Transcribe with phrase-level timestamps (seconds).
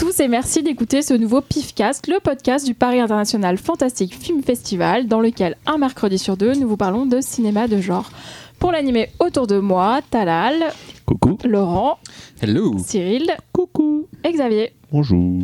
[0.00, 5.06] Tous et merci d'écouter ce nouveau PIFcast, le podcast du Paris International Fantastic Film Festival,
[5.06, 8.10] dans lequel un mercredi sur deux, nous vous parlons de cinéma de genre.
[8.58, 10.72] Pour l'animer autour de moi, Talal,
[11.04, 11.36] Coucou.
[11.44, 11.98] Laurent,
[12.40, 12.76] Hello.
[12.78, 14.06] Cyril Coucou.
[14.24, 14.72] et Xavier.
[14.90, 15.42] Bonjour.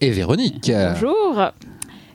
[0.00, 0.72] Et Véronique.
[0.94, 1.50] Bonjour.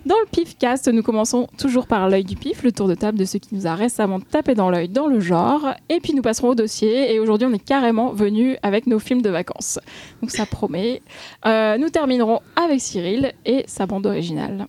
[0.03, 3.25] Dans le PIFcast, nous commençons toujours par l'œil du PIF, le tour de table de
[3.25, 5.75] ce qui nous a récemment tapé dans l'œil dans le genre.
[5.89, 7.13] Et puis nous passerons au dossier.
[7.13, 9.77] Et aujourd'hui, on est carrément venu avec nos films de vacances.
[10.21, 11.03] Donc ça promet.
[11.45, 14.65] Euh, nous terminerons avec Cyril et sa bande originale.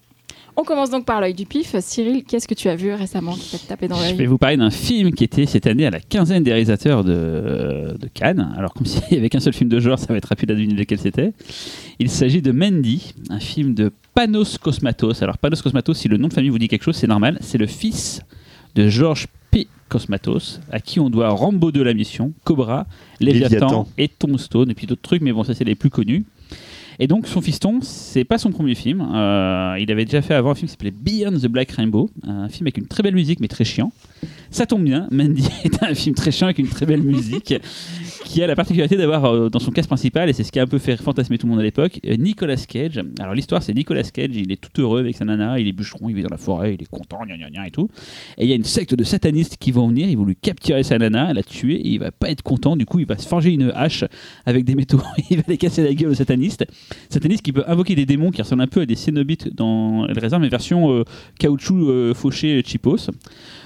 [0.57, 1.75] On commence donc par l'œil du pif.
[1.81, 4.59] Cyril, qu'est-ce que tu as vu récemment qui t'a tapé dans Je vais vous parler
[4.59, 8.53] d'un film qui était cette année à la quinzaine des réalisateurs de, de Cannes.
[8.57, 10.55] Alors, comme s'il n'y avait qu'un seul film de genre, ça va être rapide à
[10.55, 11.33] deviner lequel c'était.
[11.99, 15.23] Il s'agit de Mandy, un film de Panos Cosmatos.
[15.23, 17.39] Alors, Panos Cosmatos, si le nom de famille vous dit quelque chose, c'est normal.
[17.41, 18.21] C'est le fils
[18.75, 19.69] de Georges P.
[19.89, 22.87] Cosmatos, à qui on doit Rambo 2 la mission, Cobra,
[23.21, 23.89] Léviathan, Léviathan.
[23.99, 26.25] et Tombstone, et puis d'autres trucs, mais bon, ça c'est les plus connus.
[26.99, 29.01] Et donc son fiston, c'est pas son premier film.
[29.01, 32.49] Euh, il avait déjà fait avant un film qui s'appelait Beyond the Black Rainbow, un
[32.49, 33.93] film avec une très belle musique mais très chiant.
[34.51, 37.55] Ça tombe bien, Mandy est un film très chiant avec une très belle musique
[38.25, 40.63] qui a la particularité d'avoir euh, dans son cast principal, et c'est ce qui a
[40.63, 43.01] un peu fait fantasmer tout le monde à l'époque, euh, Nicolas Cage.
[43.19, 46.09] Alors l'histoire c'est Nicolas Cage, il est tout heureux avec sa nana, il est bûcheron,
[46.09, 47.89] il vit dans la forêt, il est content, gna gna gna et tout.
[48.39, 50.83] Et il y a une secte de satanistes qui vont venir, ils vont lui capturer
[50.83, 53.27] sa nana, la tuer, et il va pas être content, du coup il va se
[53.27, 54.05] forger une hache
[54.47, 56.65] avec des métaux, il va les casser la gueule aux satanistes.
[57.09, 60.21] Sataniste qui peut invoquer des démons qui ressemblent un peu à des cénobites dans le
[60.21, 61.05] réserve, mais version euh,
[61.39, 63.11] caoutchouc euh, fauché cheapos.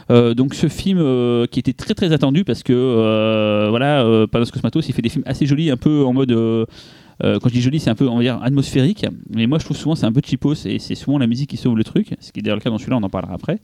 [0.09, 0.99] Euh, donc ce film
[1.49, 5.09] qui était très très attendu parce que euh, voilà euh, Panos Cosmatos il fait des
[5.09, 6.67] films assez jolis un peu en mode euh,
[7.25, 9.07] euh, quand je dis joli c'est un peu on va dire atmosphérique.
[9.35, 11.57] Mais moi je trouve souvent c'est un peu cheapos et c'est souvent la musique qui
[11.57, 13.59] sauve le truc ce qui est d'ailleurs le cas dans celui-là on en parlera après.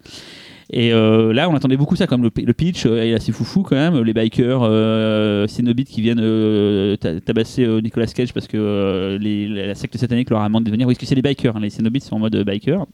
[0.70, 3.62] Et euh, là on attendait beaucoup ça comme le, le pitch euh, est assez foufou
[3.62, 9.74] quand même les bikers euh, cénobites qui viennent ta- tabasser Nicolas Cage parce que la,
[9.74, 10.86] secte satanique leur a demandé de venir.
[10.86, 12.86] Oui parce que c'est les bikers hein, les cénobites sont en mode biker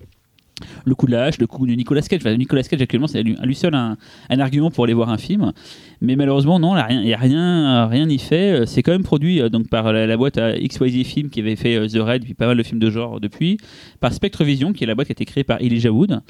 [0.84, 2.24] le coup de la le coup de Nicolas Cage.
[2.24, 3.96] Nicolas Cage actuellement, c'est à lui, seul un,
[4.30, 5.52] argument pour aller voir un film.
[6.00, 8.66] Mais malheureusement, non, il n'y a rien, rien n'y fait.
[8.66, 11.56] C'est quand même produit euh, donc par la, la boîte à XYZ Film qui avait
[11.56, 13.58] fait euh, The Raid, puis pas mal de films de genre depuis,
[14.00, 16.20] par Spectre Vision, qui est la boîte qui a été créée par Elijah Wood.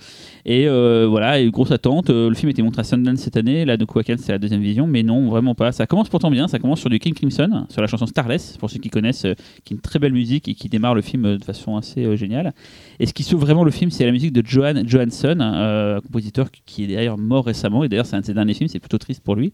[0.44, 2.10] Et euh, voilà, et grosse attente.
[2.10, 3.64] Euh, Le film été montré à Sundance cette année.
[3.64, 5.72] Là, de Quaken, c'est la deuxième vision, mais non, vraiment pas.
[5.72, 6.48] Ça commence pourtant bien.
[6.48, 9.34] Ça commence sur du King Crimson, sur la chanson Starless, pour ceux qui connaissent, euh,
[9.64, 12.04] qui est une très belle musique et qui démarre le film euh, de façon assez
[12.04, 12.54] euh, géniale.
[12.98, 16.50] Et ce qui sauve vraiment le film, c'est la musique de Johan Johansson, euh, compositeur
[16.66, 17.84] qui est d'ailleurs mort récemment.
[17.84, 18.68] Et d'ailleurs, c'est un de ses derniers films.
[18.68, 19.52] C'est plutôt triste pour lui.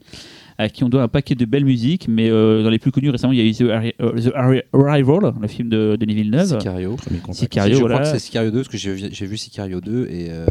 [0.58, 3.10] À qui on doit un paquet de belles musiques, mais euh, dans les plus connus
[3.10, 6.14] récemment, il y a eu The, Arri- euh, The Arri- Arrival, le film de Denis
[6.14, 6.58] Villeneuve.
[6.58, 6.96] Sicario.
[7.32, 7.94] Sicario, je voilà.
[7.96, 10.46] crois que c'est Sicario 2 parce que j'ai vu- j'ai vu Sicario 2 et euh,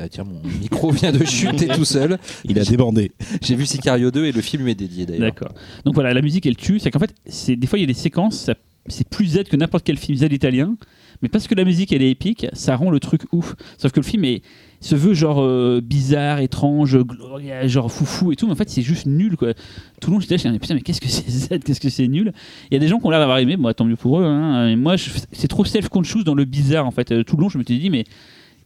[0.00, 2.18] euh, tiens mon micro vient de chuter tout seul.
[2.48, 3.12] Il a débandé.
[3.42, 5.22] J'ai vu Sicario 2 et le film est dédié d'ailleurs.
[5.22, 5.52] D'accord.
[5.84, 6.78] Donc voilà, la musique elle tue.
[6.78, 8.54] C'est qu'en fait, c'est des fois il y a des séquences, ça-
[8.88, 10.76] c'est plus Z que n'importe quel film Z italien,
[11.24, 13.54] mais parce que la musique elle est épique, ça rend le truc ouf.
[13.78, 14.42] Sauf que le film est
[14.82, 16.98] se veut genre euh, bizarre, étrange,
[17.64, 19.54] genre foufou et tout, mais en fait c'est juste nul quoi.
[20.02, 22.08] Tout le long j'étais là, disais, putain mais qu'est-ce que c'est Z, qu'est-ce que c'est
[22.08, 22.34] nul?
[22.70, 24.24] Il y a des gens qui ont l'air d'avoir aimé, bon tant mieux pour eux.
[24.24, 24.76] Hein.
[24.76, 24.96] Moi
[25.32, 27.10] c'est trop self-conscious dans le bizarre en fait.
[27.10, 28.04] Euh, Tout le long je me suis dit mais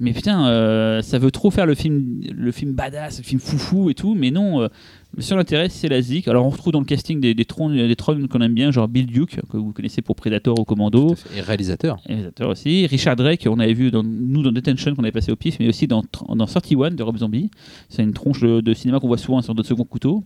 [0.00, 3.88] mais putain, euh, ça veut trop faire le film, le film badass, le film foufou
[3.88, 4.68] et tout, mais non.
[5.16, 6.28] Le seul intérêt, c'est la zik.
[6.28, 8.86] Alors, on retrouve dans le casting des, des trônes, des trônes qu'on aime bien, genre
[8.88, 11.98] Bill Duke, que vous connaissez pour Predator ou Commando, Et réalisateur.
[12.06, 12.86] réalisateur aussi.
[12.86, 15.68] Richard Drake, on avait vu dans, nous dans Detention, qu'on avait passé au pif, mais
[15.68, 17.50] aussi dans, dans 31 de Rob Zombie.
[17.88, 20.24] C'est une tronche de, de cinéma qu'on voit souvent sur de second couteau.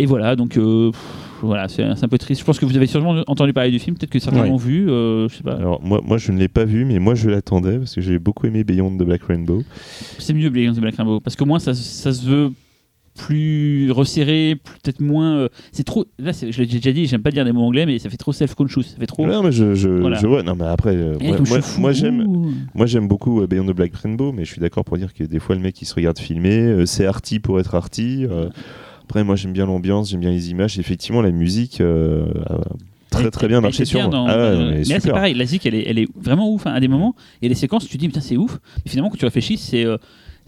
[0.00, 1.00] Et voilà, donc euh, pff,
[1.42, 2.40] voilà, c'est c'est un peu triste.
[2.40, 4.48] Je pense que vous avez sûrement entendu parler du film, peut-être que certains Ouais.
[4.48, 5.54] l'ont vu, euh, je sais pas.
[5.56, 8.20] Alors moi, moi je ne l'ai pas vu, mais moi je l'attendais parce que j'ai
[8.20, 9.64] beaucoup aimé Beyond the Black Rainbow.
[10.18, 12.52] C'est mieux Beyond the Black Rainbow parce qu'au moins ça, ça se veut
[13.18, 15.36] plus resserré, peut-être moins.
[15.36, 16.06] euh, c'est trop.
[16.18, 18.32] Là, je l'ai déjà dit, j'aime pas dire des mots anglais, mais ça fait trop
[18.32, 18.82] self-conscious.
[18.84, 19.26] Ça fait trop.
[19.26, 20.16] Non, mais je, je, Voilà.
[20.18, 20.42] je vois.
[20.42, 21.32] Non, mais après, euh, Et
[21.78, 22.26] moi, j'aime,
[22.74, 25.24] moi j'aime beaucoup euh, Beyond the Black Rainbow, mais je suis d'accord pour dire que
[25.24, 28.26] des fois le mec il se regarde filmer, euh, c'est arty pour être arty.
[29.04, 30.78] après, moi j'aime bien l'ambiance, j'aime bien les images.
[30.78, 32.24] Effectivement, la musique a
[33.10, 34.16] très très bien marché sur bien moi.
[34.18, 36.08] dans- Ah ouais, euh, mais mais là, c'est pareil, la zik, elle est, elle est
[36.14, 36.66] vraiment ouf.
[36.66, 36.72] hein.
[36.72, 38.58] À des moments, a des séquences, tu te dis, putain, c'est ouf.
[38.84, 39.84] Mais finalement, quand tu réfléchis, c'est.
[39.84, 39.96] euh,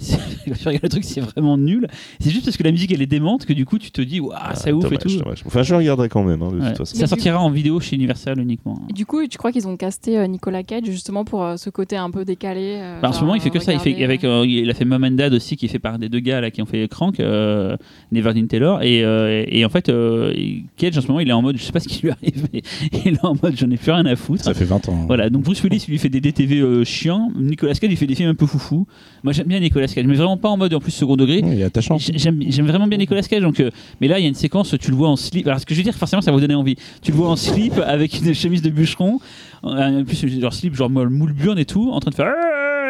[0.64, 1.87] regardes le truc, c'est vraiment nul.
[2.20, 4.20] C'est juste parce que la musique elle est démente que du coup tu te dis,
[4.20, 5.17] waouh, Ah, c'est ouf dommage, et tout.
[5.23, 5.43] dommage.
[5.47, 6.69] Enfin, je le regarderai quand même, hein, de Ouais.
[6.69, 6.97] toute façon.
[6.97, 8.81] Ça sortira en vidéo chez Universal uniquement.
[8.88, 11.70] Et Du coup, tu crois qu'ils ont casté euh, Nicolas Cage justement pour euh, ce
[11.70, 13.73] côté un peu décalé euh, Bah, en ce moment, il fait que ça.
[13.73, 15.79] Il, fait, regarder, avec, euh, il a fait Mom and Dad aussi, qui est fait
[15.79, 17.76] par des deux gars là, qui ont fait Crank, euh,
[18.12, 18.82] Neverdeen Taylor.
[18.82, 20.35] Et, euh, et en fait, euh,
[20.76, 22.49] Cage, en ce moment, il est en mode, je sais pas ce qui lui arrive,
[22.52, 22.62] mais
[23.05, 24.44] il est en mode, j'en ai plus rien à foutre.
[24.44, 25.05] Ça fait 20 ans.
[25.06, 28.06] Voilà, donc Bruce Willis il lui fait des DTV euh, chiants, Nicolas Cage il fait
[28.06, 28.87] des films un peu foufou.
[29.23, 31.42] Moi j'aime bien Nicolas Cage, mais vraiment pas en mode en plus second degré.
[31.44, 31.98] Il est attachant.
[31.98, 33.70] J- J'aime vraiment bien Nicolas Cage, donc, euh,
[34.00, 35.46] mais là il y a une séquence, tu le vois en slip.
[35.46, 36.76] Alors ce que je veux dire, forcément ça va vous donner envie.
[37.02, 39.19] Tu le vois en slip avec une chemise de bûcheron,
[39.62, 42.32] en plus genre slip, genre moule burne et tout, en train de faire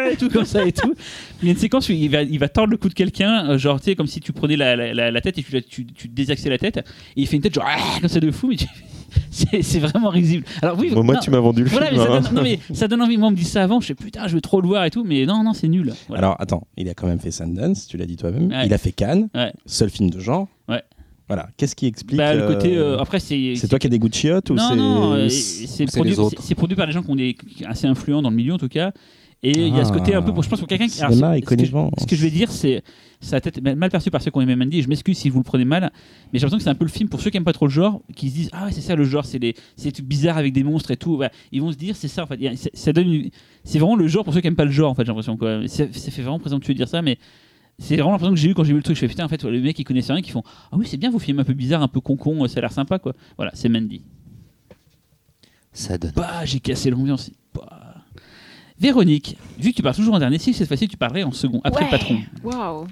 [0.13, 0.95] et tout comme ça et tout.
[1.43, 3.51] Il y a une séquence où il va, il va tordre le cou de quelqu'un,
[3.51, 5.63] euh, genre tu sais, comme si tu prenais la, la, la- la tête et tu,
[5.63, 6.83] tu, tu désaxais la tête, et
[7.21, 7.67] il fait une tête genre
[8.01, 8.67] comme ça de fou, mais tu-
[9.31, 10.45] c'est vraiment risible.
[10.63, 12.07] Alors oui, Bon, moi, non, tu m'as vendu le voilà, mais film.
[12.07, 12.21] ça, hein.
[12.21, 13.17] donne, non, mais ça donne envie.
[13.17, 14.91] Moi, on me dit ça avant, je sais putain, je veux trop le voir et
[14.91, 15.93] tout, mais non, non, c'est nul.
[16.09, 16.27] Voilà.
[16.27, 18.49] Alors attends, il a quand même fait Sundance, tu l'as dit toi-même.
[18.51, 18.67] Ouais.
[18.67, 19.53] Il a fait Cannes, Ouais.
[19.67, 20.49] seul film de genre.
[20.69, 20.83] Ouais.
[21.29, 21.49] Voilà.
[21.57, 22.77] Qu'est-ce qui explique Bah, le côté.
[22.77, 23.55] euh, euh, après, c'est.
[23.55, 26.15] C'est toi qui as des goûts de chiottes ou c'est euh, c'est- c'est produit,
[26.57, 27.37] produit par des gens qui ont des
[27.67, 28.93] assez influents dans le milieu en tout cas.
[29.43, 31.01] Et il y a ce côté un peu, pour, je pense pour quelqu'un qui.
[31.01, 32.83] alors, Cinéma ce- et ce, que, ce que je vais dire, c'est
[33.23, 34.81] ça a peut-être mal perçu par ceux qui ont aimé Mandy.
[34.81, 35.91] Et je m'excuse si vous le prenez mal,
[36.33, 37.67] mais j'ai l'impression que c'est un peu le film pour ceux qui aiment pas trop
[37.67, 39.93] le genre, qui se disent ah ouais c'est ça le genre, c'est les c'est des
[39.93, 41.17] trucs bizarres avec des monstres et tout.
[41.17, 41.33] Voilà.
[41.53, 42.47] Ils vont se dire c'est ça en fait.
[42.47, 43.31] A- Ça donne une-
[43.65, 45.05] c'est vraiment le genre pour ceux qui aiment pas le genre en fait.
[45.05, 45.67] J'ai l'impression quoi.
[45.69, 47.17] Ça, ça fait vraiment présomptueux de dire ça, mais
[47.79, 48.97] c'est vraiment l'impression que j'ai eu quand j'ai vu le truc.
[48.97, 50.99] Je fais putain en fait les mecs qui connaissent rien qui font ah oui c'est
[50.99, 53.15] bien vos films un peu bizarres, un peu con ça a l'air sympa quoi.
[53.39, 54.03] Voilà c'est Mandy.
[55.73, 56.13] Ça donne.
[56.17, 57.31] Bah, j'ai cassé l'ambiance.
[57.55, 57.80] Bah.
[58.81, 61.61] Véronique, vu que tu parles toujours en dernier, si cette fois-ci tu parlerais en second,
[61.65, 61.99] après le Ouais.
[61.99, 62.19] patron.
[62.43, 62.87] Waouh.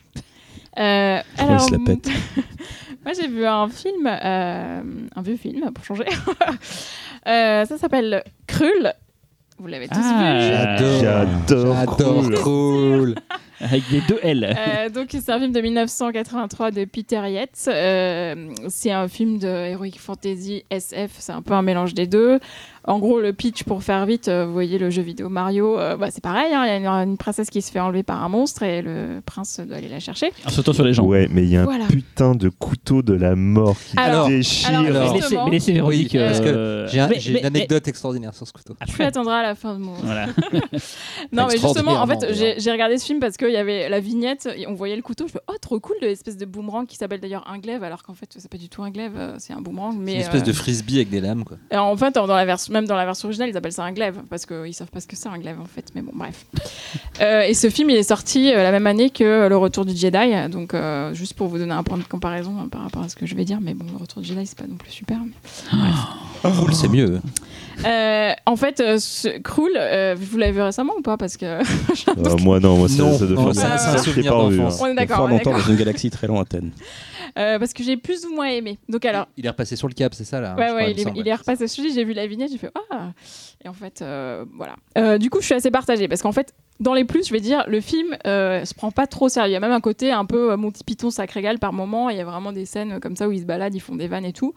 [0.79, 2.09] Euh, alors, se la pète.
[3.05, 4.81] moi j'ai vu un film, euh,
[5.17, 6.05] un vieux film pour changer.
[7.27, 8.93] Euh, ça s'appelle Krull.
[9.59, 10.77] Vous l'avez tous Ah.
[10.79, 11.03] vu.
[11.03, 11.75] J'adore.
[11.75, 12.43] J'adore.
[12.43, 13.17] Cool.
[13.61, 14.57] Avec des deux L.
[14.57, 17.65] Euh, donc c'est un film de 1983 de Peter Yates.
[17.67, 21.11] Euh, c'est un film de heroic fantasy SF.
[21.19, 22.39] C'est un peu un mélange des deux.
[22.85, 25.97] En gros, le pitch pour faire vite, euh, vous voyez le jeu vidéo Mario, euh,
[25.97, 26.53] bah, c'est pareil.
[26.55, 28.83] hein, Il y a une, une princesse qui se fait enlever par un monstre et
[28.83, 30.33] le prince doit aller la chercher.
[30.47, 31.05] En sautant sur les gens.
[31.05, 31.87] Ouais, mais il y a un Voilà.
[31.87, 34.69] putain de couteau de la mort qui Alors, déchire.
[34.71, 36.11] alors, Mais laissez, justement- mais laissez Véronique.
[36.15, 38.75] Oui, parce que euh, J'ai un- mais- j'ai mais- une anecdote extraordinaire sur ce couteau.
[38.81, 39.93] mais- Tu attendras à la fin de mon.
[39.95, 40.27] Voilà.
[41.33, 44.49] Non, mais justement, en fait, j'ai regardé ce film parce qu'il y avait la vignette,
[44.57, 45.27] et on voyait le couteau.
[45.27, 48.15] Je fais, oh, trop cool, l'espèce de boomerang qui s'appelle d'ailleurs un glaive, alors qu'en
[48.15, 49.93] fait, c'est pas du tout un glaive, c'est un boomerang.
[49.95, 51.57] C'est Mais une espèce euh, de frisbee avec des lames, quoi.
[51.71, 53.93] et en fait, dans la version, même dans la version originale, ils appellent ça un
[53.93, 55.87] glaive parce qu'ils savent pas ce que c'est un glaive en fait.
[55.95, 56.45] Mais bon, bref.
[57.21, 59.95] Euh, et ce film, il est sorti euh, la même année que Le Retour du
[59.95, 60.49] Jedi.
[60.53, 63.17] Donc, euh, juste pour vous donner un point de comparaison hein, par rapport à ce
[63.17, 63.59] que je vais dire.
[63.61, 65.19] Mais bon, Le Retour du Jedi, c'est pas non plus super.
[65.25, 67.21] mais- Cool, c'est mieux.
[67.85, 71.17] Euh, en fait, euh, ce Krull, euh, vous l'avez vu récemment ou pas?
[71.17, 71.47] Parce que
[72.17, 74.39] Euh, moi, non, moi, ça, Non, ça ça, c'est un ça, je l'ai souvenir pas
[74.39, 74.81] revu, d'enfance.
[74.81, 74.85] hein.
[74.85, 74.87] on
[77.37, 78.79] Euh, parce que j'ai plus ou moins aimé.
[78.89, 81.01] Donc alors, Il est repassé sur le cap, c'est ça là ouais, crois, ouais, il,
[81.01, 81.19] est, semble.
[81.19, 83.13] il est repassé celui, j'ai vu la vignette, j'ai fait ah.
[83.65, 84.77] Et en fait, euh, voilà.
[84.97, 87.41] Euh, du coup, je suis assez partagée parce qu'en fait, dans les plus, je vais
[87.41, 89.51] dire, le film se prend pas trop sérieux.
[89.51, 92.11] Il y a même un côté un peu euh, Monty Python sacré régal par moment.
[92.11, 94.09] Il y a vraiment des scènes comme ça où ils se baladent, ils font des
[94.09, 94.55] vannes et tout.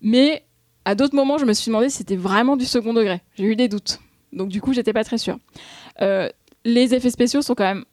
[0.00, 0.44] Mais
[0.84, 3.20] à d'autres moments, je me suis demandé si c'était vraiment du second degré.
[3.36, 4.00] J'ai eu des doutes.
[4.32, 5.38] Donc du coup, j'étais pas très sûre.
[6.66, 7.84] Les effets spéciaux sont quand même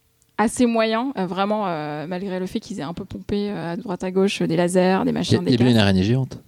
[0.41, 3.77] assez moyens, euh, vraiment, euh, malgré le fait qu'ils aient un peu pompé euh, à
[3.77, 5.65] droite à gauche des lasers, des Il y machins, a, il des y a bien
[5.67, 5.73] gaz.
[5.75, 6.39] une araignée géante.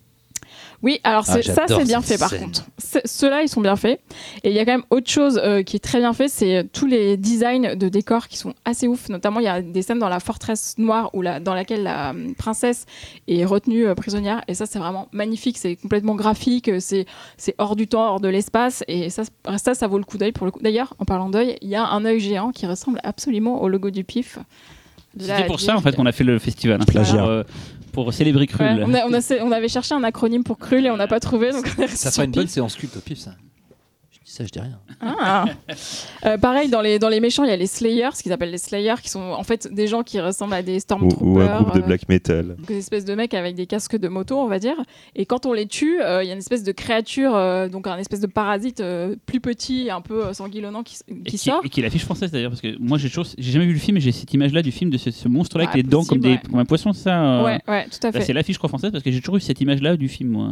[0.84, 2.42] Oui, alors Ah, c'est- ça c'est bien fait par scène.
[2.42, 2.66] contre.
[2.78, 4.02] C'est- Ceux-là ils sont bien faits.
[4.44, 6.58] Et il y a quand même autre chose euh, qui est très bien fait, c'est
[6.58, 9.08] euh, tous les designs de décors qui sont assez ouf.
[9.10, 12.12] Notamment il y a des scènes dans la forteresse noire où la, dans laquelle la
[12.12, 12.86] euh, princesse
[13.30, 14.42] est retenue euh, prisonnière.
[14.50, 17.06] Et ça c'est vraiment magnifique, c'est complètement graphique, c'est
[17.38, 18.84] c'est hors du temps, hors de l'espace.
[18.90, 19.24] Et ça,
[19.58, 20.60] ça, ça vaut le coup d'œil pour le coup.
[20.62, 23.90] D'ailleurs, en parlant d'œil, il y a un œil géant qui ressemble absolument au logo
[23.90, 24.38] du PIF.
[25.18, 26.82] C'était pour ça en fait qu'on a fait le festival.
[26.82, 27.24] hein, Plagiat.
[27.94, 28.48] Pour, célébrer.
[28.60, 31.08] Ouais, on, a- on a- on avait cherché un acronyme pour Krull et on n'a
[31.08, 31.52] pas trouvé.
[31.52, 33.36] Donc on est resté Ça fera une bonne séance culte au pif, ça.
[34.36, 34.80] Ça, je dis rien.
[35.00, 35.46] Ah.
[36.26, 38.50] Euh, pareil, dans les, dans les méchants, il y a les Slayers, ce qu'ils appellent
[38.52, 41.28] les Slayers, qui sont en fait des gens qui ressemblent à des Ou, Stormtroopers.
[41.28, 42.56] ou un groupe de euh, black metal.
[42.66, 44.76] des espèces de mecs avec des casques de moto, on va dire.
[45.16, 47.88] Et quand on les tue, euh, il y a une espèce de créature, euh, donc
[47.88, 51.38] un espèce de parasite euh, plus petit, un peu euh, sanguillonnant qui, Et qui qui,
[51.38, 51.62] sort.
[51.66, 53.80] et qui est l'affiche française d'ailleurs, parce que moi j'ai toujours- j'ai jamais vu le
[53.80, 56.06] film, mais j'ai cette image-là du film de ce, ce monstre-là avec Ouais, les dents
[56.06, 56.40] comme, des, ouais.
[56.50, 58.26] comme un poisson, c'est ça euh, Ouais, ouais, tout à Bah, fait.
[58.26, 60.30] c'est l'affiche je crois française parce que j'ai toujours eu cette image-là du film.
[60.32, 60.50] Moi.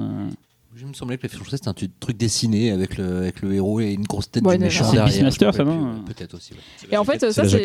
[0.81, 3.79] Je me semblait que le film c'était un truc dessiné avec le, avec le héros
[3.81, 4.89] et une grosse tête Ouais, du méchant non.
[4.89, 5.13] C'est derrière.
[5.25, 6.53] Beastmaster, ça, non Peut-être aussi.
[6.53, 6.59] ouais.
[6.91, 7.63] Et en fait, ça c'est.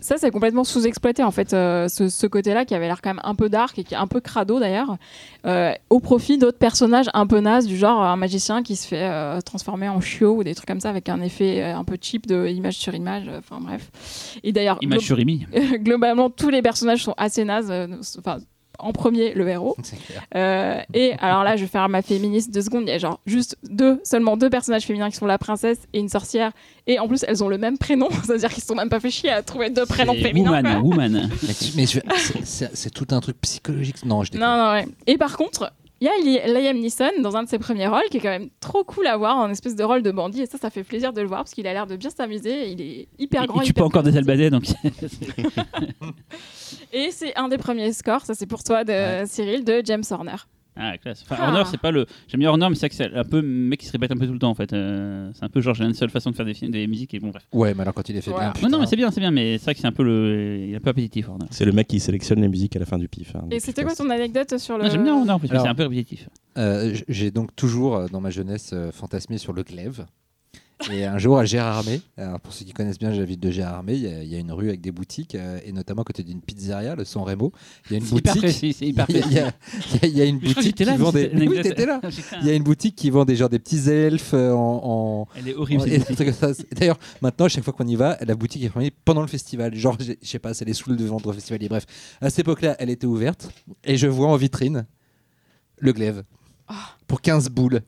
[0.00, 3.34] Ça, complètement sous-exploité, en fait, euh, ce, ce côté-là qui avait l'air quand même un
[3.34, 4.96] peu dark et qui est un peu crado d'ailleurs,
[5.44, 9.02] euh, au profit d'autres personnages un peu nazes, du genre un magicien qui se fait
[9.10, 12.26] euh, transformer en chiot ou des trucs comme ça avec un effet un peu cheap
[12.26, 13.90] de image sur image, euh, enfin bref.
[14.42, 15.46] Et d'ailleurs, Image glo- sur Imi.
[15.80, 18.38] globalement, tous les personnages sont assez nazes, euh, enfin.
[18.78, 19.76] En premier, le héros.
[20.36, 22.82] Euh, et alors là, je vais faire ma féministe deux secondes.
[22.86, 26.00] Il y a genre juste deux, seulement deux personnages féminins qui sont la princesse et
[26.00, 26.50] une sorcière.
[26.88, 28.08] Et en plus, elles ont le même prénom.
[28.24, 30.60] C'est-à-dire qu'ils se sont même pas fait chier à trouver deux prénoms féminins.
[30.62, 30.80] quoi.
[30.80, 31.30] Woman, Woman.
[31.42, 34.04] Mais, mais c'est- tout un truc psychologique.
[34.04, 34.46] Non, je déconne.
[34.48, 34.86] Non, non, ouais.
[35.06, 35.72] Et par contre,
[36.04, 38.28] Il y a Li- Liam Neeson dans un de ses premiers rôles qui est quand
[38.28, 40.42] même trop cool à voir, en espèce de rôle de bandit.
[40.42, 42.68] Et ça, ça fait plaisir de le voir parce qu'il a l'air de bien s'amuser.
[42.68, 43.60] Il est hyper grand.
[43.60, 44.64] tue hyper pas encore des albadais, donc
[46.92, 49.24] Et c'est un des premiers scores, ça c'est pour toi, de Ouais.
[49.26, 50.36] Cyril, de James Horner.
[50.76, 51.22] Ah, classe.
[51.22, 51.48] Enfin, Ah.
[51.48, 52.06] Horner, c'est pas le.
[52.28, 54.16] J'aime bien Horner, mais c'est vrai que c'est un peu mec qui se répète un
[54.16, 54.72] peu tout le temps en fait.
[54.72, 57.14] Euh, c'est un peu genre, j'ai une seule façon de faire des, films, des musiques
[57.14, 57.46] et bon, bref.
[57.52, 58.52] Ouais, mais alors quand il est fait bien.
[58.62, 60.58] Non, non, mais c'est bien, c'est bien, mais c'est vrai que c'est un peu le.
[60.66, 61.46] Il est un peu appétitif, Horner.
[61.50, 63.34] C'est le mec qui sélectionne les musiques à la fin du pif.
[63.36, 64.90] hein, Et c'était quoi ton anecdote sur le.
[64.90, 66.28] J'aime bien Horner en plus, mais Alors- c'est un peu répétitif.
[66.58, 70.04] Euh, J'ai donc toujours, euh, dans ma jeunesse, euh, fantasmé sur le glaive.
[70.92, 73.94] Et un jour à Gérardmer, alors pour ceux qui connaissent bien la ville de Gérardmer,
[73.94, 76.04] il y, a- il y a une rue avec des boutiques, euh, et notamment à
[76.04, 77.52] côté d'une pizzeria, le San Remo,
[77.86, 78.42] il y a une C'est hyper boutique.
[78.50, 81.22] précis, c'est hyper Il y a- une boutique qui vend des.
[81.22, 81.62] c'était une Oui, anecdote.
[81.64, 82.00] t'étais là.
[82.00, 84.80] Putain, Il y a une boutique qui vend des genre des petits elfes euh, en.
[84.84, 85.84] en- Elle est horrible.
[86.72, 89.74] D'ailleurs, maintenant, à chaque fois qu'on y va, la boutique est fermée pendant le festival.
[89.74, 91.68] Genre, je sais pas, c'est les sous de vendre festivalier.
[91.68, 91.86] Bref,
[92.20, 93.48] à cette époque-là, elle était ouverte
[93.84, 94.84] et je vois en vitrine
[95.78, 96.24] le glaive
[97.06, 97.80] pour 15 boules.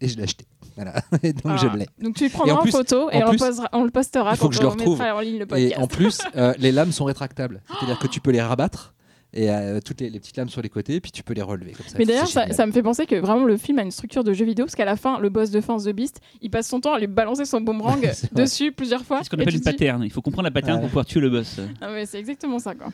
[0.00, 0.44] Et je l'ai acheté.
[0.76, 0.94] Voilà.
[1.22, 1.56] Et donc, Ah.
[1.56, 1.86] je l'ai.
[2.00, 4.30] Donc tu le prendras en photo et en on, plus, le posera- on le postera
[4.32, 5.00] il faut quand que je le retrouve.
[5.00, 5.74] en ligne le Et podcast.
[5.78, 7.62] en plus, euh, les lames sont rétractables.
[7.68, 8.92] C'est-à-dire que tu peux les rabattre
[9.32, 11.72] et euh, toutes les, les petites lames sur les côtés, puis tu peux les relever
[11.72, 11.96] comme ça.
[11.98, 14.44] Mais d'ailleurs, ça, me fait penser que vraiment le film a une structure de jeu
[14.44, 16.94] vidéo parce qu'à la fin, le boss de fin, The Beast, il passe son temps
[16.94, 18.12] à lui balancer son boomerang vrai.
[18.32, 19.18] dessus plusieurs fois.
[19.18, 20.02] C'est ce qu'on appelle une dis- pattern.
[20.04, 20.80] Il faut comprendre la pattern Ouais.
[20.82, 21.58] pour pouvoir tuer le boss.
[21.80, 22.88] Ah ouais, c'est exactement ça quoi.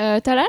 [0.00, 0.46] Euh, Talal?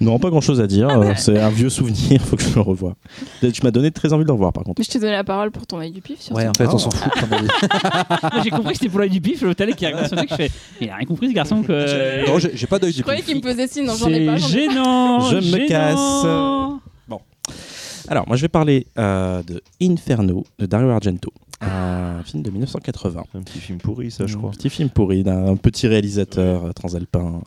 [0.00, 0.88] Non, pas grand chose à dire.
[0.90, 1.06] Ah bah.
[1.06, 2.96] euh, C'est un vieux souvenir, faut que je le revoie.
[3.40, 4.78] Tu m'as donné très envie de le revoir par contre.
[4.80, 6.20] Mais je t'ai donné la parole pour ton œil du pif.
[6.20, 6.74] Sur Ouais, en fait, Ah.
[6.74, 7.46] on s'en fout avis.
[8.34, 9.40] Moi, J'ai compris que c'était pour l'œil du pif.
[9.42, 10.50] Le talent qui a truc, je fais.
[10.80, 11.62] Il a rien compris ce garçon.
[11.62, 13.28] que- Non, j'ai pas d'œil Je du croyais pif.
[13.34, 14.36] qu'il me faisait signe, non, j'en ai pas.
[14.36, 15.20] Gênant.
[15.30, 16.66] Je me casse.
[18.08, 23.24] Alors, moi je vais parler euh, de Inferno de Dario Argento, un film de 1980.
[23.34, 24.50] Un petit film pourri, ça, je Un crois.
[24.52, 27.40] petit film pourri d'un petit réalisateur euh, transalpin.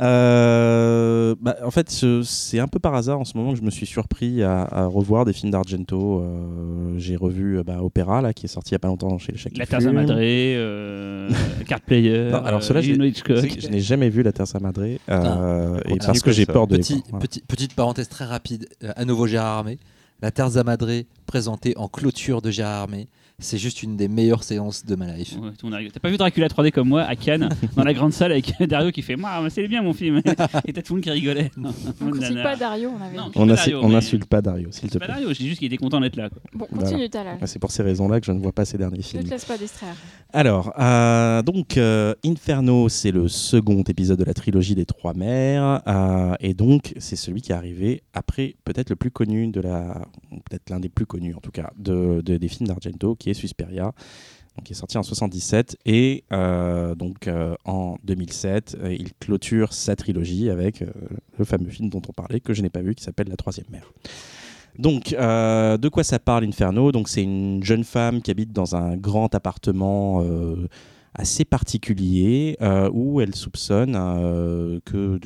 [0.00, 3.62] Euh, bah, en fait, ce- c'est un peu par hasard en ce moment que je
[3.62, 6.20] me suis surpris à, à revoir des films d'Argento.
[6.20, 9.16] Euh, J'ai revu euh, bah, Opéra, là, qui est sorti il y a pas longtemps
[9.18, 9.56] chez les Chèques.
[9.58, 11.28] La Terza Madre, euh,
[11.66, 12.30] Card Player.
[12.30, 16.20] Non, alors euh, que Je n'ai jamais vu La Terza Madre euh, et continue parce
[16.22, 16.76] que j'ai peur de.
[16.76, 17.26] Petit, voilà.
[17.26, 18.68] petit- petite parenthèse très rapide.
[18.96, 19.78] À nouveau, Gérard Armé.
[20.22, 23.08] La Terza Madre présentée en clôture de Gérard Armé.
[23.40, 25.36] C'est juste une des meilleures séances de ma life.
[25.40, 25.50] Ouais.
[25.92, 28.92] T'as pas vu Dracula 3D comme moi à Cannes, dans la grande salle avec Dario
[28.92, 30.18] qui fait Moi, c'est bien mon film.
[30.66, 31.50] Et t'as tout le monde qui rigolait.
[32.00, 33.30] On critique pas Dario, on avait Non.
[33.34, 35.14] On mais- n'insulte pas Dario, s'il te C'est pas plaît.
[35.14, 36.30] Dario, dis juste qu'il était content d'être là.
[36.30, 36.40] quoi.
[36.54, 36.88] Bon, Voilà.
[36.88, 37.38] continue Talal.
[37.46, 39.24] C'est pour ces raisons-là que je ne vois pas ces derniers Ne films.
[39.24, 39.96] te laisse pas distraire.
[40.32, 45.82] Alors, euh, donc, euh, Inferno, c'est le second épisode de la trilogie des Trois Mers,
[45.88, 50.02] euh, et donc c'est celui qui est arrivé après peut-être le plus connu de la,
[50.48, 53.34] peut-être l'un des plus connus en tout cas, de, de- des films d'Argento, qui est
[53.34, 53.84] Suspiria,
[54.56, 59.72] donc qui est sorti en 77, et euh, donc euh, en 2007, euh, il clôture
[59.72, 60.84] sa trilogie avec
[61.38, 63.66] le fameux film dont on parlait que je n'ai pas vu, qui s'appelle La Troisième
[63.70, 63.90] Mer.
[64.78, 66.90] Donc, de quoi ça parle Inferno?
[66.90, 70.20] Donc, c'est une jeune femme qui habite dans un grand appartement
[71.14, 75.20] assez particulier euh, où elle soupçonne euh, que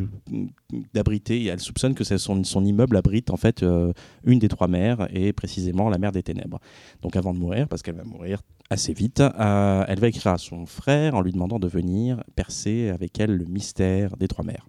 [0.92, 1.45] d'abriter.
[1.47, 3.92] Elle soupçonne que son, immeuble abrite en fait euh,
[4.25, 6.61] une des trois mers et précisément la mer des ténèbres.
[7.02, 10.66] Donc, avant de mourir, parce qu'elle va mourir assez vite, elle va écrire à son
[10.66, 14.66] frère en lui demandant de venir percer avec elle le mystère des trois mers.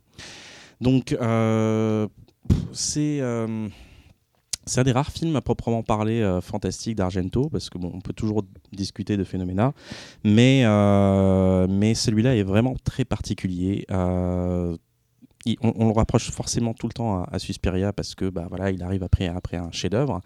[0.79, 1.17] Donc,
[2.71, 3.21] c'est
[4.69, 8.01] c'est un des rares films à proprement parler euh, fantastique d'Argento, parce que bon, on
[8.01, 9.73] peut toujours discuter de phénoména,
[10.23, 13.85] mais, euh, mais celui-là est vraiment très particulier.
[13.91, 14.77] Euh,
[15.61, 18.83] on, le rapproche forcément tout le temps à, à Suspiria parce que bah, voilà, il
[18.83, 20.21] arrive après, après un chef-d'œuvre.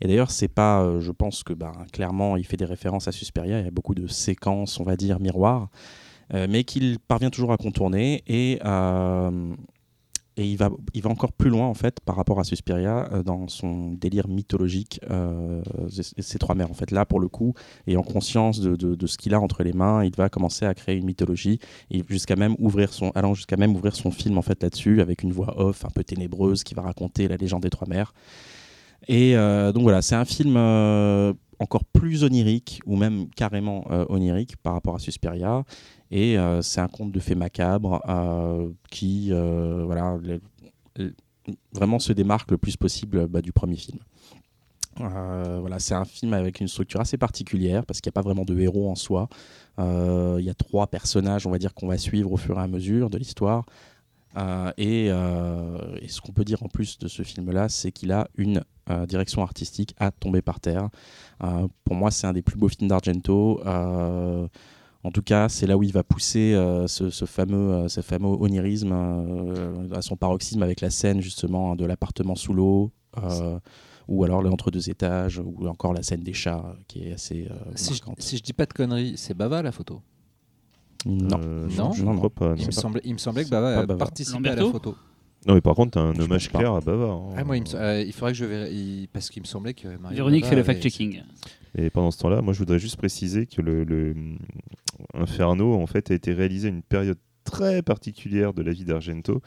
[0.00, 3.58] Et d'ailleurs, c'est pas, je pense que bah, clairement, il fait des références à Suspiria.
[3.58, 5.68] Il y a beaucoup de séquences, on va dire, miroirs,
[6.32, 8.22] mais qu'il parvient toujours à contourner.
[8.26, 9.54] Et euh,
[10.38, 13.22] et il va, il va encore plus loin en fait par rapport à Suspiria euh,
[13.22, 15.00] dans son délire mythologique.
[15.10, 17.54] Euh, ces- trois mères en fait là pour le coup,
[17.86, 20.74] ayant conscience de, de- de ce qu'il a entre les mains, il va commencer à
[20.74, 21.58] créer une mythologie
[21.90, 25.22] et jusqu'à même ouvrir son, allant jusqu'à même ouvrir son film en fait là-dessus avec
[25.24, 28.14] une voix off un peu ténébreuse qui va raconter la légende des trois mères.
[29.08, 34.04] Et euh, donc voilà, c'est un film euh, encore plus onirique ou même carrément euh,
[34.08, 35.64] onirique par rapport à Suspiria.
[36.10, 40.18] Et euh, c'est un conte de fées macabres euh, qui voilà,
[41.72, 43.98] vraiment se démarque le plus possible bah, du premier film.
[44.96, 48.44] Voilà, c'est un film avec une structure assez particulière parce qu'il n'y a pas vraiment
[48.44, 49.28] de héros en soi.
[49.78, 52.66] Il y a trois personnages, on va dire, qu'on va suivre au fur et à
[52.66, 53.64] mesure de l'histoire.
[54.76, 59.06] Et ce qu'on peut dire en plus de ce film-là, c'est qu'il a une euh,
[59.06, 60.88] direction artistique à tomber par terre.
[61.44, 63.60] Euh, pour moi, c'est un des plus beaux films d'Argento.
[63.66, 64.46] Euh,
[65.04, 68.00] En tout cas, c'est là où il va pousser euh, ce, ce fameux, euh, ce
[68.00, 72.90] fameux onirisme euh, à son paroxysme avec la scène justement de l'appartement sous l'eau,
[73.22, 73.60] euh,
[74.08, 77.94] ou alors l'entre-deux étages, ou encore la scène des chats qui est assez euh, Si
[77.94, 78.20] je, marquante.
[78.20, 80.02] si je dis pas de conneries, c'est Bava la photo?
[81.06, 81.38] Non.
[81.44, 81.92] Euh, Non.
[81.92, 82.54] je Non, ne crois pas.
[82.58, 83.98] Il me, semblait, il me semblait que Bava a Bava.
[83.98, 84.96] participé à la photo.
[85.46, 87.06] Non, mais par contre, t'as un Je hommage clair à Bava.
[87.06, 87.34] hein.
[87.36, 89.88] Ah, moi, il, me, euh, il faudrait que je vérifie parce qu'il me semblait que
[89.96, 91.22] Mario Véronique Bava fait le fact-checking.
[91.76, 94.14] Et pendant ce temps-là, moi, je voudrais juste préciser que le, le
[95.14, 99.40] Inferno, en fait, a été réalisé à une période très particulière de la vie d'Argento,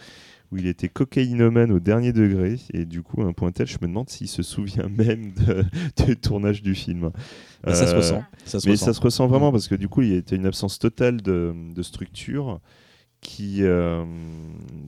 [0.51, 3.77] où il était cocaïnomane au dernier degré, et du coup, à un point tel, je
[3.81, 5.65] me demande s'il se souvient même de-
[6.05, 7.11] du tournage du film.
[7.65, 8.23] Mais ça se Euh, ressent.
[8.45, 8.85] Ça se mais ressent.
[8.87, 11.21] ça se ressent vraiment parce que du coup, il y a été une absence totale
[11.21, 12.59] de, de structure
[13.21, 14.03] qui, euh,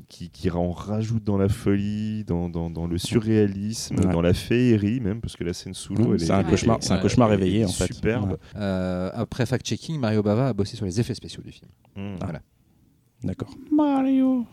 [0.10, 4.12] qui, qui en rajoute dans la folie, dans, dans, dans le surréalisme, Ouais.
[4.12, 6.40] dans la féerie même, parce que la scène sous l'eau, Mmh, elle c'est est- un
[6.40, 7.94] elle cauchemar- est- c'est un cauchemar est réveillé, en fait.
[7.94, 8.32] Superbe.
[8.32, 8.38] Ouais.
[8.56, 11.70] Euh, après fact-checking, Mario Bava a bossé sur les effets spéciaux du film.
[11.96, 12.16] Mmh.
[12.22, 12.42] Voilà.
[13.24, 13.54] D'accord.
[13.72, 14.46] Mario.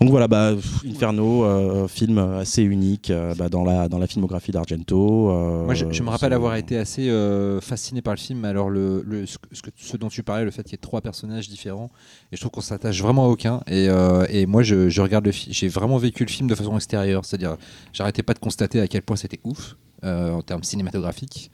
[0.00, 0.52] Donc voilà, bah,
[0.86, 5.30] Inferno, euh, film assez unique euh, bah, dans, la, dans la filmographie d'Argento.
[5.30, 8.44] euh, Moi, je, je me rappelle avoir été assez euh, fasciné par le film.
[8.44, 11.00] Alors, le, le- ce, que- ce dont tu parlais, le fait qu'il y ait trois
[11.00, 11.90] personnages différents,
[12.30, 13.60] et je trouve qu'on s'attache vraiment à aucun.
[13.66, 13.88] Et,
[14.30, 17.24] et moi, je, je regarde le film, j'ai vraiment vécu le film de façon extérieure.
[17.24, 17.56] C'est-à-dire,
[17.92, 21.50] j'arrêtais pas de constater à quel point c'était ouf en termes cinématographiques,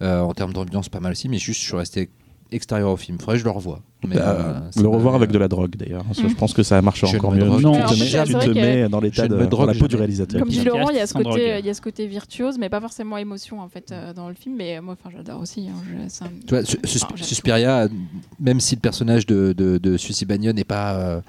[0.00, 2.08] euh, en termes d'ambiance, pas mal aussi, mais juste, je suis resté
[2.52, 3.18] extérieur au film.
[3.18, 3.80] Faudrait que je le revoie.
[4.06, 6.04] Mais, Bah, euh, le revoir avec de la drogue d'ailleurs.
[6.12, 7.40] Je pense que ça marche Je ne encore mieux.
[7.44, 10.40] drogue Tu te mets, tu te mets dans l'état de drogue la peau du réalisateur.
[10.40, 12.68] Comme dit Laurent, il y a ce côté, il y a ce côté virtuose, mais
[12.68, 14.56] pas forcément émotion en fait euh, dans le film.
[14.56, 15.68] Mais moi, enfin, j'adore aussi.
[15.68, 17.00] hein, je- c'est un- Tu vois, Sus-.
[17.22, 17.88] Suspiria,
[18.40, 21.20] même si le personnage de, de, de Suzy Bagnon n'est pas euh,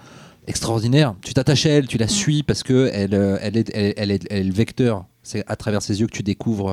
[0.47, 3.93] extraordinaire, tu t'attaches à elle, tu la suis parce que elle, euh, elle, est, elle,
[3.97, 5.05] elle est, elle est le vecteur.
[5.21, 6.69] C'est à travers ses yeux que tu découvres.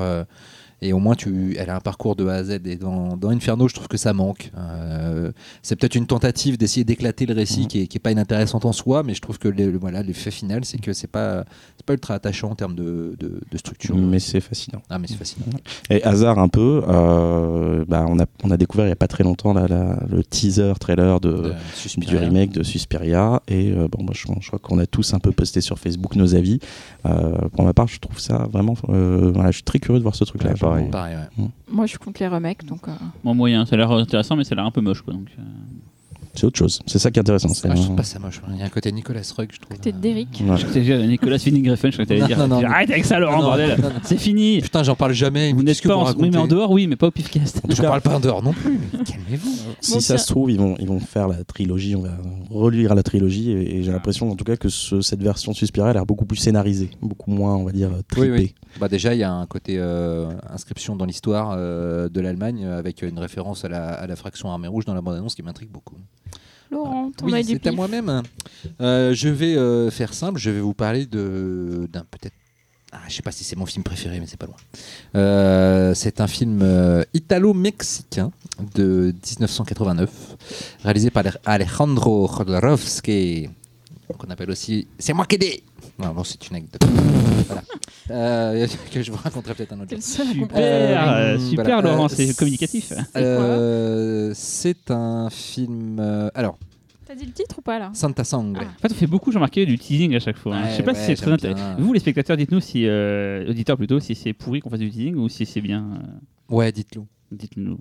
[0.81, 2.59] Et au moins, tu, elle a un parcours de A à Z.
[2.65, 4.51] Et dans, dans Inferno, je trouve que ça manque.
[4.57, 7.67] Euh, c'est peut-être une tentative d'essayer d'éclater le récit Mhm.
[7.67, 10.01] qui, est, qui est pas inintéressante en soi, mais je trouve que le, le- voilà,
[10.01, 11.45] l'effet final, c'est que c'est pas,
[11.77, 13.95] c'est pas ultra attachant en termes de, de, de structure.
[13.95, 14.81] Mais c'est fascinant.
[14.89, 15.45] Ah, mais c'est fascinant.
[15.89, 19.07] Et hasard un peu, euh, bah, on, a, on a découvert il n'y a pas
[19.07, 19.67] très longtemps la-
[20.09, 23.41] le teaser trailer de, De du remake de Suspiria.
[23.47, 26.15] Et euh, bon, bah, je, je crois qu'on a tous un peu posté sur Facebook
[26.15, 26.59] nos avis.
[27.03, 28.75] Pour ma part, je trouve ça vraiment.
[28.87, 30.51] voilà, je suis très curieux de voir ce truc-là.
[30.51, 30.83] Ouais, pareil.
[30.83, 31.45] Genre, Pareil, ouais.
[31.69, 32.87] Moi, je suis contre les remakes, donc.
[32.87, 32.91] euh,
[33.23, 33.65] Bon, moyen.
[33.65, 35.01] Ça a l'air intéressant, mais ça a l'air un peu moche.
[35.01, 35.41] Quoi, donc, euh.
[36.33, 36.81] C'est autre chose.
[36.87, 37.49] C'est ça qui est intéressant.
[37.49, 38.41] c'est- Ah, je trouve pas ça moche.
[38.51, 39.75] Il y a un côté Nicolas Rugg, je trouve.
[39.77, 40.29] Côté d'Eric.
[40.31, 40.37] Ouais.
[40.39, 42.37] Je crois que t'allais dire Nicolas Winding Refn, je crois que t'allais Non, dire.
[42.39, 42.63] non, non.
[42.63, 43.77] Arrête avec ça, Laurent, Non, bordel.
[44.03, 44.61] C'est fini.
[44.61, 45.51] Putain, j'en parle jamais.
[45.51, 46.13] Vous n'êtes que pas en.
[46.15, 47.61] mais en dehors, oui, mais pas au pifcast.
[47.69, 48.79] J'en parle pas en dehors non plus.
[49.05, 49.51] Calmez-vous.
[49.81, 52.11] Si Bon, ça se trouve, ils vont, ils vont faire la trilogie, on va
[52.49, 55.89] relire la trilogie, et, et j'ai l'impression en tout cas que ce- cette version Suspiria
[55.89, 58.29] a l'air beaucoup plus scénarisée, beaucoup moins, on va dire, tripée.
[58.31, 58.55] Oui, oui.
[58.79, 62.79] Bah déjà, il y a un côté euh, inscription dans l'histoire euh, de l'Allemagne euh,
[62.79, 65.69] avec une référence à la, à la fraction armée rouge dans la bande-annonce qui m'intrigue
[65.71, 65.95] beaucoup.
[66.71, 68.23] Laurent, ton Oui, œil du c'est à moi-même.
[68.79, 70.39] Euh, je vais euh, faire simple.
[70.39, 72.35] Je vais vous parler de d'un peut-être.
[72.93, 74.57] Ah, je sais pas si c'est mon film préféré, mais c'est pas loin.
[75.15, 76.65] Euh, c'est un film
[77.13, 78.31] italo-mexicain
[78.75, 80.09] de 1989,
[80.83, 83.49] réalisé par Alejandro Jodorowsky,
[84.17, 85.63] qu'on appelle aussi C'est moi qui ai.
[86.01, 86.81] Non, bon, c'est une anecdote.
[87.47, 87.61] voilà.
[88.09, 90.01] Euh, que je vous raconterai peut-être un autre jour.
[90.01, 90.47] Super.
[90.55, 90.95] Euh,
[91.35, 91.81] euh, super, voilà.
[91.81, 92.91] Laurent, Euh, c'est communicatif.
[93.15, 95.97] Euh, c'est un film.
[95.99, 96.57] euh, alors,
[97.05, 97.91] T'as dit le titre ou pas là?
[97.93, 98.61] Santa Sangre.
[98.63, 98.67] Ah.
[98.77, 100.55] En fait, on fait beaucoup, j'ai remarqué, du teasing à chaque fois.
[100.55, 100.63] hein.
[100.63, 101.75] Ouais, je sais pas ouais, si c'est très intéressant.
[101.77, 105.15] Vous, les spectateurs, dites-nous si, euh, auditeurs plutôt, si c'est pourri qu'on fasse du teasing
[105.15, 105.83] ou si c'est bien.
[106.51, 107.01] euh, Ouais, dites-le.
[107.31, 107.77] Dites-nous.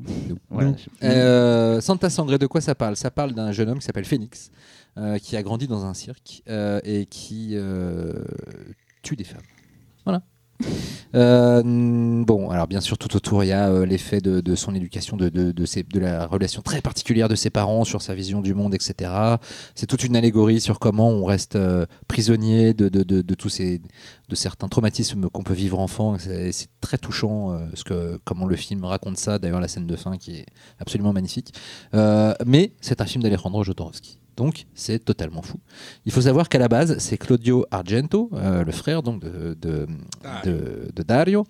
[1.03, 2.97] Euh, Santa Sangre, de quoi ça parle?
[2.97, 4.51] Ça parle d'un jeune homme qui s'appelle Phoenix,
[4.99, 8.13] euh, qui a grandi dans un cirque euh, et qui euh,
[9.03, 9.41] tue des femmes.
[10.05, 10.23] Voilà.
[11.13, 15.29] Bon, alors bien sûr, tout autour, il y a l'effet de, de son éducation, de,
[15.29, 19.11] de, de, la relation très particulière de ses parents sur sa vision du monde, etc.
[19.75, 21.59] C'est toute une allégorie sur comment on reste
[22.07, 23.81] prisonnier de, tous ces,
[24.29, 26.17] de certains traumatismes qu'on peut vivre enfant.
[26.19, 29.41] C'est très touchant, ce que, comment le film raconte ça.
[29.41, 30.47] D'ailleurs, la scène de fin qui est
[30.79, 31.53] absolument magnifique.
[31.93, 34.20] Mais c'est un film d'Alejandro Jodorowsky.
[34.41, 35.59] Donc, c'est totalement fou.
[36.07, 39.87] Il faut savoir qu'à la base, c'est Claudio Argento, euh, le frère donc de, de,
[40.47, 41.45] de- de Dario,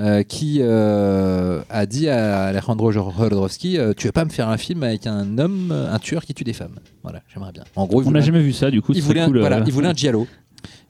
[0.00, 4.56] euh, qui euh, a dit à Alejandro Jodorowsky euh, Tu veux pas me faire un
[4.56, 6.74] film avec un homme, un tueur qui tue des femmes?
[7.04, 7.62] Voilà, j'aimerais bien.
[7.76, 9.38] En gros, On n'a jamais vu ça, du coup, il c'est voulait, un, cool.
[9.38, 10.26] voilà, il voulait un giallo.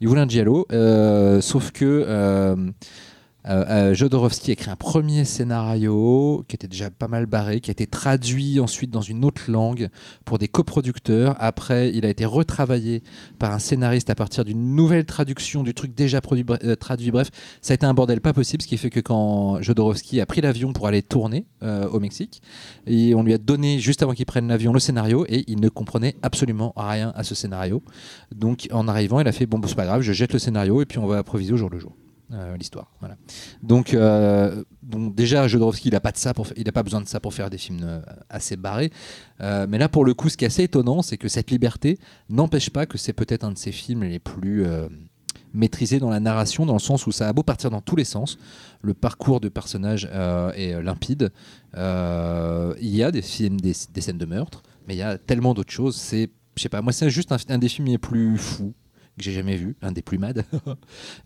[0.00, 1.84] Il voulait un giallo, euh, sauf que
[3.48, 7.70] euh, Euh, Jodorowsky a écrit un premier scénario qui était déjà pas mal barré, qui
[7.70, 9.88] a été traduit ensuite dans une autre langue
[10.24, 11.36] pour des coproducteurs.
[11.38, 13.02] Après, il a été retravaillé
[13.38, 17.10] par un scénariste à partir d'une nouvelle traduction du truc déjà euh, traduit.
[17.10, 20.26] Bref, ça a été un bordel pas possible, ce qui fait que quand Jodorowsky a
[20.26, 22.42] pris l'avion pour aller tourner euh, au Mexique,
[22.86, 25.68] et on lui a donné juste avant qu'il prenne l'avion le scénario et il ne
[25.68, 27.82] comprenait absolument rien à ce scénario.
[28.34, 30.82] Donc en arrivant, il a fait bon, bon, c'est pas grave, je jette le scénario
[30.82, 31.92] et puis on va improviser au jour le jour.
[32.32, 32.90] Euh, l'histoire.
[33.00, 33.16] Voilà.
[33.62, 36.12] Donc, euh, déjà, Jodorowsky, il n'a pas
[36.56, 38.90] il pas besoin de ça pour faire des films euh, assez barrés.
[39.40, 41.98] Mais là, pour le coup, ce qui est assez étonnant, c'est que cette liberté
[42.30, 44.64] n'empêche pas que c'est peut-être un de ses films les plus
[45.52, 48.04] maîtrisés dans la narration, dans le sens où ça a beau partir dans tous les
[48.04, 48.38] sens.
[48.82, 50.04] Le parcours de personnage
[50.54, 51.32] est limpide.
[51.74, 55.54] Il y a des films, des, des scènes de meurtre, mais il y a tellement
[55.54, 55.96] d'autres choses.
[55.96, 58.74] C'est, je sais pas, moi, c'est juste un, un des films les plus fous
[59.22, 60.44] que j'ai jamais vu, un des plus mad.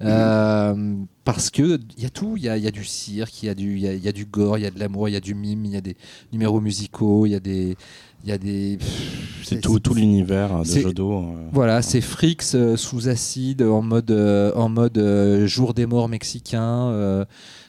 [0.03, 3.47] Euh, parce que il y a tout, il y a, y a du cirque, il
[3.47, 4.79] y a du, il y a, il y a du gore, il y a de
[4.79, 5.97] l'amour, il y a du mime, il y a des
[6.33, 7.77] numéros musicaux, il y a des,
[8.25, 8.79] il y a des.
[9.43, 11.13] C'est tout, tout l'univers de Jodo.
[11.13, 11.49] euh.
[11.53, 16.09] Voilà, c'est Frix euh, sous acide en mode, euh, en mode euh, jour des morts
[16.09, 16.89] mexicain.
[16.91, 17.25] euh,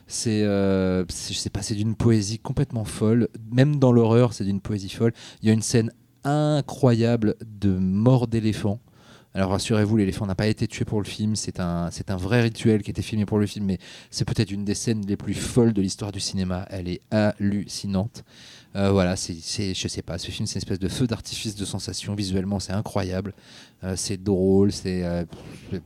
[0.08, 3.28] c'est, euh, c'est- je sais pas, c'est d'une poésie complètement folle.
[3.52, 5.14] Même dans l'horreur, c'est d'une poésie folle.
[5.42, 5.92] Il y a une scène
[6.24, 8.80] incroyable de mort d'éléphant.
[9.38, 11.36] Alors rassurez-vous, l'éléphant n'a pas été tué pour le film.
[11.36, 13.78] C'est un, vrai rituel qui a été filmé pour le film, mais
[14.10, 16.66] c'est peut-être une des scènes les plus folles de l'histoire du cinéma.
[16.72, 18.24] Elle est hallucinante.
[18.76, 21.66] Euh, voilà, c'est, je sais pas, ce film c'est une espèce de feu d'artifice de
[21.66, 22.14] sensations.
[22.16, 23.34] Visuellement, c'est incroyable.
[23.84, 25.26] Euh, c'est drôle, c'est euh,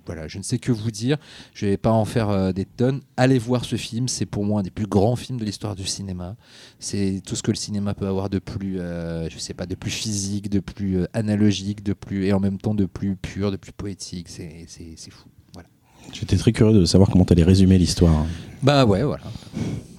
[0.06, 1.17] voilà, je ne sais que vous dire.
[1.54, 3.02] Je vais pas en faire des tonnes.
[3.17, 5.86] Allez voir ce film, c'est pour moi un des plus grands films de l'histoire du
[5.86, 6.36] cinéma.
[6.80, 9.91] C'est tout ce que le cinéma peut avoir de plus, je sais pas, de plus
[9.91, 13.72] physique, de plus analogique, de plus et en même temps de plus pur, de plus
[13.72, 14.28] poétique.
[14.30, 15.30] C'est, c'est, c'est fou.
[15.54, 15.70] Voilà.
[16.13, 18.26] J'étais très curieux de savoir comment tu allais résumer l'histoire.
[18.62, 19.24] Bah ouais, voilà.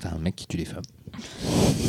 [0.01, 0.83] C'est un mec qui tue les femmes.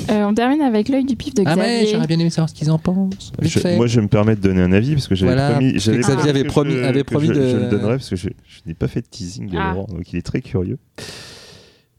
[0.09, 1.63] Euh, on termine avec l'œil du pif de Ah Xavier.
[1.63, 3.31] ouais, j'aurais bien aimé savoir ce qu'ils en pensent.
[3.41, 5.73] Je- moi, je me permets de donner un avis parce que j'avais Voilà, promis.
[5.79, 7.91] j'avais Xavier promis avait que promis- je- avait que promis je, de- je le donnerai
[7.97, 9.73] parce que je, je n'ai pas fait de teasing de Ah.
[9.73, 10.77] Laurent, donc il est très curieux.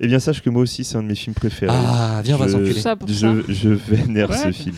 [0.00, 1.72] Eh bien, sache que moi aussi, c'est un de mes films préférés.
[1.74, 2.74] Ah, viens, on va s'enculer.
[2.74, 4.36] Tout ça pour je, vénère Ouais.
[4.36, 4.74] ce film.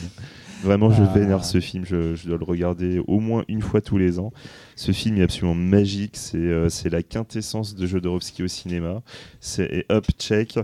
[0.62, 1.12] Vraiment, je Ah.
[1.18, 1.85] vénère ce film.
[1.87, 4.32] Je, je dois le regarder au moins une fois tous les ans.
[4.79, 6.12] Ce film est absolument magique.
[6.17, 9.03] C'est euh, c'est la quintessence de Jodorowsky au cinéma.
[9.41, 10.59] C'est et hop, check.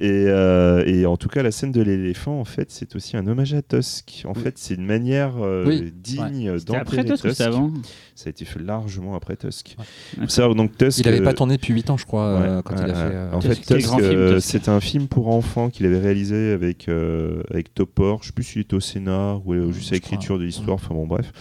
[0.00, 3.26] Et, euh, et en tout cas, la scène de l'éléphant, en fait, c'est aussi un
[3.28, 4.24] hommage à Tusk.
[4.26, 5.92] En fait, c'est une manière euh, Oui.
[5.94, 7.72] digne C'était après d'enterrer Tusk avant?
[8.16, 9.74] Ça a été fait largement après Tusk.
[9.78, 9.84] Ouais.
[10.22, 10.98] Faut savoir, donc Tusk.
[11.00, 12.94] Il n'avait euh, pas tourné depuis 8 ans, je crois, euh, Ouais, quand il a
[12.94, 12.94] fait.
[12.94, 14.48] euh, En Tusk, fait, Tusk, grand film, euh, Tusk.
[14.50, 18.20] c'est un film pour enfants qu'il avait réalisé avec, euh, avec Topor.
[18.22, 20.74] Je sais plus s'il était au scénar ou euh, juste à l'écriture de l'histoire.
[20.76, 21.32] Enfin bon, bref.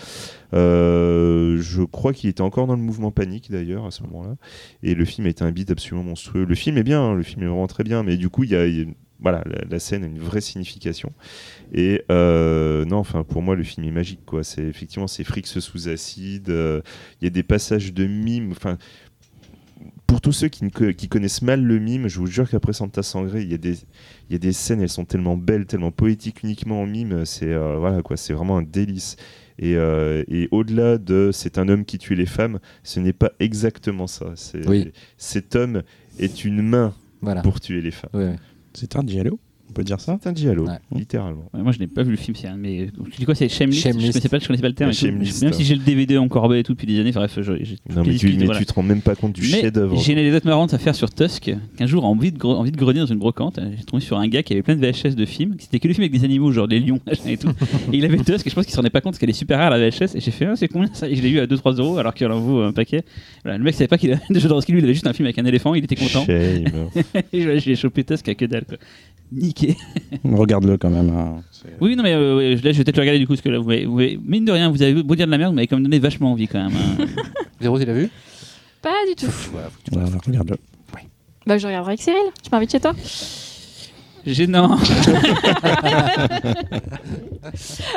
[0.56, 4.36] Euh, je crois qu'il était encore dans le mouvement panique d'ailleurs à ce moment-là.
[4.84, 6.46] Et le film était un beat absolument monstrueux.
[6.46, 8.52] Le film est bien, hein, le film est vraiment très bien, mais du coup, il
[8.52, 8.66] y a.
[8.66, 8.86] il y a-
[9.24, 11.12] voilà, la, la scène a une vraie signification.
[11.74, 14.44] Et euh, non, enfin, pour moi, le film est magique, quoi.
[14.44, 16.50] C'est effectivement, c'est Frix sous acide.
[16.50, 16.82] euh,
[17.22, 18.52] Il y a des passages de mime.
[18.52, 18.78] Enfin,
[20.06, 22.74] pour tous ceux qui, ne co- qui connaissent mal le mime, je vous jure qu'après
[22.74, 23.74] Santa Sangré, il y a des,
[24.30, 27.26] il y a des scènes, elles sont tellement belles, tellement poétiques uniquement en mime.
[27.26, 29.16] C'est euh, voilà quoi, c'est vraiment un délice.
[29.60, 33.32] Et, euh, et au-delà de c'est un homme qui tue les femmes, ce n'est pas
[33.40, 34.34] exactement ça.
[34.68, 34.92] Oui.
[35.18, 35.84] Cet homme
[36.20, 37.42] est une main Voilà.
[37.42, 38.10] pour tuer les femmes.
[38.74, 39.40] C'est un dialogue
[39.74, 41.00] On peut dire ça C'est un dialogue, Ouais.
[41.00, 41.50] littéralement.
[41.52, 42.36] Ouais, Moi, je n'ai pas vu le film.
[42.40, 42.92] C'est un de mes.
[43.12, 44.06] Tu dis quoi C'est Shameless, Shameless.
[44.06, 44.92] Je connaissais pas, je connaissais pas le terme.
[44.92, 45.06] Ouais, et tout.
[45.08, 47.12] Shameless, Même si j'ai le DVD encore et tout depuis des années.
[47.12, 48.60] Bref, je- j'ai Non, mais, tu, mais voilà.
[48.60, 49.98] tu te rends même pas compte du Mais chef-d'œuvre.
[50.00, 51.52] J'ai une anecdote marrante à faire sur Tusk.
[51.76, 54.28] Qu'un jour, en vide, gre- en vide grenier dans une brocante, j'ai tombé sur un
[54.28, 55.56] gars qui avait plein de VHS de films.
[55.58, 57.50] C'était que des films avec des animaux, genre des lions et tout.
[57.92, 58.46] et il avait Tusk.
[58.46, 60.16] Et je pense qu'il s'en rendait pas compte parce qu'elle est super rare la VHS.
[60.16, 61.10] Et j'ai fait, ah, c'est combien ça?
[61.10, 63.04] Et je l'ai eu à 2-3 euros alors qu'il en vaut un paquet.
[63.44, 64.72] Voilà, le mec savait pas qu'il avait de Jodorowsky.
[64.72, 65.74] Lui, il avait juste un film avec un éléphant.
[65.74, 66.24] Il était content.
[66.26, 66.66] Shame.
[67.34, 68.66] et je- j'ai chopé Tusk à que dalle.
[68.66, 68.78] Quoi.
[70.24, 71.10] Regarde-le quand même.
[71.10, 71.42] hein.
[71.82, 73.34] Oui, non, mais euh, là, je vais peut-être le regarder du coup.
[73.34, 75.32] Parce que là, vous m'avez- vous m'avez- mine de rien, vous avez beau dire de
[75.32, 76.74] la merde, vous m'avez quand même donné vachement envie quand même.
[76.78, 77.06] hein.
[77.62, 78.10] Véro, il a vu?
[78.82, 79.32] Pas du tout.
[79.92, 80.58] Voilà, regarde-le.
[81.46, 82.20] Bah, je regarderai avec Cyril.
[82.42, 82.94] Tu m'invites chez toi
[84.26, 84.78] Gênant.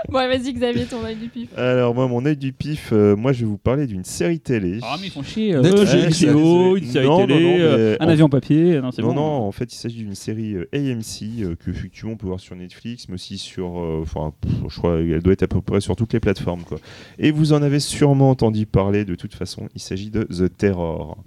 [0.09, 1.49] Bon, vas-y, Xavier, ton œil du pif.
[1.57, 4.81] Alors, moi, mon œil du pif, euh, moi, je vais vous parler d'une série télé.
[4.83, 5.55] Ah, mais ils font chier.
[5.55, 8.07] euh, Netflix, j'ai une ça, vidéo, une série Non, non, télé, non, mais euh, un
[8.07, 8.81] en- avion papier.
[8.81, 9.15] Non, c'est Non, bon.
[9.15, 12.41] non, en fait, il s'agit d'une série euh, AMC euh, que effectivement on peut voir
[12.41, 14.33] sur Netflix, mais aussi sur, euh, enfin,
[14.69, 16.79] je crois, elle doit être à peu près sur toutes les plateformes, quoi.
[17.19, 19.05] Et vous en avez sûrement entendu parler.
[19.05, 21.19] De toute façon, il s'agit de The Terror.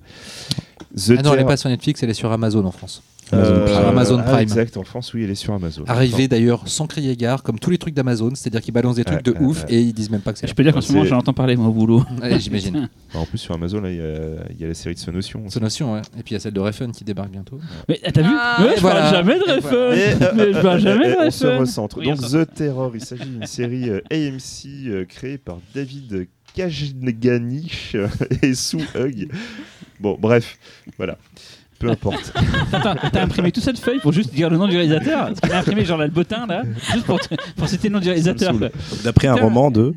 [0.95, 3.01] The Ah non, elle n'est pas sur Netflix, elle est sur Amazon en France.
[3.31, 3.85] Amazon Euh, Prime.
[3.89, 4.39] Amazon ah, Prime.
[4.39, 5.83] exact, en France, oui, elle est sur Amazon.
[5.87, 9.23] Arrivé d'ailleurs sans crier gare, comme tous les trucs d'Amazon, c'est-à-dire qu'ils balancent des trucs
[9.23, 11.05] de ouf et ils disent même pas que c'est Je peux dire qu'en ce moment,
[11.05, 12.03] j'en entends parler, moi, au boulot.
[12.39, 12.89] J'imagine.
[13.13, 15.41] En plus, sur Amazon, là, il y, a- il y a la série de Sonotion.
[15.45, 15.53] aussi.
[15.53, 16.01] C'est notion, ouais.
[16.17, 17.59] Et puis il y a celle de Refun qui débarque bientôt.
[17.87, 19.01] Mais ah, t'as vu Ah, Je voilà.
[19.01, 19.95] parle jamais de Et Refun voilà.
[19.95, 21.97] Mais, euh, Mais je parle jamais de on se Refun recentre.
[21.99, 27.95] Oui, Donc The Terror, il s'agit d'une série euh, AMC euh, créée par David Kajganich
[28.41, 29.29] et Sue Hug.
[29.99, 30.57] Bon, bref,
[30.97, 31.17] voilà.
[31.79, 32.33] Peu importe.
[32.73, 35.85] Attends, t'as imprimé toute cette feuille pour juste dire le nom du réalisateur a imprimé
[35.85, 36.63] genre là, le botin là,
[36.93, 38.53] juste pour, te- pour citer le nom du réalisateur.
[39.03, 39.93] D'après un roman de.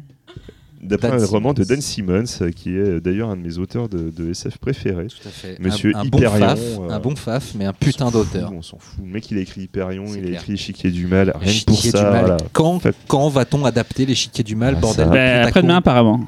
[0.80, 1.68] D'après Dan un roman de Simmons.
[1.76, 5.06] Dan Simmons, euh, qui est euh, d'ailleurs un de mes auteurs de, de SF préférés.
[5.06, 5.56] Tout à fait.
[5.60, 8.50] Monsieur un, un bon Hyperion, faf, euh, un bon faf, mais un putain d'auteur.
[8.52, 8.98] On s'en fout.
[9.04, 10.40] Le mec, il a écrit Hyperion, il a clair.
[10.40, 11.32] écrit Échiquier du Mal.
[11.40, 12.20] Rien que pour L'échiquier ça, du mal.
[12.22, 12.36] voilà.
[12.52, 15.12] Quand, Fait- quand va-t-on adapter l'échiquier du mal, Ah, bordel ça.
[15.12, 16.20] Bah, Après-demain, apparemment.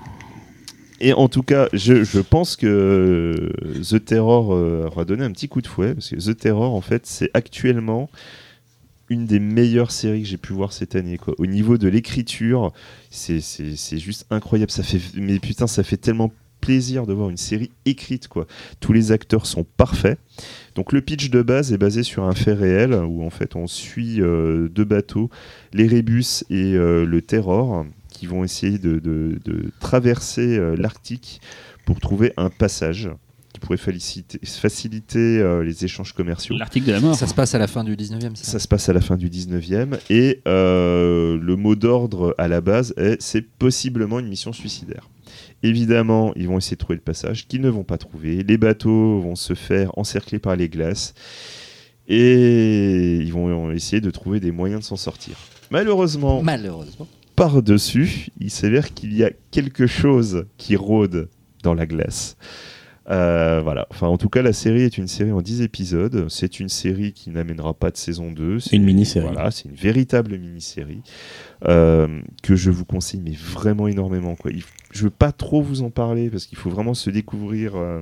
[1.01, 3.53] Et en tout cas, je, pense que
[3.83, 6.81] The Terror euh, aura donné un petit coup de fouet, parce que The Terror, en
[6.81, 8.09] fait, c'est actuellement
[9.11, 11.19] une des meilleures séries que j'ai pu voir cette année.
[11.39, 12.73] Au niveau de l'écriture,
[13.11, 13.41] c'est
[13.99, 14.71] juste incroyable.
[14.71, 16.33] Ça fait, mais putain, ça fait tellement
[16.65, 18.29] plaisir de voir une série écrite.
[18.29, 18.47] Quoi.
[18.81, 20.19] Tous les acteurs sont parfaits.
[20.75, 23.67] Donc le pitch de base est basé sur un fait réel, où en fait on
[23.67, 25.29] suit euh, deux bateaux,
[25.75, 31.41] l'Erebus et euh, le Terror, qui vont essayer de, de- de traverser euh, l'Arctique
[31.85, 33.11] pour trouver un passage
[33.53, 36.57] qui pourrait faciliter, faciliter euh, les échanges commerciaux.
[36.57, 37.15] L'article de la mort.
[37.15, 38.53] Ça se passe à la fin du 19e, c'est ça?
[38.53, 42.61] Ça se passe à la fin du 19e et euh, le mot d'ordre à la
[42.61, 45.09] base est c'est possiblement une mission suicidaire.
[45.63, 48.43] Évidemment, ils vont essayer de trouver le passage qu'ils ne vont pas trouver.
[48.43, 51.15] Les bateaux vont se faire encercler par les glaces
[52.09, 55.37] et ils vont essayer de trouver des moyens de s'en sortir.
[55.71, 57.07] Malheureusement, Malheureusement.
[57.37, 61.29] Par-dessus, il s'avère qu'il y a quelque chose qui rôde
[61.63, 62.37] dans la glace.
[63.11, 63.87] Euh, voilà.
[63.91, 66.27] Enfin, en tout cas, la série est une série en 10 épisodes.
[66.31, 68.61] C'est une série qui n'amènera pas de saison 2.
[68.61, 69.27] C'est Une mini-série.
[69.31, 71.03] Voilà, c'est une véritable mini-série
[71.67, 74.37] euh, que je vous conseille, mais vraiment énormément.
[74.37, 74.53] Quoi.
[74.53, 78.01] Il- je veux pas trop vous en parler parce qu'il faut vraiment se découvrir euh,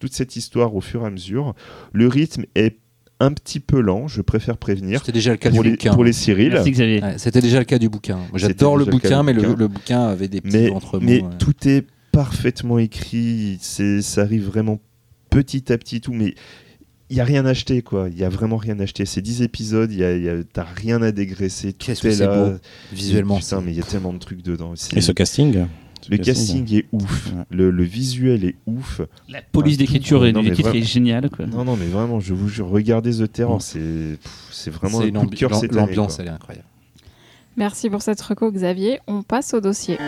[0.00, 1.54] toute cette histoire au fur et à mesure.
[1.94, 2.76] Le rythme est
[3.22, 5.00] un petit peu lent, je préfère prévenir.
[5.00, 5.94] C'était déjà le cas Pour du les, bouquin.
[5.94, 6.54] pour les Cyril.
[6.54, 8.18] Ouais, C'était déjà le cas du bouquin.
[8.34, 9.56] J'adore le bouquin, mais le, bouquin.
[9.58, 11.28] le bouquin avait des petits mais, mais ouais.
[11.38, 14.80] tout est parfaitement écrit, c'est, ça arrive vraiment
[15.30, 16.34] petit à petit tout, mais
[17.08, 19.04] il y a rien à acheter quoi, il y a vraiment rien à acheter.
[19.06, 22.08] C'est 10 épisodes, il y a, y a- t'as rien à dégraisser, tout Qu'est-ce que
[22.08, 22.50] est c'est là.
[22.50, 22.56] beau,
[22.92, 23.36] visuellement.
[23.36, 24.72] Putain, c'est- mais il y a tellement de trucs dedans.
[24.76, 25.66] C'est- Et ce casting
[26.08, 29.00] le casting est ouf, le, le visuel est ouf.
[29.28, 31.30] La police d'écriture et du est géniale.
[31.30, 31.46] Quoi.
[31.46, 34.16] Non, non, mais vraiment, je vous jure, regardez The Terror, Mm.
[34.50, 35.72] c'est, vraiment c'est un une coup de cœur cette.
[35.72, 36.66] L'ambiance, elle est incroyable.
[37.56, 39.00] Merci pour cette reco, Xavier.
[39.06, 39.98] On passe au dossier.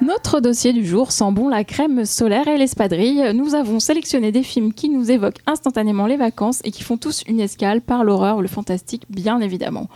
[0.00, 3.32] Notre dossier du jour sent bon la crème solaire et l'espadrille.
[3.34, 7.24] Nous avons sélectionné des films qui nous évoquent instantanément les vacances et qui font tous
[7.26, 9.88] une escale par l'horreur ou le fantastique, bien évidemment.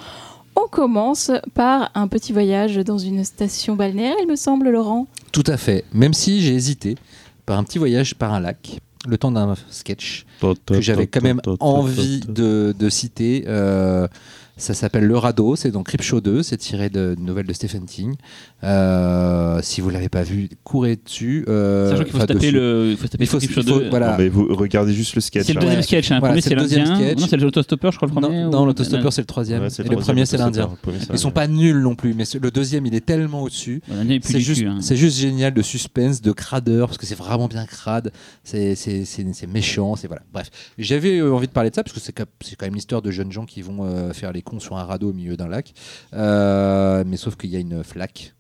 [0.57, 5.07] On commence par un petit voyage dans une station balnéaire, il me semble, Laurent.
[5.33, 5.85] Tout à fait.
[5.93, 6.97] Même si j'ai hésité
[7.47, 10.27] par un petit voyage par un lac, le temps d'un sketch
[10.67, 13.45] que j'avais quand même envie de, de citer.
[13.49, 14.07] Euh,
[14.63, 17.85] ça s'appelle Le Radeau, c'est dans Creepshow 2, c'est tiré de- d'une nouvelle de Stephen
[17.85, 18.15] King.
[18.65, 21.45] Euh, si vous ne l'avez pas vu, courez dessus.
[21.49, 22.51] euh, Sachant qu'il faut, se taper dessus.
[22.53, 23.89] le, il faut se taper faut- il Show faut- 2.
[23.91, 24.13] voilà.
[24.13, 25.47] Non, mais vous regardez juste le sketch.
[25.47, 25.63] C'est le hein.
[25.63, 26.11] deuxième sketch.
[26.11, 26.15] hein.
[26.17, 27.07] Le Voilà, premier, c'est c'est le deuxième l'Indien.
[27.09, 27.19] sketch.
[27.21, 28.43] Non, c'est le autostoppeur, je crois, le premier.
[28.43, 30.71] Non, ou- non l'autostopper c'est le troisième Ouais, et le premier c'est l'Indien.
[30.87, 31.31] Ils sont l'Indien.
[31.31, 33.83] pas nuls non plus, mais le deuxième il est tellement au-dessus.
[34.23, 34.79] C'est juste, hein.
[34.81, 38.13] c'est juste génial de suspense, de cradeur, parce que c'est vraiment bien crade,
[38.45, 40.23] c'est c'est- c'est- c'est méchant, c'est voilà.
[40.33, 43.33] Bref, j'avais envie de parler de ça parce que c'est quand même l'histoire de jeunes
[43.33, 45.73] gens qui vont euh, faire les sur un radeau au milieu d'un lac,
[46.15, 48.35] Euh, mais sauf qu'il y a une flaque.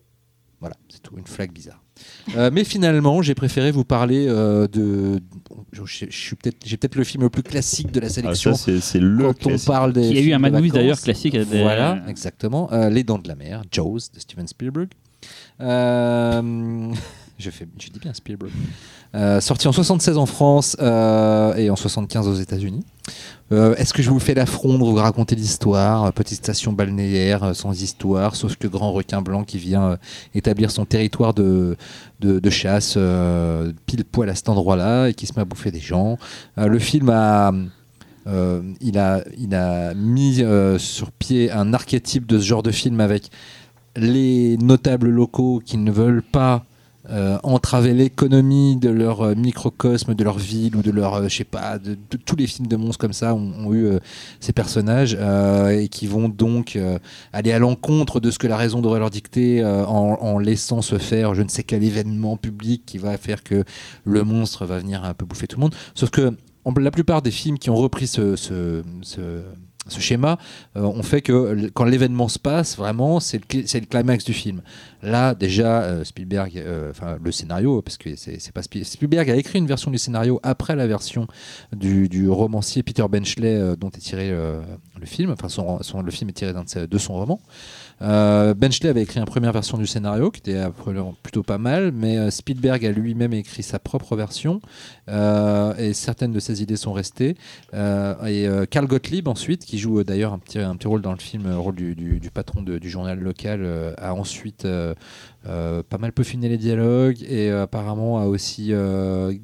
[0.60, 1.82] Voilà, c'est tout, une flaque bizarre.
[2.36, 5.20] Euh, mais finalement, j'ai préféré vous parler euh, de.
[5.72, 8.10] Je, je- je suis peut-être, j'ai peut-être le film le plus classique de la Ah,
[8.10, 8.54] sélection.
[8.54, 10.06] ça, c'est c'est le quand on parle des.
[10.08, 11.34] Il y a eu un de Mad d'ailleurs classique.
[11.36, 12.72] des- Voilà, exactement.
[12.72, 14.88] Euh, Les Dents de la Mer, Jaws de Steven Spielberg.
[17.42, 18.52] Je, fais, je dis bien Spielberg.
[19.16, 22.84] Euh, sorti en 76 en France euh, et en 75 aux États-Unis.
[23.50, 27.82] Euh, Est-ce que je vous fais l'affront de vous raconter l'histoire Petite station balnéaire sans
[27.82, 29.98] histoire, sauf que grand requin blanc qui vient
[30.36, 31.76] établir son territoire de,
[32.20, 32.96] de, chasse
[33.86, 36.18] pile poil à cet endroit-là et qui se met à bouffer des gens.
[36.56, 37.52] Le film a.
[38.80, 40.44] Il, a, il a mis
[40.78, 43.30] sur pied un archétype de ce genre de film avec
[43.96, 46.64] les notables locaux qui ne veulent pas
[47.12, 51.36] euh, entraver l'économie de leur euh, microcosme, de leur ville ou de leur, euh, je
[51.36, 53.98] sais pas, de, tous les films de monstres comme ça ont, eu
[54.40, 55.16] ces personnages
[55.70, 56.78] et qui vont donc
[57.32, 61.34] aller à l'encontre de ce que la raison devrait leur dicter en, laissant se faire
[61.34, 63.64] je ne sais quel événement public qui va faire que
[64.04, 65.74] le monstre va venir un peu bouffer tout le monde.
[65.94, 66.36] Sauf que
[66.76, 68.82] la plupart des films qui ont repris ce-
[69.88, 70.38] ce schéma
[70.76, 74.62] euh, ont fait que quand l'événement se passe, vraiment, c'est le, climax du film.
[75.02, 79.36] Là, déjà, euh, Spielberg, euh, enfin le scénario, parce que c'est pas Spiel- Spielberg a
[79.36, 81.26] écrit une version du scénario après la version
[81.72, 85.32] du, romancier Peter Benchley dont est tiré le film.
[85.32, 85.48] Enfin,
[86.02, 87.40] le film est tiré de son roman.
[88.02, 90.60] Euh, Benchley avait écrit une première version du scénario qui était
[91.22, 94.60] plutôt pas mal, mais euh, Spielberg a lui-même écrit sa propre version
[95.08, 97.36] euh, et certaines de ses idées sont restées.
[97.74, 101.18] Euh, et Carl Gottlieb ensuite, qui joue d'ailleurs un petit, un petit rôle dans le
[101.18, 104.66] film, rôle du, du- patron du journal local, a ensuite
[105.44, 108.72] pas mal peaufiné les dialogues et apparemment a aussi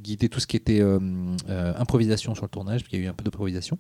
[0.03, 0.83] guidé tout ce qui était
[1.79, 3.79] improvisation sur le tournage, parce qu'il y a eu un peu d'improvisation.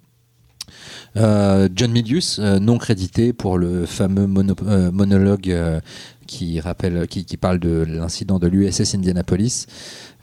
[1.16, 4.28] Euh, John Milius, euh, non crédité pour le fameux
[4.66, 5.80] euh, monologue
[6.26, 9.66] qui rappelle, qui, parle de l'incident de l'USS Indianapolis.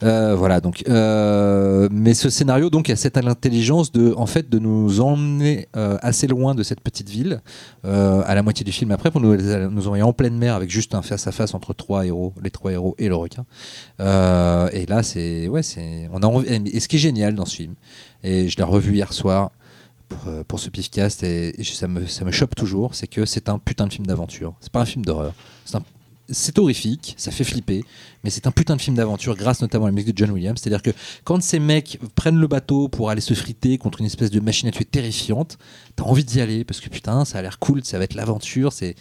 [0.00, 5.66] Voilà, donc, mais ce scénario donc a cette intelligence de, en fait, de nous emmener
[5.74, 7.40] assez loin de cette petite ville,
[7.82, 10.94] à la moitié du film après, pour nous, nous envoyer en pleine mer avec juste
[10.94, 13.44] un face à face entre trois héros, les trois héros et le requin.
[13.98, 16.08] Et là, c'est, ouais, c'est,
[16.46, 17.74] et ce qui est génial dans ce film,
[18.22, 19.50] et je l'ai revu hier soir
[20.08, 23.48] pour, euh, pour ce pifcast et, ça me, ça me chope toujours, c'est que c'est
[23.48, 24.54] un putain de film d'aventure.
[24.60, 25.34] C'est pas un film d'horreur.
[26.28, 27.84] C'est horrifique, ça fait flipper,
[28.24, 30.58] mais c'est un putain de film d'aventure grâce notamment à la musique de John Williams.
[30.60, 30.90] C'est-à-dire que
[31.22, 34.68] quand ces mecs prennent le bateau pour aller se friter contre une espèce de machine
[34.68, 35.56] à tuer terrifiante,
[35.94, 38.72] t'as envie d'y aller parce que putain, ça a l'air cool, ça va être l'aventure.
[38.72, 38.96] C'est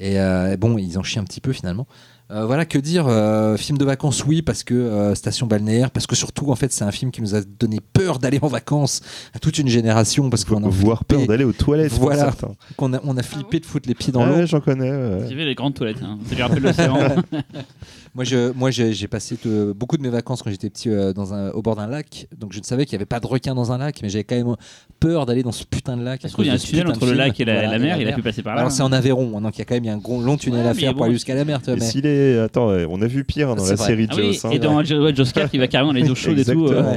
[0.00, 1.86] et euh, bon, ils en chient un petit peu finalement.
[2.30, 6.06] Euh, voilà, que dire euh, Film de vacances, oui, parce que euh, station balnéaire, parce
[6.06, 9.02] que surtout, en fait, c'est un film qui nous a donné peur d'aller en vacances
[9.34, 11.92] à toute une génération, parce qu'on a Voir peur d'aller aux toilettes.
[11.92, 12.32] Voilà.
[12.78, 14.34] qu'on a, on a flippé de foutre les pieds dans Ah l'eau.
[14.36, 14.90] ouais, j'en connais.
[14.90, 15.26] ouais.
[15.28, 16.02] J'y vais les grandes toilettes.
[16.02, 16.18] hein.
[16.26, 16.96] Ça lui rappelle l'océan.
[18.14, 21.34] Moi, je, moi, j'ai passé de- beaucoup de mes vacances quand j'étais petit euh, dans
[21.34, 23.56] un, au bord d'un lac, donc je ne savais qu'il n'y avait pas de requin
[23.56, 24.54] dans un lac, mais j'avais quand même
[25.00, 26.20] peur d'aller dans ce putain de lac.
[26.22, 27.18] Ça à se trouve, il y a un tunnel entre le film.
[27.18, 28.60] lac et la, Voilà, la mer, il a pu passer par là.
[28.60, 29.98] Alors c'est en Aveyron, hein, donc il y a quand même il y a un
[29.98, 31.58] gros, long tunnel Ouais, à faire bon, pour aller jusqu'à la mer.
[31.60, 32.38] Tu vois, mais- s'il est.
[32.38, 33.86] Attends, ouais, on a vu pire hein, dans C'est la vrai.
[33.88, 34.50] série Ah de oui, hein.
[34.52, 36.66] et dans ouais, Scott, il va carrément dans les eaux chaudes et tout.
[36.68, 36.96] euh.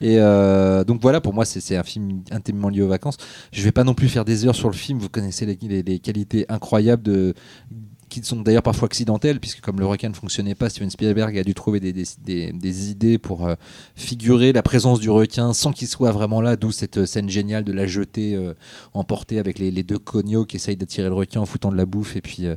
[0.00, 3.16] Et euh, donc voilà, pour moi, c'est c'est un film intimement lié aux vacances.
[3.52, 4.98] Je vais pas non plus faire des heures sur le film.
[4.98, 7.32] Vous connaissez les, les- les qualités incroyables de
[8.20, 11.44] qui sont d'ailleurs parfois accidentelles, puisque comme le requin ne fonctionnait pas, Steven Spielberg a
[11.44, 13.54] dû trouver des, idées pour euh,
[13.96, 17.72] figurer la présence du requin sans qu'il soit vraiment là, d'où cette scène géniale de
[17.72, 18.54] la jeter euh,
[18.92, 21.86] emportée avec les, les deux cognos qui essayent d'attirer le requin en foutant de la
[21.86, 22.56] bouffe et puis euh,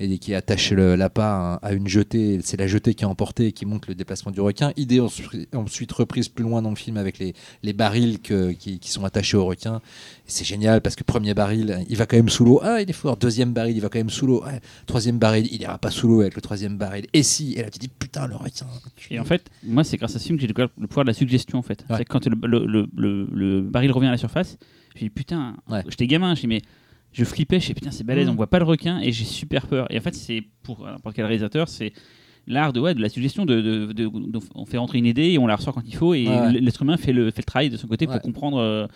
[0.00, 2.40] et qui attache l'appât à, une jetée.
[2.42, 4.72] C'est la jetée qui est emportée et qui montre le déplacement du requin.
[4.76, 8.90] Idée ensuite, reprise plus loin dans le film avec les, les barils que- qui, qui
[8.90, 9.80] sont attachés au requin.
[10.26, 12.60] C'est génial parce que premier baril, il va quand même sous l'eau.
[12.62, 13.16] Ah, il est fort.
[13.16, 14.42] Deuxième baril, il va quand même sous l'eau.
[14.44, 14.60] Ouais.
[14.86, 17.06] Troisième baril, il ira pas sous l'eau avec le troisième baril.
[17.12, 18.66] Et si Et là, tu dis putain, le requin.
[19.10, 21.10] Et en fait, moi, c'est grâce à ce film que j'ai découvert le pouvoir de
[21.10, 21.58] la suggestion.
[21.58, 21.98] En fait, Ouais.
[21.98, 24.56] C'est quand le, le, le, le- le baril revient à la surface,
[24.96, 25.82] je dis putain, Ouais.
[25.88, 26.62] j'étais gamin, je dis mais
[27.14, 28.30] je flippais, je dis putain, c'est balèze, Mm.
[28.30, 29.86] on voit pas le requin et j'ai super peur.
[29.90, 31.92] Et en fait, c'est pour n'importe quel réalisateur, c'est
[32.46, 33.46] l'art de, ouais, de la suggestion.
[33.46, 35.94] De, de- de- de- on fait rentrer une idée et on la ressort quand il
[35.94, 36.12] faut.
[36.12, 38.86] Et Ouais, l'être humain fait le, fait le travail de son côté pour comprendre euh,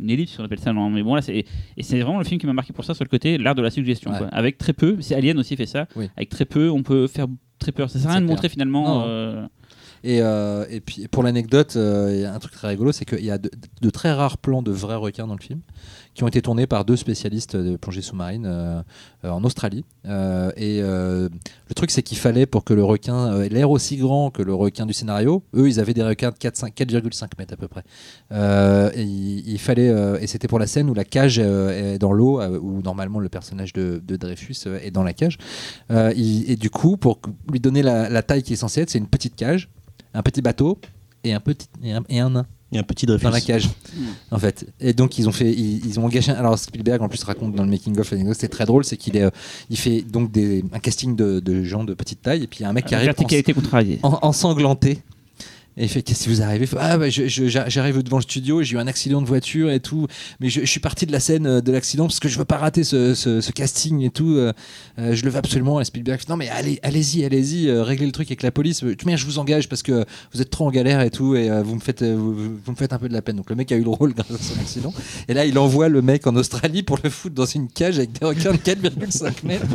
[0.00, 0.72] une ellipse, on appelle ça.
[0.72, 1.44] non, mais bon, là, c'est,
[1.76, 3.60] et c'est vraiment le film qui m'a marqué pour ça sur le côté, l'art de
[3.62, 4.10] la suggestion.
[4.12, 4.28] Quoi.
[4.28, 5.86] Avec très peu, c'est Alien aussi fait ça.
[5.96, 6.08] Oui.
[6.16, 7.26] Avec très peu, on peut faire
[7.58, 7.90] très peur.
[7.90, 9.04] Ça sert à rien de montrer finalement.
[9.06, 9.46] Euh,
[10.06, 13.06] Et, euh, et puis pour l'anecdote, euh, il y a un truc très rigolo, c'est
[13.06, 15.60] qu'il y a de très rares plans de vrais requins dans le film
[16.14, 18.82] qui ont été tournés par deux spécialistes de plongée sous-marine euh,
[19.24, 19.84] euh, en Australie.
[20.06, 24.30] Euh, et le truc, c'est qu'il fallait pour que le requin ait l'air aussi grand
[24.30, 25.42] que le requin du scénario.
[25.54, 27.82] Eux, ils avaient des requins de 4, 5 4,5 mètres à peu près.
[28.96, 32.82] Et il, fallait, et c'était pour la scène où la cage est dans l'eau, où
[32.82, 35.38] normalement le personnage de, de Dreyfus est dans la cage.
[35.90, 39.34] Et du coup, pour lui donner la, taille qui est censée être, c'est une petite
[39.34, 39.68] cage,
[40.12, 40.78] un petit bateau
[41.24, 41.68] et un petit
[42.08, 43.22] et un nain Il y a un petit Dreyfus.
[43.24, 43.68] dans la cage
[44.32, 47.22] en fait et donc ils ont fait ils, ils ont engagé alors Spielberg en plus
[47.22, 49.30] raconte dans le making of c'est très drôle c'est qu'il est euh,
[49.70, 52.62] il fait donc des, un casting de, de gens de petite taille et puis il
[52.64, 54.00] y a un mec qui arrive verticalité contrariée.
[54.02, 54.98] en- ensanglanté
[55.76, 58.86] et fait qu'est-ce que vous fait, ah bah, j'arrive devant le studio j'ai eu un
[58.86, 60.06] accident de voiture et tout
[60.40, 62.58] mais je, suis parti de la scène euh, de l'accident parce que je veux pas
[62.58, 64.52] rater ce, casting et tout euh,
[64.98, 66.20] euh, je le veux absolument et Spielberg.
[66.28, 68.84] Non mais allez allez-y allez-y euh, réglez le truc avec la police.
[68.84, 71.50] Euh, tout je vous engage parce que vous êtes trop en galère et tout et
[71.62, 72.32] vous me faites vous
[72.68, 73.36] me faites un peu de la peine.
[73.36, 74.92] Donc le mec a eu le rôle grâce à son accident.
[75.28, 78.12] Et là il envoie le mec en Australie pour le foutre dans une cage avec
[78.12, 79.66] des requins de 4,5 mètres.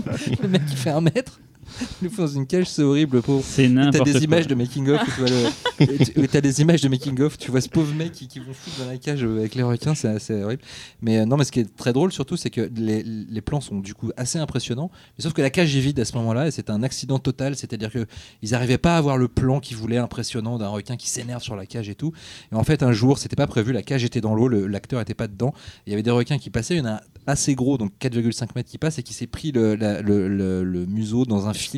[0.41, 1.39] Le mec il fait un mètre
[2.11, 3.43] Font dans une cage, c'est horrible, pauvre.
[3.45, 5.85] C'est Et T'as n'importe des images de making of, où
[6.21, 8.53] tu t'as des images de making of, tu vois ce pauvre mec qui, qui vont
[8.53, 10.61] foutre dans la cage avec les requins, c'est assez horrible.
[11.01, 13.61] Mais euh, non, mais ce qui est très drôle surtout, c'est que les, les plans
[13.61, 14.91] sont du coup assez impressionnants.
[15.17, 17.55] Mais sauf que la cage est vide à ce moment-là, et c'est un accident total,
[17.55, 18.05] c'est-à-dire que
[18.41, 21.55] ils n'arrivaient pas à avoir le plan qu'ils voulaient impressionnant d'un requin qui s'énerve sur
[21.55, 22.11] la cage et tout.
[22.51, 25.01] Et en fait, un jour, c'était pas prévu, la cage était dans l'eau, le- l'acteur
[25.01, 25.53] était pas dedans.
[25.85, 27.91] Il y avait des requins qui passaient, il y en a un assez gros, donc
[28.01, 31.47] 4,5 mètres qui passe, et qui s'est pris le, la- le- le- le museau dans
[31.47, 31.68] un fil.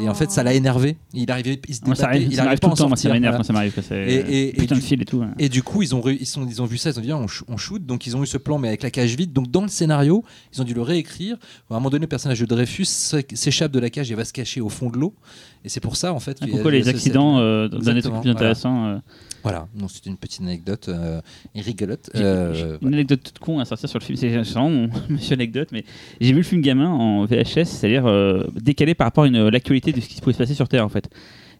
[0.00, 0.96] Et en fait, ça l'a énervé.
[1.12, 2.78] Il arrivait, il se Moi, ça débattait, arrive, il ça arrivait m'arrive pas tout le
[2.78, 3.36] temps, moi, ça m'énerve voilà.
[3.36, 3.74] quand ça m'arrive.
[4.08, 5.18] Et- et- et Putain de du- fil et tout.
[5.18, 5.26] ouais.
[5.38, 7.18] Et du coup, ils ont, ils, sont, ils ont vu ça, ils ont dit ah,
[7.18, 9.34] on, sh- on shoot, donc ils ont eu ce plan mais avec la cage vide.
[9.34, 11.36] Donc dans le scénario, ils ont dû le réécrire.
[11.68, 14.24] À un moment donné, le personnage de Dreyfus s'é- s'échappe de la cage et va
[14.24, 15.14] se cacher au fond de l'eau.
[15.62, 16.38] Et c'est pour ça en fait.
[16.40, 18.30] Ah, Pourquoi les accidents euh, donnent des trucs plus voilà.
[18.30, 18.98] intéressants euh,
[19.42, 21.20] Voilà, donc c'était une petite anecdote euh,
[21.54, 22.10] rigolote.
[22.14, 24.88] Euh, j'ai Une anecdote toute con à sortir sur le film, c'est c'est vraiment mon
[25.08, 25.84] monsieur anecdote, mais
[26.20, 29.92] j'ai vu le film gamin en VHS, c'est-à-dire euh, décalé par rapport à une- l'actualité
[29.92, 31.08] de ce qui pouvait se passer sur Terre en fait.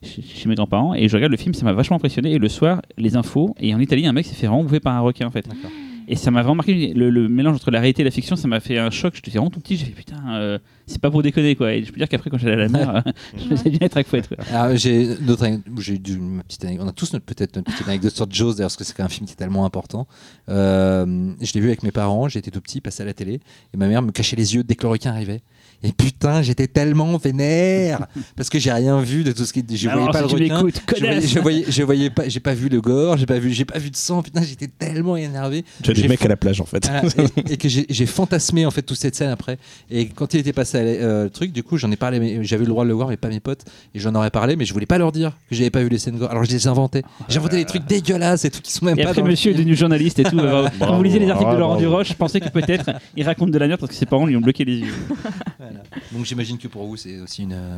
[0.04, 2.32] Chez mes grands-parents, et je regarde le film, ça m'a vachement impressionné.
[2.32, 4.96] Et le soir, les infos, et en Italie, un mec s'est fait vraiment bouffer par
[4.96, 5.46] un requin en fait.
[5.48, 5.70] D'accord.
[6.08, 8.48] Et ça m'a vraiment marqué le, le mélange entre la réalité et la fiction, ça
[8.48, 9.14] m'a fait un choc.
[9.14, 11.72] J'étais vraiment tout petit, j'ai fait putain, euh, c'est pas pour déconner quoi.
[11.74, 13.04] Et je peux dire qu'après, quand j'allais à la mer,
[13.36, 14.28] je me faisais bien être à couette.
[14.28, 14.36] quoi.
[14.52, 15.46] Alors, j'ai d'autres
[15.78, 16.86] j'ai eu ma petite anecdote.
[16.86, 19.08] On a tous notre- peut-être notre petite anecdote sur Jaws d'ailleurs parce que c'est un
[19.08, 20.06] film qui est tellement important.
[20.48, 23.40] Euh, je l'ai vu avec mes parents, j'étais tout petit, passé à la télé
[23.72, 25.42] et ma mère me cachait les yeux dès que le requin arrivait.
[25.84, 28.06] Et putain, j'étais tellement vénère
[28.36, 30.54] parce que j'ai rien vu de tout ce qui je voyais Alors, pas si le
[30.54, 30.78] requin.
[30.96, 33.50] Je voyais, je voyais, je voyais pas, j'ai pas vu le gore, j'ai pas vu,
[33.52, 34.22] j'ai pas vu de sang.
[34.22, 35.64] Putain, j'étais tellement énervé.
[35.82, 36.86] Tu as des mecs fa- à la plage en fait.
[36.88, 39.58] Voilà, et, et que j'ai j'ai fantasmé en fait toute cette scène après.
[39.90, 42.20] Et quand il était passé à la- euh, le truc, du coup, j'en ai parlé.
[42.20, 43.64] mais J'avais le droit de le voir, mais pas mes potes.
[43.94, 45.98] Et j'en aurais parlé, mais je voulais pas leur dire que j'avais pas vu les
[45.98, 46.30] scènes gore.
[46.30, 47.02] Alors je les inventais.
[47.28, 49.54] J'inventais des trucs dégueulasses et tout qui sont même Et pas après, dans monsieur est
[49.54, 50.38] devenu journaliste et tout.
[50.40, 51.56] Alors, Quand vous lisez les articles de.
[51.56, 54.26] Laurent Duroche, je pensais que peut-être il raconte de la merde parce que ses parents
[54.26, 54.94] lui ont bloqué les yeux.
[55.58, 55.80] Voilà.
[56.10, 57.52] Donc j'imagine que pour vous, c'est aussi une.
[57.52, 57.76] euh,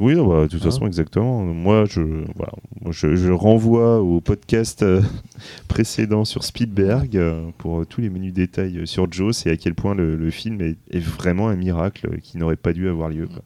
[0.00, 1.42] Oui, bah, de toute Hein façon, exactement.
[1.44, 2.52] Moi, je, voilà,
[2.82, 5.00] moi, je, je renvoie au podcast euh,
[5.68, 9.56] précédent sur Spielberg euh, pour euh, tous les menus détails euh, sur Jaws et à
[9.56, 12.88] quel point le, le film est, est vraiment un miracle euh, qui n'aurait pas dû
[12.88, 13.26] avoir lieu.
[13.26, 13.42] quoi.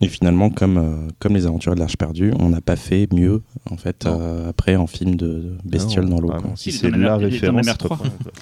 [0.00, 3.42] Et finalement, comme, euh, comme les aventures de l'Arche perdue, on n'a pas fait mieux
[3.70, 6.32] en fait euh, après en film de, bestiole dans l'eau.
[6.34, 7.64] ah si c'est la la référence.
[7.64, 7.96] mer c'est pas 3.
[7.98, 8.32] pareil, quoi.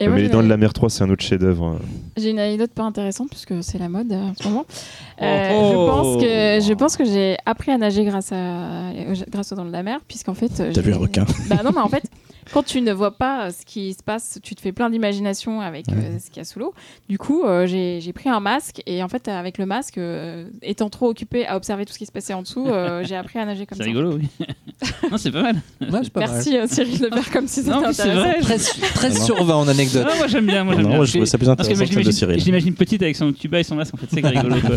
[0.00, 1.64] Et Ouais, moi, mais Les Dents de la Mer 3, c'est un autre chef-d'œuvre.
[1.66, 1.78] hein.
[2.16, 4.64] J'ai une anecdote pas intéressante puisque c'est la mode euh, en ce moment.
[4.68, 5.22] Oh.
[5.22, 8.90] Euh, Je pense que je pense que j'ai appris à nager grâce à
[9.30, 10.48] grâce aux dents de la mer puisqu'en fait.
[10.72, 12.02] T'as vu un requin Bah non mais en fait.
[12.52, 15.86] Quand tu ne vois pas ce qui se passe, tu te fais plein d'imagination avec
[15.88, 16.74] euh, ce qu'il y a sous l'eau.
[17.08, 20.90] Du coup, euh, j'ai pris un masque et en fait, avec le masque, euh, étant
[20.90, 23.46] trop occupé à observer tout ce qui se passait en dessous, euh, j'ai appris à
[23.46, 23.88] nager comme C'est ça.
[23.88, 24.28] rigolo, oui.
[25.10, 25.56] non, c'est pas mal.
[25.80, 26.30] Ouais, c'est pas mal.
[26.30, 28.14] Merci euh, Cyril de faire comme si c'était c'est intéressant.
[28.20, 28.40] vrai.
[28.40, 30.06] 13, 13 sur 20 en anecdote.
[30.10, 30.64] Ah, moi j'aime bien.
[30.64, 30.96] Moi, j'aime Non, bien.
[30.98, 32.38] moi, je trouvais ça plus que intéressant que celle de j'imagine- Cyril.
[32.40, 34.56] je l'imagine petite avec son tuba et son masque, en fait, c'est rigolo.
[34.60, 34.70] quoi.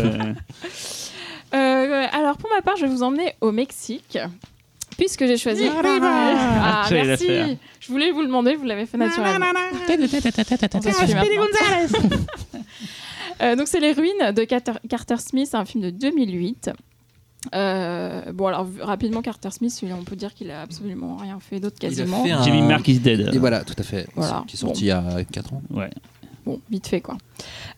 [1.54, 4.18] Euh, alors pour ma part, je vais vous emmener au Mexique.
[4.96, 5.68] Puisque j'ai choisi.
[5.68, 7.26] Ah, merci.
[7.26, 7.48] faire.
[7.80, 9.46] Je voulais vous le demander, vous l'avez fait naturellement.
[13.42, 16.70] Euh, donc c'est les ruines de Carter, Carter Smith, un film de 2008.
[17.54, 21.76] Euh, bon alors rapidement Carter Smith, on peut dire qu'il a absolument rien fait d'autre
[21.82, 22.24] Il a quasiment.
[22.24, 23.34] fait un- Jimmy Mark is dead.
[23.34, 24.06] Et voilà, tout à fait.
[24.16, 24.42] Voilà.
[24.48, 25.62] Qui est sorti il y a 4 ans.
[25.70, 25.90] Ouais.
[26.46, 27.16] Bon, vite fait quoi.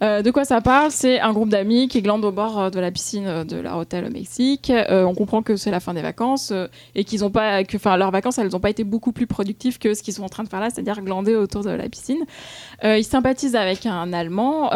[0.02, 0.90] Euh, de quoi ça parle?
[0.90, 3.78] C'est un groupe d'amis qui glandent au bord euh, de la piscine euh, de leur
[3.78, 4.68] hôtel au Mexique.
[4.68, 7.78] Euh, on comprend que c'est la fin des vacances euh, et qu'ils ont pas, que,
[7.78, 10.28] enfin, leurs vacances, elles n'ont pas été beaucoup plus productives que ce qu'ils sont en
[10.28, 12.24] train de faire là, c'est-à-dire glander autour de la piscine.
[12.84, 14.68] Ils sympathisent avec un Allemand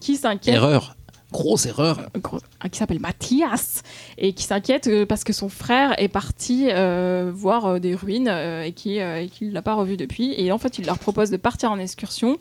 [0.00, 0.54] qui s'inquiète.
[0.54, 0.94] Erreur.
[1.32, 1.98] Grosse erreur.
[2.22, 2.38] gros-
[2.70, 3.82] qui s'appelle Mathias
[4.18, 6.68] et qui s'inquiète parce que son frère est parti
[7.32, 10.86] voir des ruines et qui et qu'il l'a pas revu depuis et en fait il
[10.86, 12.36] leur propose de partir en excursion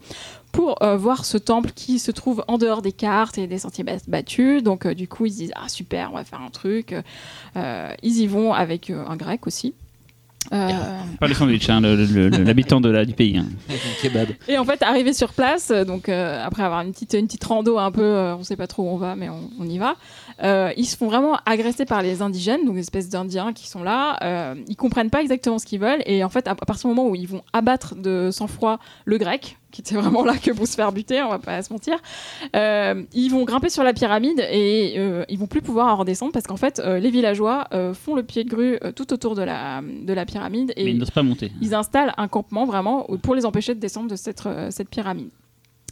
[0.53, 3.83] pour euh, voir ce temple qui se trouve en dehors des cartes et des sentiers
[4.07, 6.95] battus donc euh, du coup ils se disent ah super on va faire un truc
[7.57, 9.73] Euh, ils y vont avec euh, un grec aussi
[10.51, 10.69] Euh,
[11.19, 13.37] Pas le sandwich, hein, l'habitant de la- du pays.
[13.37, 13.45] hein.
[14.01, 14.27] Kebab.
[14.49, 17.77] Et en fait, arrivé sur place, donc euh, après avoir une petite, une petite rando
[17.79, 19.95] un peu, euh, on sait pas trop où on va, mais on, on y va,
[20.41, 23.83] euh, ils se font vraiment agresser par les indigènes, donc des espèces d'Indiens qui sont
[23.83, 24.17] là.
[24.23, 27.09] Euh, ils comprennent pas exactement ce qu'ils veulent, et en fait, à, partir du moment
[27.09, 30.75] où ils vont abattre de sang-froid le grec, qui était vraiment là que pour se
[30.75, 31.95] faire buter, on va pas se mentir,
[32.55, 36.31] euh, ils vont grimper sur la pyramide et euh, ils vont plus pouvoir en redescendre
[36.31, 40.13] parce qu'en fait, les villageois font le pied de grue tout autour de la, de
[40.13, 41.51] la pyramide et Mais il n'ose pas monter.
[41.61, 45.29] ils installent un campement vraiment pour les empêcher de descendre de cette, cette pyramide.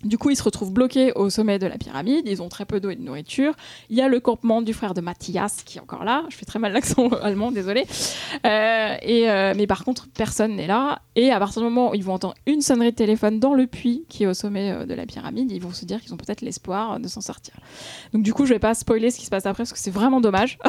[0.04, 2.24] Du coup, ils se retrouvent bloqués au sommet de la pyramide.
[2.28, 3.54] Ils ont très peu d'eau et de nourriture.
[3.90, 6.24] Il y a le campement du frère de Mathias qui est encore là.
[6.30, 7.86] Je fais très mal l'accent allemand, désolé.
[8.46, 11.02] Euh, et, euh, mais par contre, personne n'est là.
[11.16, 13.68] Et à partir du moment où ils vont entendre une sonnerie de téléphone dans le
[13.68, 16.18] puits qui est au sommet euh, de la pyramide, ils vont se dire qu'ils ont
[16.18, 17.54] peut-être l'espoir de s'en sortir.
[18.14, 19.92] Donc du coup, je vais pas spoiler ce qui se passe après parce que c'est
[19.92, 20.58] vraiment dommage.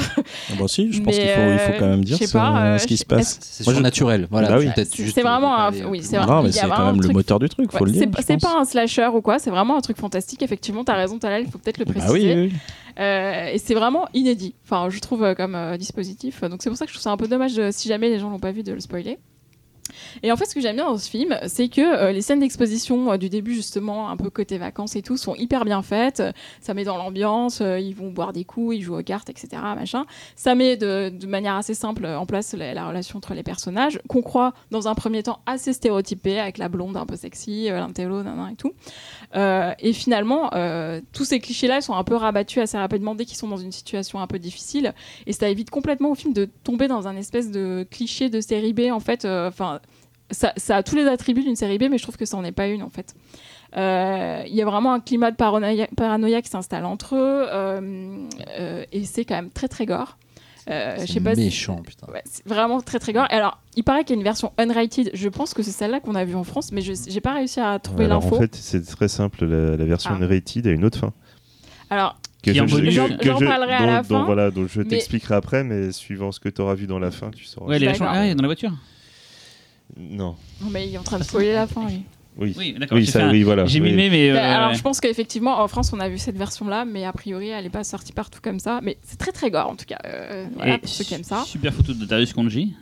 [0.51, 2.87] Ah bah si, je pense qu'il faut, quand même dire sais ce, pas, euh, ce
[2.87, 3.39] qui se passe.
[3.41, 4.27] C'est Moi, je- surnaturel.
[4.31, 4.69] Voilà, Bah oui.
[5.15, 5.73] C'est vraiment un.
[5.87, 6.27] Oui, c'est vrai.
[6.27, 7.79] Non, mais il y a c'est vraiment quand un même le moteur du truc, faut
[7.79, 8.39] Ouais, le c'est dire.
[8.51, 9.09] pas un slasher
[9.39, 10.43] c'est vraiment un truc fantastique.
[10.43, 12.35] Effectivement, t'as raison, Talal, il faut peut-être le Bah préciser.
[12.35, 12.53] oui, oui.
[12.99, 16.43] Euh, et c'est vraiment inédit, enfin, je trouve euh, comme euh, dispositif.
[16.43, 18.19] Donc c'est pour ça que je trouve ça un peu dommage, de- si jamais les
[18.19, 19.19] gens l'ont pas vu, de le spoiler.
[20.23, 22.41] Et en fait, ce que j'aime bien dans ce film, c'est que euh, les scènes
[22.41, 26.23] d'exposition euh, du début, justement, un peu côté vacances et tout, sont hyper bien faites.
[26.61, 29.49] Ça met dans l'ambiance, euh, ils vont boire des coups, ils jouent aux cartes, etc.
[29.75, 30.05] Machin.
[30.37, 34.23] Ça met de, manière assez simple en place la, la relation entre les personnages, qu'on
[34.23, 38.23] croit dans un premier temps assez stéréotypée, avec la blonde un peu sexy, euh, l'intello,
[38.23, 38.73] nanan et tout.
[39.35, 43.25] Euh, et finalement, euh, tous ces clichés-là ils sont un peu rabattus assez rapidement dès
[43.25, 44.95] qu'ils sont dans une situation un peu difficile.
[45.27, 48.73] Et ça évite complètement au film de tomber dans un espèce de cliché de série
[48.73, 48.91] B.
[48.93, 49.81] En fait, euh, enfin,
[50.31, 52.53] ça, a tous les attributs d'une série B, mais je trouve que ça n'en est
[52.53, 53.15] pas une en fait.
[53.75, 58.29] Il y a vraiment un climat de paranoïa, qui s'installe entre eux,
[58.93, 60.19] et c'est quand même très très gore.
[60.71, 62.07] Euh, je sais pas si- méchant, putain.
[62.13, 63.27] Ouais, c'est vraiment très très gore.
[63.31, 65.11] Et alors, il paraît qu'il y a une version unrated.
[65.13, 67.59] Je pense que c'est celle-là qu'on a vue en France, mais je j'ai pas réussi
[67.61, 68.37] à trouver Alors, l'info.
[68.37, 69.45] en fait, c'est très simple.
[69.45, 70.17] La, la version Ah.
[70.23, 71.13] unrated a une autre fin.
[71.91, 72.17] Alors.
[72.45, 76.41] J'en- j'en parlerai à la fin, voilà, donc je mais- t'expliquerai après, mais suivant ce
[76.41, 77.67] que tu auras vu dans la fin, tu sauras.
[77.69, 78.73] Ouais, les ah, dans la voiture.
[79.97, 80.35] Non.
[80.61, 81.87] non, mais il est en train de spoiler la fin.
[81.87, 82.03] lui.
[82.39, 82.55] Oui.
[82.57, 82.97] Oui, d'accord.
[82.97, 83.67] Oui, j'ai un- oui, voilà.
[83.67, 83.91] J'ai Oui.
[83.91, 84.31] mimé, mais.
[84.31, 84.75] euh, Bah, alors, ouais.
[84.77, 87.71] je pense qu'effectivement, en France, on a vu cette version-là, mais a priori, elle n'est
[87.71, 88.81] pas sortie partout comme ça.
[88.83, 89.99] Mais c'est très très gore en tout cas.
[90.07, 91.45] Euh, voilà, pour ceux qui aiment ça.
[91.47, 92.75] Super photo de Darius Konji.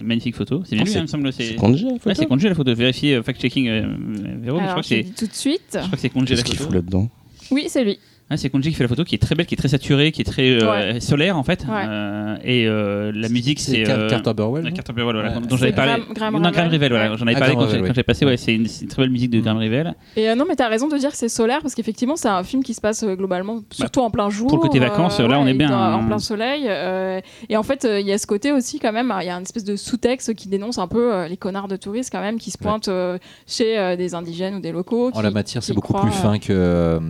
[0.00, 0.62] Magnifique photo.
[0.64, 1.32] C'est bien Ah, lui, c'est- hein, il me semble.
[1.32, 2.74] C'est Konji, la photo Ouais, c'est Konji la photo.
[2.74, 3.96] Vérifiez euh, fact-checking euh,
[4.40, 5.04] Véro, mais je crois que c'est.
[5.16, 5.60] tout de suite.
[5.72, 6.76] Je crois que c'est Konji la Qu'est-ce qu'il fout photo.
[6.76, 7.08] là-dedans?
[7.50, 7.98] Oui, c'est lui.
[8.30, 10.12] Ah, c'est Konji qui fait la photo, qui est très belle, qui est très saturée,
[10.12, 11.64] qui est très euh, solaire en fait.
[11.66, 11.84] Ouais.
[11.88, 13.84] Euh, et euh, la musique, c'est.
[13.84, 14.64] Car- euh, Carter Burwell.
[14.64, 15.46] la non carte Burwell, voilà, Ouais.
[15.48, 15.92] dont j'avais parlé.
[15.92, 16.74] Graham- Graham non, Graham Revel.
[16.74, 17.16] Revel, voilà, Ouais.
[17.18, 18.26] j'en avais Ah, parlé quand j'ai- Revel, quand j'ai passé.
[18.26, 19.42] Ouais, c'est une, très belle musique de Mm.
[19.42, 19.94] Graham Revel.
[20.16, 22.42] Et euh, non, mais t'as raison de dire que c'est solaire parce qu'effectivement, c'est un
[22.44, 24.48] film qui se passe euh, globalement surtout en plein jour.
[24.48, 25.70] pour le côté vacances, là, on est bien.
[25.94, 26.64] En plein soleil.
[26.68, 29.30] euh, et en fait, euh, il y a ce côté aussi, quand même, il y
[29.30, 32.20] a une espèce de sous-texte qui dénonce un peu euh, les connards de touristes, quand
[32.20, 33.16] même, qui se pointent euh,
[33.46, 35.08] chez euh, des indigènes ou des locaux.
[35.08, 37.00] En qui- la matière, c'est beaucoup plus euh, fin que euh,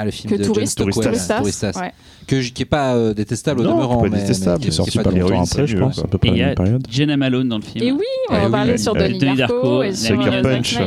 [0.00, 1.38] ah, le film que de John touriste, Stockwell, touristas.
[1.38, 1.72] Touristas.
[1.80, 1.92] Ouais.
[2.26, 4.70] que qui est pas euh, détestable au Non, demeurant, pas mais, détestable, mais Qui est
[4.70, 6.44] qui sorti pas longtemps après, je pense, à peu près Et à il y la
[6.46, 6.86] a même période.
[6.90, 7.84] Jenna Malone dans le film.
[7.84, 10.78] Et oui, on Eh va parler sur Denis Darko, et sur Sucker euh, Punch.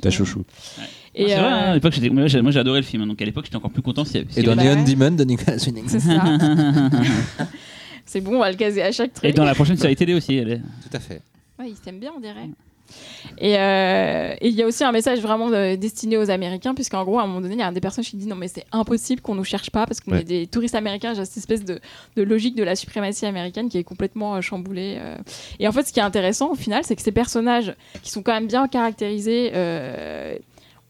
[0.00, 0.44] Ta chouchou.
[1.14, 3.24] Et, c'est vrai, euh, hein, à l'époque, moi, j'ai adoré le film, hein, donc à
[3.24, 4.04] l'époque j'étais encore plus content.
[4.04, 4.84] y avait- Et dans Neon ouais.
[4.84, 5.84] Demon de Nicolas Winding.
[5.88, 6.22] c'est ça.
[8.06, 9.28] c'est bon, on va le caser à chaque truc.
[9.28, 10.34] Et dans la prochaine série télé aussi.
[10.36, 10.58] Elle est...
[10.58, 11.20] Tout à fait.
[11.58, 12.48] Ouais, ils s'aiment bien, on dirait.
[13.38, 17.04] Et euh, et il y a aussi un message vraiment euh, destiné aux Américains, puisqu'en
[17.04, 18.48] gros, à un moment donné, il y a un des personnages qui dit non, mais
[18.48, 20.20] c'est impossible qu'on nous cherche pas, parce qu'on Ouais.
[20.20, 21.14] est des touristes américains.
[21.14, 21.80] J'ai cette espèce de,
[22.16, 24.96] de logique de la suprématie américaine qui est complètement euh, chamboulée.
[25.00, 25.16] euh.
[25.60, 28.22] Et en fait, ce qui est intéressant au final, c'est que ces personnages qui sont
[28.22, 29.52] quand même bien caractérisés,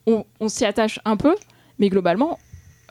[0.06, 1.34] on, on s'y attache un peu,
[1.78, 2.38] mais globalement,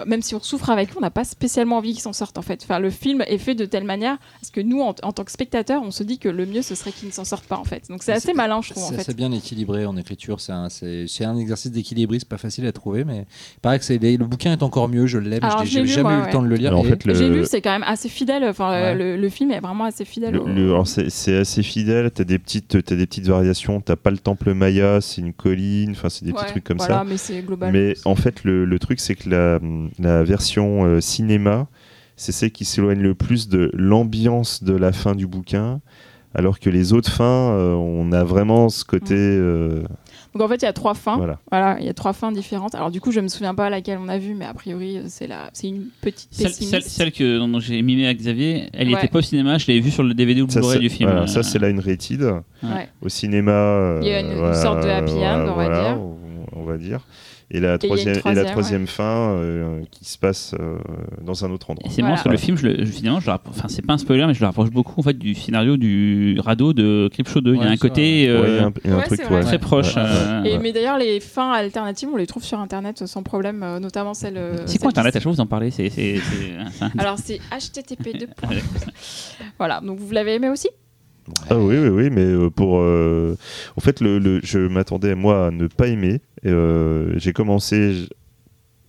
[0.05, 2.41] même si on souffre avec eux, on n'a pas spécialement envie qu'ils s'en sortent en
[2.41, 2.61] fait.
[2.63, 5.31] Enfin, le film est fait de telle manière parce que nous, en, en tant que
[5.31, 7.63] spectateurs, on se dit que le mieux ce serait qu'ils ne s'en sortent pas en
[7.63, 7.83] fait.
[7.89, 10.39] Donc c'est assez c'est- malin, je trouve C'est assez bien équilibré en écriture.
[10.39, 13.25] C'est un, c'est- c'est un exercice d'équilibrisme pas facile à trouver, mais
[13.55, 15.07] il paraît que c'est, le bouquin est encore mieux.
[15.07, 15.41] Je l'aime.
[15.63, 16.25] J'ai jamais moi, eu ouais.
[16.27, 16.69] le temps de le lire.
[16.69, 18.43] Alors, en fait, le- J'ai lu, c'est quand même assez fidèle.
[18.45, 18.95] Enfin, Ouais.
[18.95, 20.37] le, le film est vraiment assez fidèle.
[20.37, 23.81] Au- c'est c'est assez fidèle, t'as des petites, t'as des petites variations.
[23.81, 25.91] T'as pas le temple Maya, c'est une colline.
[25.91, 27.03] Enfin, c'est des Ouais, petits trucs comme voilà, ça.
[27.03, 27.71] mais c'est global.
[27.71, 29.59] Mais en fait, le, le truc, c'est que la,
[29.99, 31.67] la version euh, cinéma,
[32.15, 35.81] c'est celle qui s'éloigne le plus de l'ambiance de la fin du bouquin,
[36.35, 39.15] alors que les autres fins, euh, on a vraiment ce côté.
[39.15, 39.83] euh,
[40.33, 41.17] Donc en fait, il y a trois fins.
[41.17, 41.39] voilà.
[41.51, 42.75] Voilà, il y a trois fins différentes.
[42.75, 45.25] Alors du coup, je me souviens pas laquelle on a vue, mais a priori, c'est
[45.27, 46.71] la, c'est une petite Celle, pessimiste.
[46.71, 48.95] celle, celle que, dont j'ai mimé à Xavier, elle Ouais.
[48.95, 51.09] n'était pas au cinéma, je l'avais vue sur le DVD ou le Blu-ray du film.
[51.09, 52.21] voilà, Euh, ça, c'est là une rated.
[52.21, 52.89] Ouais.
[53.01, 53.51] Au cinéma.
[53.51, 55.97] euh, Il y a une- une sorte de happy end, on va dire.
[56.01, 56.17] on-
[56.59, 57.01] On va dire.
[57.49, 60.77] Et la troisième, et la troisième, troisième fin euh, qui se passe euh,
[61.23, 61.87] dans un autre endroit.
[61.89, 62.15] Et c'est Voilà.
[62.15, 64.33] parce que le film, je le, je- finalement, je enfin, c'est pas un spoiler, mais
[64.33, 67.53] je le rapproche beaucoup en fait du scénario du radeau de Creepshow 2.
[67.53, 68.49] il y a Ouais, un côté euh, Ouais,
[68.83, 69.95] il y a un, truc très proche.
[69.95, 70.01] Ouais.
[70.05, 74.13] euh, Et, Mais d'ailleurs, les fins alternatives, on les trouve sur Internet sans problème, notamment
[74.13, 74.37] celle.
[74.65, 75.15] C'est quoi Internet?
[75.15, 75.71] À chaque fois, vous en parlez.
[75.71, 75.89] C'est,
[76.97, 78.27] Alors c'est http2.
[79.57, 80.67] voilà, donc vous l'avez aimé aussi?
[81.49, 82.79] Ah oui, oui, oui, mais euh, pour.
[82.79, 83.35] euh,
[83.75, 86.21] En fait, le, le- je m'attendais, moi, à ne pas aimer.
[86.45, 87.93] Euh, j'ai commencé.
[87.93, 88.09] j-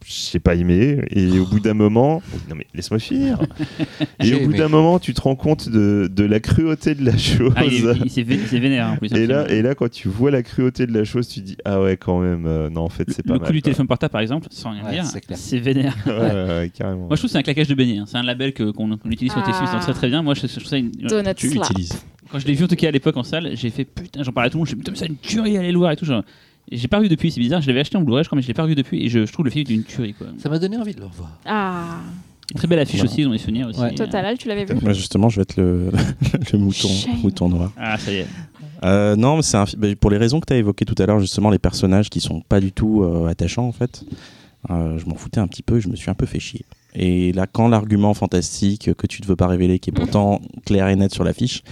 [0.07, 1.01] j'ai pas aimé.
[1.11, 3.41] Et au bout d'un moment, non mais laisse-moi finir.
[4.01, 4.59] et J'ai au bout aimé.
[4.59, 7.53] d'un moment, tu te rends compte de, de la cruauté de la chose.
[7.57, 9.12] Ah, il, est- il s'est vé- il s'est vénère en plus.
[9.12, 11.82] et là, et là, quand tu vois la cruauté de la chose, tu dis ah
[11.82, 12.47] ouais quand même.
[12.47, 13.53] euh, non, en fait, c'est le pas coup mal.
[13.53, 13.64] du quoi.
[13.64, 15.36] téléphone portable, par exemple, sans rien Ouais, dire, c'est clair.
[15.39, 15.95] c'est vénère.
[16.07, 17.09] Ouais, carrément.
[17.09, 17.99] Moi, je trouve que c'est un claquage de beignet.
[17.99, 18.05] hein.
[18.07, 19.47] C'est un label que- qu'on qu'on utilise sur Ah.
[19.47, 20.22] tes films, c'est très très bien.
[20.22, 21.66] Moi, je, je trouve ça une- Donut Tu slap.
[22.30, 24.32] Quand je l'ai vu en tout cas à l'époque en salle, j'ai fait putain, j'en
[24.32, 25.96] parlais à tout le monde, dit, putain, mais c'est une tuerie, allez le voir et
[25.96, 26.04] tout.
[26.04, 26.22] genre.
[26.70, 28.42] Et J'ai pas revu depuis, c'est bizarre, je l'avais acheté en Blu-ray, je crois, mais
[28.42, 30.26] je l'ai pas revu depuis et je, je trouve le film d'une tuerie quoi.
[30.38, 31.38] Ça m'a donné envie de le revoir.
[31.46, 31.96] Ah,
[32.54, 33.10] très belle affiche Voilà.
[33.12, 33.80] aussi, dans les souvenirs aussi.
[33.80, 33.94] Ouais.
[33.94, 35.90] Total, Al, tu l'avais vu Moi, justement, je vais être le,
[36.52, 37.16] le mouton, Shame.
[37.22, 37.72] mouton noir.
[37.78, 38.26] Ah, ça y est.
[38.84, 40.94] Euh, non, mais c'est un fi- bah, pour les raisons que tu as évoquées tout
[41.02, 44.04] à l'heure, justement, les personnages qui sont pas du tout euh, attachants, en fait.
[44.70, 46.64] euh, je m'en foutais un petit peu, je me suis un peu fait chier.
[47.01, 50.88] Et là, quand l'argument fantastique que tu ne veux pas révéler, qui est pourtant clair
[50.88, 51.62] et net sur l'affiche,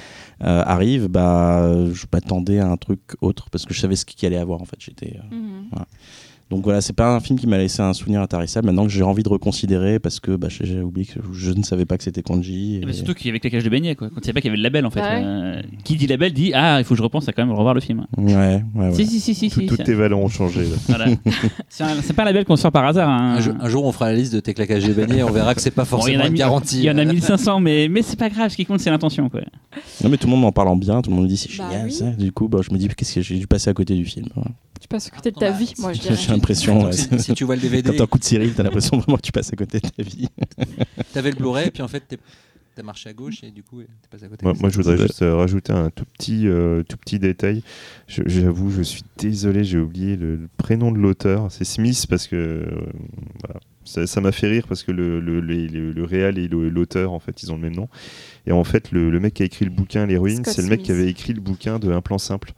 [0.45, 4.25] euh, arrive, bah, je m'attendais à un truc autre parce que je savais ce qu'il
[4.27, 4.63] allait avoir.
[4.63, 5.17] En fait, j'étais.
[5.33, 5.65] euh, Mhm.
[6.49, 8.67] Donc voilà, c'est pas un film qui m'a laissé un souvenir intarissable.
[8.67, 11.87] Maintenant que j'ai envie de reconsidérer parce que bah, j'ai oublié que je ne savais
[11.87, 12.77] pas que c'était Kanji.
[12.77, 14.09] Et et- bah, surtout qu'il y avait claquage de beignet quoi.
[14.11, 15.01] Quand il savait pas qu'il y avait le label en fait.
[15.01, 15.23] Ouais.
[15.25, 17.75] Euh, qui dit label dit ah, il faut que je repense à quand même revoir
[17.75, 18.07] le film.
[18.17, 18.95] Ouais, ouais, ouais.
[18.95, 19.49] Si, si, si, si.
[19.51, 20.61] Tout- si, Toutes ça- tes valeurs ont changé.
[20.63, 20.77] là.
[20.87, 21.07] voilà.
[21.69, 23.09] c'est pas un label qu'on sort par hasard.
[23.09, 23.35] hein.
[23.39, 25.53] Un, jour, un jour, on fera la liste de tes claquages de beignets, on verra
[25.55, 26.79] que c'est pas Bon, il y forcément en a une mille- garantie.
[26.79, 28.51] Il y en a 1500, mais, mais c'est pas grave.
[28.53, 29.29] Ce qui compte, c'est l'intention.
[29.29, 29.41] Quoi.
[30.05, 31.49] Non mais tout le monde m'en parle en bien, tout le monde me dit c'est
[31.59, 31.93] Bah génial oui.
[31.93, 32.11] ça.
[32.11, 34.27] Du coup, bah, je me dis qu'est-ce que j'ai dû passer à côté du film.
[34.81, 36.27] Tu passes à côté de ta vie, moi je J'ai dirais.
[36.29, 36.85] l'impression.
[36.87, 39.17] ouais, si, tu vois le Quand DVD, t'as un coup de Cyril, t'as l'impression vraiment
[39.17, 40.29] que tu passes à côté de ta vie.
[41.13, 42.19] t'avais le Blu-ray, puis en fait, t'es-
[42.75, 44.45] t'as marché à gauche et du coup, t'es passé à côté.
[44.45, 47.63] Moi, moi, je voudrais juste euh, rajouter un tout petit, euh, tout petit détail.
[48.07, 51.51] J'avoue, je suis désolé, j'ai oublié le, le prénom de l'auteur.
[51.51, 52.67] C'est Smith parce que euh,
[53.47, 54.07] voilà.
[54.07, 57.19] ça m'a fait rire parce que le, le, le, le- le réal et l'auteur, en
[57.19, 57.89] fait, ils ont le même nom.
[58.47, 60.69] Et en fait, le, le mec qui a écrit le bouquin, l'héroïne, Scott c'est le
[60.69, 60.87] mec Smith.
[60.87, 62.53] qui avait écrit le bouquin de Un plan simple,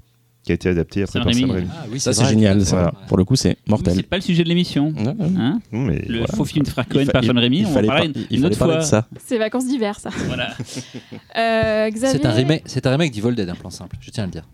[0.49, 1.68] qui a été adapté après Sam par Sam Raimi.
[1.70, 2.64] Ah oui, Ça c'est génial.
[2.64, 2.76] Ça.
[2.76, 2.92] Voilà.
[3.07, 3.96] Pour le coup, c'est mortel.
[3.96, 4.94] C'est pas le sujet de l'émission.
[4.96, 6.26] Hein le voilà.
[6.34, 8.36] faux film de Il Cohen par Sam Raimi, il on fallait parler pas- une, il
[8.36, 8.76] une fallait autre fois.
[8.76, 9.07] de ça.
[9.26, 10.09] C'est vacances d'hiver, ça.
[10.26, 10.49] Voilà.
[11.36, 14.22] Euh, Xavier, C'est un remake, c'est un remake d'Evil Dead, un plan simple, je tiens
[14.24, 14.44] à le dire.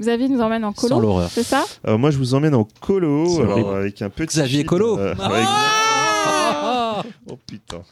[0.00, 1.28] Xavier nous emmène en Sans colo, l'horreur.
[1.30, 1.64] c'est ça?
[1.84, 4.38] Alors, moi, je vous emmène en colo alors, avec un petit.
[4.38, 4.98] Xavier Colo.
[4.98, 7.82] euh, Ah avec- Ah Oh putain.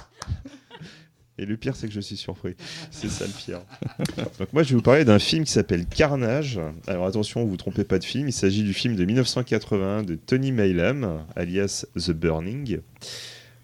[1.42, 2.54] Et le pire, c'est que je suis surpris.
[2.92, 3.58] C'est ça le pire.
[4.38, 6.60] Donc moi, je vais vous parler d'un film qui s'appelle Carnage.
[6.86, 8.28] Alors attention, vous vous trompez pas de film.
[8.28, 12.78] Il s'agit du film de 1980 de Tony Maylam, alias The Burning.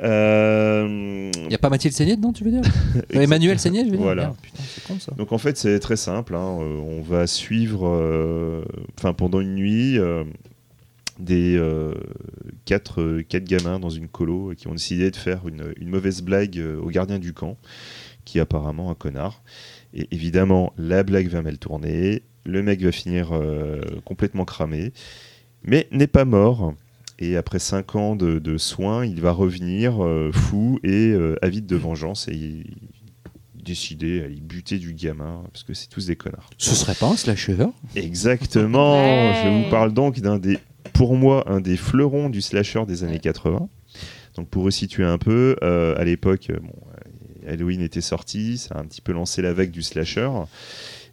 [0.01, 2.63] Euh, Il n'y a pas Mathilde Seigné dedans, tu veux dire
[3.15, 4.23] Euh, Emmanuel Seigné, je veux dire Voilà.
[4.23, 5.13] Merde, Putain, con ça.
[5.17, 6.35] Donc en fait, c'est très simple.
[6.35, 6.59] hein.
[6.61, 8.65] Euh, on va suivre, euh,
[8.99, 10.25] enfin pendant une nuit, euh,
[11.19, 11.95] des euh,
[12.65, 16.23] quatre, euh, quatre gamins dans une colo qui ont décidé de faire une, une mauvaise
[16.23, 17.57] blague euh, au gardien du camp,
[18.25, 19.43] qui est apparemment un connard.
[19.95, 22.23] Et évidemment, la blague va mal tourner.
[22.45, 24.93] Le mec va finir euh, complètement cramé,
[25.63, 26.75] mais n'est pas mort.
[27.19, 31.67] Et après cinq ans de, de soins, il va revenir euh, fou et euh, avide
[31.67, 32.29] de vengeance.
[32.29, 32.65] Et il,
[33.69, 36.49] décidé à aller buter du gamin, parce que c'est tous des connards.
[36.57, 37.57] Ce serait pas un slasher
[37.95, 38.95] Exactement.
[39.03, 39.43] Ouais.
[39.45, 40.59] Je vous parle donc d'un des,
[40.93, 43.69] pour moi, un des fleurons du slasher des années 80.
[44.37, 46.73] Donc pour resituer un peu, euh, à l'époque, euh, bon,
[47.49, 50.31] euh, Halloween était sorti, ça a un petit peu lancé la vague du slasher.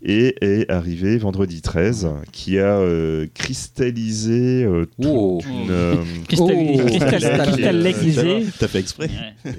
[0.07, 5.41] Et est arrivé vendredi 13, qui a euh, cristallisé euh, toute Oh.
[5.47, 5.95] une, euh,
[6.37, 6.45] Oh.
[6.85, 8.45] cristal, Cristal- cristallisé.
[8.59, 9.09] T'as fait exprès.
[9.45, 9.51] Ouais.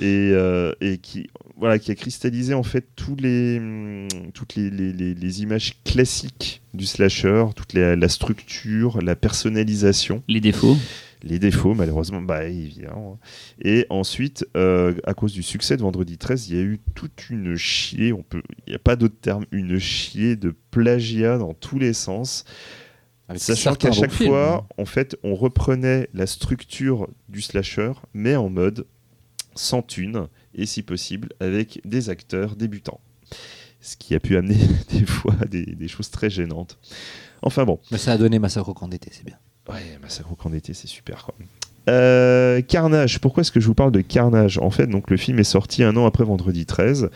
[0.00, 4.54] et, et, euh, et qui voilà qui a cristallisé en fait tous les hum, toutes
[4.56, 10.40] les, les- les- les images classiques du slasher toute la, la structure la personnalisation Les
[10.40, 10.76] défauts.
[11.22, 13.18] Les défauts malheureusement bah évidemment
[13.62, 17.30] et ensuite euh, à cause du succès de Vendredi 13 il y a eu toute
[17.30, 21.54] une chier on peut il n'y a pas d'autre terme une chier de plagiat dans
[21.54, 22.44] tous les sens
[23.28, 28.48] Avec Sachant qu'à chaque fois, en fait, on reprenait la structure du slasher, mais en
[28.48, 28.86] mode
[29.54, 33.00] sans thune, et si possible, avec des acteurs débutants.
[33.80, 34.56] Ce qui a pu amener
[34.90, 36.78] des fois des, des choses très gênantes.
[37.42, 39.38] Enfin bon, Mais ça a donné Massacre au camp d'été, c'est bien.
[39.68, 41.34] Ouais, Massacre au camp d'été, c'est super quoi.
[41.88, 44.58] Euh, Carnage, pourquoi est-ce que je vous parle de Carnage?
[44.58, 47.08] En fait, donc le film est sorti un an après Vendredi 13.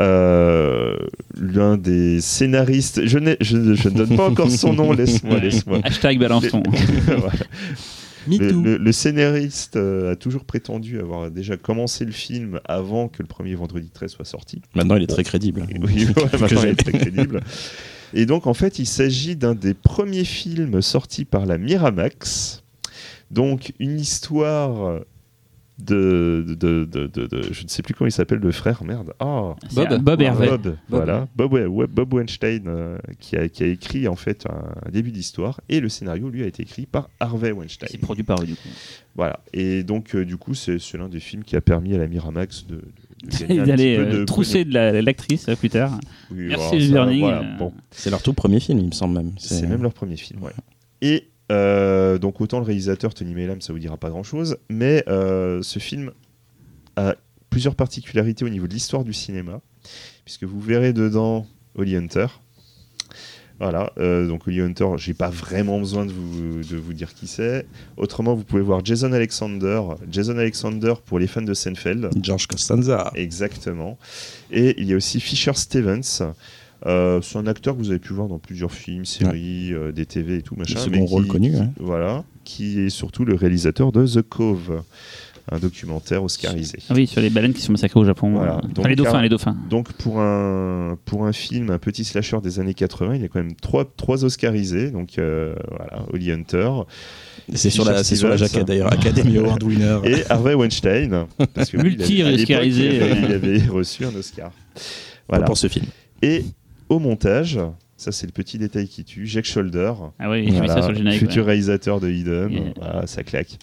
[0.00, 0.96] Euh,
[1.40, 5.78] L'un des scénaristes, je, n'ai- je, je ne donne pas encore son nom, laisse-moi, laisse-moi.
[5.84, 6.18] Hashtag.
[7.06, 7.32] Voilà.
[8.26, 8.62] Me Le, too.
[8.62, 13.28] le- le scénariste euh, a toujours prétendu avoir déjà commencé le film avant que le
[13.28, 14.60] premier vendredi 13 soit sorti.
[14.74, 15.64] Maintenant, il est très crédible.
[15.80, 17.40] Oui, ouais, maintenant j'ai- il est très crédible.
[18.14, 22.62] Et donc en fait, il s'agit d'un des premiers films sortis par la Miramax.
[23.30, 25.00] Donc une histoire
[25.78, 29.12] de, de, de, de- de- je ne sais plus comment il s'appelle le frère merde
[29.20, 30.02] ah C'est Bob.
[30.02, 30.48] Bob Hervé.
[30.48, 35.12] Bob, voilà Bob, Bob Weinstein euh, qui, a, qui a écrit en fait un, début
[35.12, 38.46] d'histoire et le scénario lui a été écrit par Harvey Weinstein C'est produit par eux,
[38.46, 38.68] du coup.
[39.14, 41.98] voilà et donc euh, du coup c'est c'est l'un des films qui a permis à
[41.98, 42.82] la Miramax de,
[43.28, 45.98] petit peu euh, de trousser de la- l'actrice euh, plus tard.
[46.30, 47.20] Oui, Merci, voilà, ça, Burning.
[47.20, 49.32] voilà, bon C'est leur tout premier film, il me semble même.
[49.38, 50.52] C'est même leur premier film, ouais.
[51.02, 55.62] Et euh, donc autant le réalisateur Tony Melham, ça vous dira pas grand-chose, mais euh,
[55.62, 56.10] ce film
[56.96, 57.14] a
[57.50, 59.60] plusieurs particularités au niveau de l'histoire du cinéma,
[60.24, 62.26] puisque vous verrez dedans Holly Hunter.
[63.60, 67.26] Voilà, euh, donc Holly Hunter, j'ai pas vraiment besoin de vous, de vous dire qui
[67.26, 67.66] c'est.
[67.96, 69.80] Autrement, vous pouvez voir Jason Alexander.
[70.10, 72.08] Jason Alexander pour les fans de Seinfeld.
[72.22, 73.10] George Costanza.
[73.16, 73.98] Exactement.
[74.52, 76.22] Et il y a aussi Fisher Stevens.
[76.86, 80.06] Euh, c'est un acteur que vous avez pu voir dans plusieurs films, séries, euh, des
[80.06, 80.78] TV et tout machin.
[80.88, 81.56] mais qui- rôle connu.
[81.56, 81.72] hein.
[81.80, 84.82] Voilà, qui est surtout le réalisateur de The Cove,
[85.50, 86.78] un documentaire oscarisé.
[86.88, 88.32] Ah oui, sur les baleines qui sont massacrées au Japon.
[88.32, 88.60] Voilà.
[88.62, 89.56] Donc, enfin, les dauphins, car- les dauphins.
[89.70, 93.28] Donc pour un, pour un film, un petit slasher des années 80, il y a
[93.28, 94.90] quand même trois, trois oscarisés.
[94.90, 96.70] Donc euh, voilà, Holly Hunter
[97.54, 98.48] C'est sur, la, sur la Stevens.
[98.48, 98.92] jaquette d'ailleurs.
[98.92, 99.98] Academy Award winner.
[100.04, 101.26] et Harvey Weinstein.
[101.54, 103.18] Parce que Multi-oscarisé, Il avait, ouais.
[103.28, 104.50] il avait reçu un Oscar.
[105.28, 105.44] Voilà.
[105.46, 105.86] pour ce film.
[106.22, 106.44] Et
[106.88, 107.58] au montage,
[107.96, 110.96] ça c'est le petit détail qui tue, Jack Shoulder, Ah oui, Voilà, ça sur le
[110.98, 111.18] générique.
[111.20, 111.48] futur ouais.
[111.50, 112.62] réalisateur de Hidden, Yeah.
[112.76, 113.58] Voilà, ça claque.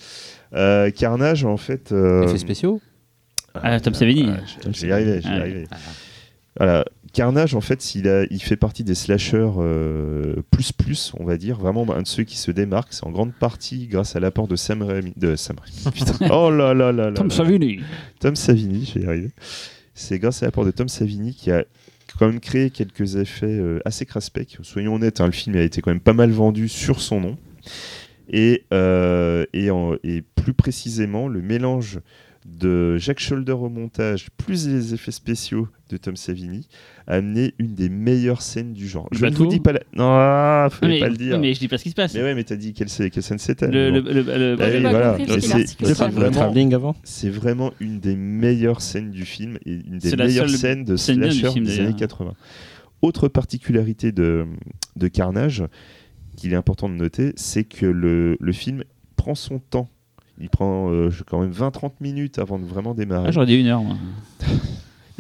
[0.55, 1.91] Euh, Carnage, en fait.
[1.91, 2.81] euh, Effets spéciaux
[3.53, 4.29] Ah, Tom Savini.
[4.29, 5.77] ah, je- je vais y arriver, je vais y Ah, ah.
[6.57, 6.85] Voilà.
[7.13, 11.37] Carnage, en fait, il, a, il fait partie des slashers euh, plus plus, on va
[11.37, 12.91] dire, vraiment un de ceux qui se démarquent.
[12.91, 15.13] C'est en grande partie grâce à l'apport de Sam Raimi.
[15.15, 16.27] De Sam Raimi, putain.
[16.31, 17.13] Oh là là là là.
[17.15, 17.33] Tom là.
[17.33, 17.79] Savini.
[18.19, 19.29] Tom Savini, je vais y arriver.
[19.93, 21.63] C'est grâce à l'apport de Tom Savini qui a
[22.19, 24.57] quand même créé quelques effets euh, assez craspec.
[24.61, 27.37] Soyons honnêtes, hein, le film a été quand même pas mal vendu sur son nom.
[28.29, 31.99] Et, euh, et, en- et plus précisément, le mélange
[32.45, 36.67] de Jack Shoulder au montage plus les effets spéciaux de Tom Savini
[37.07, 39.07] a amené une des meilleures scènes du genre.
[39.11, 39.79] Le Je ne vous dis pas la...
[39.95, 41.39] Non, ah, fallait mais, pas le dire.
[41.39, 42.13] mais je dis pas ce qui se passe.
[42.13, 43.67] Mais ouais, mais t'as dit quelle, c'est- quelle scène c'était.
[43.67, 44.07] Le, bon.
[44.11, 45.17] le, le- oui, voilà.
[45.39, 50.09] c'est- vraiment- travelling avant C'est vraiment une des meilleures scènes du film et une des
[50.09, 51.87] C'est la meilleures scènes de slasher film, des d'ailleurs.
[51.87, 52.33] années 80.
[53.01, 54.45] Autre particularité de,
[54.95, 55.63] de Carnage
[56.35, 58.83] qu'il est important de noter, c'est que le, le film
[59.15, 59.89] prend son temps.
[60.39, 63.27] Il prend euh, quand même 20-30 minutes avant de vraiment démarrer.
[63.29, 63.95] Ah, j'aurais dit une heure, moi.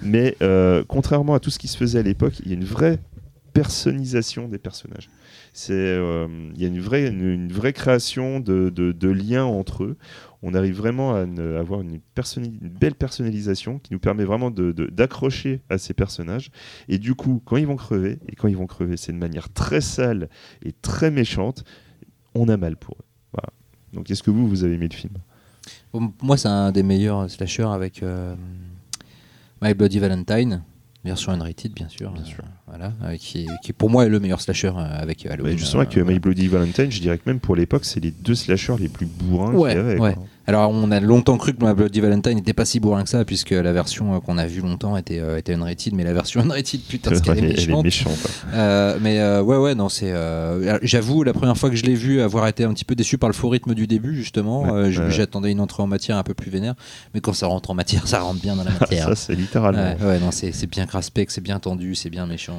[0.01, 2.65] Mais euh, contrairement à tout ce qui se faisait à l'époque, il y a une
[2.65, 2.99] vraie
[3.53, 5.09] personnalisation des personnages.
[5.53, 9.45] C'est, euh, il y a une vraie, une, une vraie création de, de- de liens
[9.45, 9.95] entre eux.
[10.47, 11.99] On arrive vraiment à une- avoir une,
[12.61, 16.51] belle personnalisation qui nous permet vraiment d'accrocher à ces personnages.
[16.87, 19.49] Et du coup, quand ils vont crever, et quand ils vont crever, c'est de manière
[19.51, 20.29] très sale
[20.63, 21.63] et très méchante,
[22.35, 23.05] on a mal pour eux.
[23.33, 23.49] Voilà.
[23.93, 25.13] Donc, est-ce que vous, vous avez aimé le film?
[25.91, 28.35] Bon, Moi, c'est un des meilleurs slashers avec euh,
[29.63, 30.61] My Bloody Valentine,
[31.03, 32.11] version unrated, bien sûr.
[32.11, 32.43] Bien euh, sûr.
[32.67, 35.53] voilà, euh, qui, qui pour moi est le meilleur slasher euh, avec Halloween.
[35.53, 36.03] Bah, Justement, euh, avec euh.
[36.05, 39.05] My Bloody Valentine, je dirais que même pour l'époque, c'est les deux slashers les plus
[39.07, 39.99] bourrins Ouais, qu'il y avait.
[39.99, 40.13] ouais.
[40.13, 40.23] quoi.
[40.47, 43.49] Alors, on a longtemps cru que Bloody Valentine n'était pas si bourrin que ça, puisque
[43.51, 46.81] la version euh, qu'on a vue longtemps était, euh, était unrated, mais la version unrated,
[46.87, 47.83] putain, ce qu'elle est est- elle est méchante.
[47.83, 48.17] méchante.
[48.53, 50.13] Euh, mais euh, ouais, ouais, non, c'est.
[50.83, 53.29] J'avoue, la première fois que je l'ai vu, avoir été un petit peu déçu par
[53.29, 54.63] le faux rythme du début, justement.
[54.71, 54.91] Ouais.
[54.91, 56.75] J'attendais une entrée en matière un peu plus vénère,
[57.13, 59.07] mais quand ça rentre en matière, ça rentre bien dans la matière.
[59.09, 59.81] Ça, c'est littéralement.
[59.99, 62.57] Ouais, ouais, non, c'est bien craspec, c'est bien tendu, c'est bien méchant.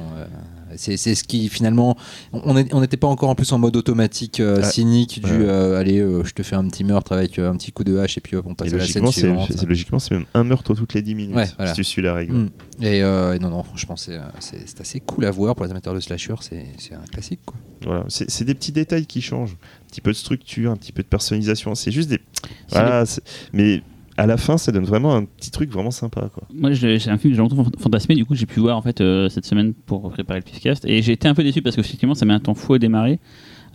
[0.75, 1.95] c'est ce qui finalement,
[2.33, 6.33] on est- on n'était pas encore en plus en mode automatique cynique du, allez, je
[6.33, 8.55] te fais un petit meurtre avec un petit coup de hache et puis hop, on
[8.55, 9.11] passe à la scène logiquement,
[9.41, 9.69] c'est suivante.
[9.69, 11.71] logiquement, c'est même un meurtre toutes les 10 minutes, Ouais, voilà.
[11.73, 12.33] si tu suis la règle.
[12.33, 12.49] Mm.
[12.81, 15.71] Et, euh, et non, non, franchement, c'est euh, c'est- assez cool à voir pour les
[15.71, 17.55] amateurs de slasher, c'est c'est un classique quoi.
[17.85, 18.05] Voilà.
[18.09, 19.53] C'est c'est des petits détails qui changent.
[19.53, 21.73] Un petit peu de structure, un petit peu de personnalisation.
[21.75, 22.19] C'est juste des.
[22.71, 23.03] Voilà,
[23.53, 23.81] Mais
[24.17, 26.29] à la fin, ça donne vraiment un petit truc vraiment sympa.
[26.33, 26.43] Quoi.
[26.53, 28.15] Moi, c'est un film que j'ai longtemps fan- fantasmé.
[28.15, 30.83] Du coup, j'ai pu voir en fait euh, cette semaine pour préparer le podcast.
[30.85, 33.19] Et j'ai été un peu déçu parce qu'effectivement, ça met un temps fou à démarrer.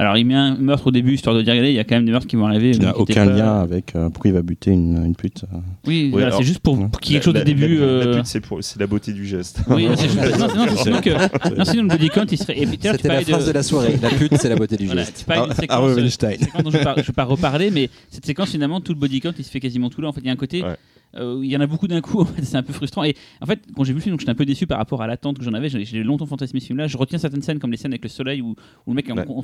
[0.02, 1.94] Alors, il met un meurtre au début histoire de dire regardez, il y a quand
[1.94, 2.70] même des meurtres qui vont arriver.
[2.72, 3.32] Il n'a aucun pas.
[3.32, 5.44] lien avec euh, pourquoi il va buter une, une pute.
[5.52, 5.58] euh.
[5.86, 7.78] Oui, voilà, c'est juste pour, qu'il y ait quelque chose au début.
[7.78, 9.60] La, la euh, pute, c'est la beauté du geste.
[9.68, 10.38] Oui, c'est juste.
[10.38, 12.56] non, sinon que- non, sinon le body count, il serait.
[12.66, 13.52] C'était la phrase de...
[13.52, 13.96] la soirée.
[14.02, 15.24] La pute, c'est la beauté du Voilà, geste.
[15.28, 16.38] Ah, Harvey euh, Weinstein.
[16.38, 19.32] séquence dont je ne vais pas reparler, mais cette séquence finalement, tout le body count,
[19.38, 20.08] il se fait quasiment tout là.
[20.08, 20.62] En fait, il y a un côté.
[20.62, 20.76] Ouais.
[21.16, 23.04] euh, il y en a beaucoup d'un coup, en fait, c'est un peu frustrant.
[23.04, 25.02] Et en fait, quand j'ai vu le film, donc, j'étais un peu déçu par rapport
[25.02, 25.68] à l'attente que j'en avais.
[25.68, 26.86] J'ai longtemps fantasmé ce film-là.
[26.86, 28.50] Je retiens certaines scènes, comme les scènes avec le soleil où,
[28.86, 29.26] où le mec en Ouais.
[29.26, 29.42] con-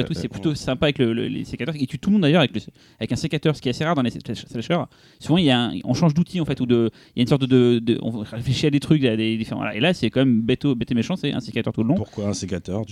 [0.00, 0.14] et tout.
[0.14, 1.74] C'est plutôt sympa avec le- le- les sécateurs.
[1.78, 2.52] Il tue tout le monde d'ailleurs avec,
[2.98, 4.82] avec un sécateur, ce qui est assez rare dans les slash- slashers.
[5.20, 7.22] Souvent, il y a un- on change d'outil en fait, ou de, il y a
[7.22, 9.60] une sorte de, de- on réfléchit à des trucs, à des différents.
[9.60, 9.74] voilà.
[9.76, 11.94] Et là, c'est quand même bête, bête et méchant, c'est un sécateur tout le long.
[11.94, 12.82] Pourquoi un sécateur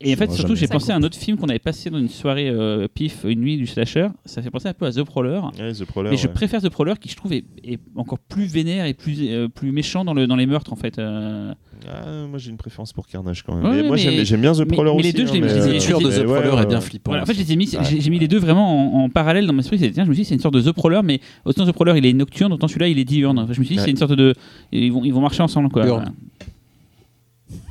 [0.00, 2.08] Et en fait, surtout, j'ai pensé à un autre film qu'on avait passé dans une
[2.08, 4.08] soirée euh, pif, une nuit du slasher.
[4.24, 5.40] Ça fait penser un peu à The Prowler.
[5.58, 8.46] Ouais, The Prowler, Mais je préfère The Prowler qui, je trouve, est, est encore plus
[8.46, 10.98] vénère et plus, euh, plus méchant dans, le, dans les meurtres, en fait.
[10.98, 11.52] euh.
[11.88, 13.64] Ah, moi j'ai une préférence pour Carnage quand même.
[13.64, 15.16] Ouais, Mais moi mais- j'aime bien The Prowler mais les aussi.
[15.18, 16.66] deux, je les- hein, je mais, les ai- euh, L'écriture de The Prowler ouais, est
[16.66, 16.80] bien ouais.
[16.84, 17.10] flippant.
[17.12, 17.84] Voilà, en fait, je les ai mis, Ouais.
[17.84, 19.78] j'ai j'ai mis les deux vraiment en, en parallèle dans ma esprit.
[19.78, 21.72] C'est- Tiens, je me suis dit, c'est une sorte de The Prowler, mais autant The
[21.72, 23.38] Prowler il est nocturne, autant celui-là il est diurne.
[23.38, 23.84] Enfin, je me suis dit, Ouais.
[23.84, 24.34] c'est une sorte de.
[24.72, 25.84] Ils vont, ils vont marcher ensemble, quoi.
[25.86, 26.06] Voilà.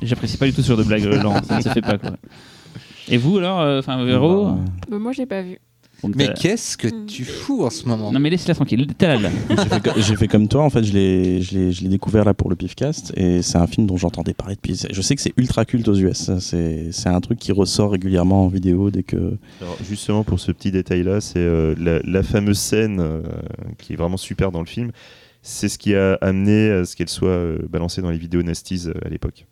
[0.02, 1.98] J'apprécie pas du tout ce genre de blague, euh, Laurent, ça ne se fait pas,
[1.98, 2.12] quoi.
[3.08, 4.58] Et vous alors, euh, enfin, Véro Bah,
[4.90, 5.58] Bah, moi, j'ai pas vu.
[6.02, 8.12] Donc, Mais t'as- qu'est-ce que tu fous en ce moment?
[8.12, 8.86] Non, mais laisse-la tranquille.
[9.00, 11.88] J'ai fait, co- j'ai fait comme toi, en fait, je l'ai, je l'ai, je l'ai
[11.88, 14.80] découvert là pour le Pifcast, et c'est un film dont j'entendais parler depuis.
[14.90, 16.30] Je sais que c'est ultra culte aux US.
[16.38, 19.38] C'est, c'est un truc qui ressort régulièrement en vidéo dès que.
[19.62, 23.22] Alors, justement, pour ce petit détail-là, c'est euh, la, la fameuse scène euh,
[23.78, 24.90] qui est vraiment super dans le film.
[25.42, 28.84] C'est ce qui a amené à ce qu'elle soit euh, balancée dans les vidéos Nasties
[28.88, 29.46] euh, à l'époque.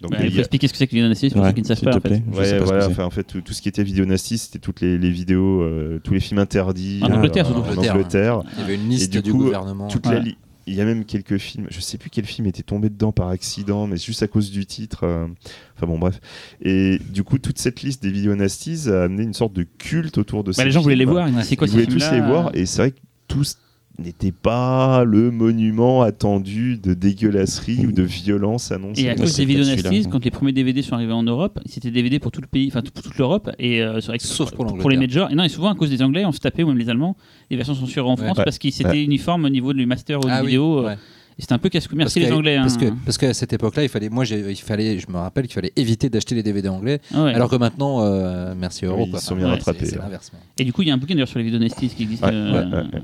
[0.00, 1.54] Donc, Bah, il faut a- expliquer ce que c'est que les Nasty pour Ouais, ceux
[1.54, 1.96] qui ne savent pas.
[1.96, 2.22] en fait.
[2.32, 4.98] Ouais, voilà, enfin, en fait, tout, tout ce qui était vidéo Nasty, c'était toutes les,
[4.98, 7.62] les vidéos, euh, tous les films interdits En Angleterre, euh, surtout.
[7.68, 8.42] en Angleterre, Angleterre.
[8.56, 9.88] Il y avait une liste du du, coup, gouvernement.
[9.88, 10.14] Toute Ouais.
[10.14, 10.36] la li-
[10.68, 13.28] Il y a même quelques films, je sais plus quel film était tombé dedans par
[13.28, 15.04] accident, mais juste à cause du titre.
[15.04, 15.28] euh,
[15.76, 16.20] Enfin bon, bref.
[16.60, 20.18] Et du coup, toute cette liste des vidéos Nasties a amené une sorte de culte
[20.18, 21.28] autour de Bah, ces les gens voulaient les voir.
[21.44, 22.96] C'est quoi Ils voulaient tous les voir, et c'est vrai que
[23.28, 23.56] tous
[23.98, 29.02] n'étaient pas le monument attendu de dégueulasserie ou de violence annoncée.
[29.02, 29.64] Et à cause des vidéos.
[29.64, 32.68] Nasty, quand les premiers DVD sont arrivés en Europe, c'était DVD pour tout le pays,
[32.68, 35.30] enfin pour toute l'Europe et euh, c'est vrai que Sauf pour les majors.
[35.30, 37.16] Et non, et souvent à cause des Anglais, on se tapait ou même les Allemands,
[37.50, 38.16] les versions censurées en.
[38.16, 38.44] France Ouais.
[38.44, 39.04] parce qu'ils c'était Ouais.
[39.04, 40.78] uniforme au niveau du master ou Ah de oui, vidéo.
[40.80, 40.96] euh, ouais.
[41.38, 41.94] C'était un peu casse-cou.
[41.96, 42.56] Merci les que- Anglais.
[42.56, 42.78] Parce hein.
[42.80, 45.72] que parce qu'à cette époque-là, il fallait, moi, il fallait, je me rappelle qu'il fallait
[45.76, 47.34] éviter d'acheter les DVD anglais, Ah ouais.
[47.34, 49.20] alors que maintenant, euh, merci Euro, ils quoi.
[49.20, 50.32] sont bien ouais, rattrapés, l'inverse.
[50.58, 52.22] Et du coup, il y a un bouquin d'ailleurs sur les vidéos Nasty qui existe.
[52.24, 53.00] Ouais, euh, ouais, ouais, ouais.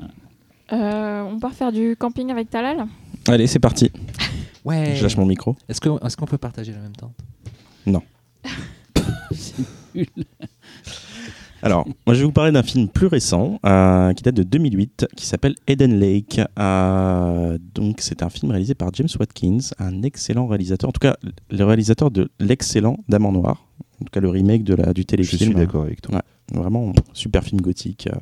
[0.73, 2.87] Euh, on part faire du camping avec Talal
[3.29, 3.91] Allez, c'est parti.
[4.65, 4.95] Ouais.
[4.97, 5.57] Je lâche mon micro.
[5.69, 7.13] Est-ce qu'on peut partager la même temps?
[11.65, 15.07] Alors, moi je vais vous parler d'un film plus récent euh, qui date de 2008
[15.17, 16.41] qui s'appelle Eden Lake.
[16.59, 20.89] Euh, donc, c'est un film réalisé par James Watkins, un excellent réalisateur.
[20.89, 21.17] En tout cas,
[21.51, 23.65] le réalisateur de l'excellent Dame en Noir.
[24.01, 25.39] En tout cas, le remake de la, du Je téléfilm.
[25.51, 26.23] suis d'accord avec toi.
[26.53, 28.09] Vraiment, super film gothique.
[28.13, 28.17] Euh,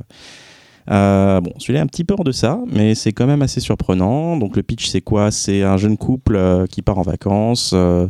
[0.88, 4.36] bon, celui-là est un petit peu hors de ça, mais c'est quand même assez surprenant.
[4.36, 5.30] Donc le pitch, c'est quoi?
[5.30, 8.08] C'est un jeune couple euh, qui part en vacances euh,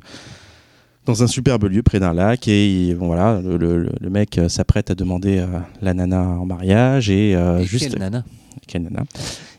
[1.07, 4.39] dans un superbe lieu près d'un lac et il- bon, voilà, le, le- le mec
[4.39, 5.47] euh, s'apprête à demander euh,
[5.83, 8.25] la nana en mariage et euh, Et juste Quelle nana?
[8.67, 9.05] Quelle nana?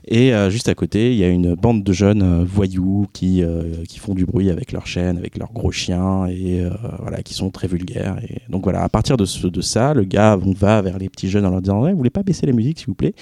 [0.08, 3.43] Et euh, juste à côté, il y a une bande de jeunes euh, voyous qui,
[3.43, 6.64] euh, qui font du bruit avec leurs chaînes, avec leurs gros chiens, et
[6.99, 8.18] voilà, qui sont très vulgaires.
[8.28, 11.30] Et donc voilà, à partir de, ce- de ça, le gars va vers les petits
[11.30, 13.14] jeunes en leur disant Vous voulez pas baisser la musique, s'il vous plaît?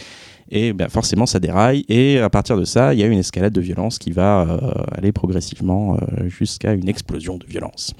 [0.51, 1.85] Et ben, forcément, ça déraille.
[1.89, 4.59] Et à partir de ça, il y a une escalade de violence qui va
[4.91, 7.93] aller progressivement jusqu'à une explosion de violence.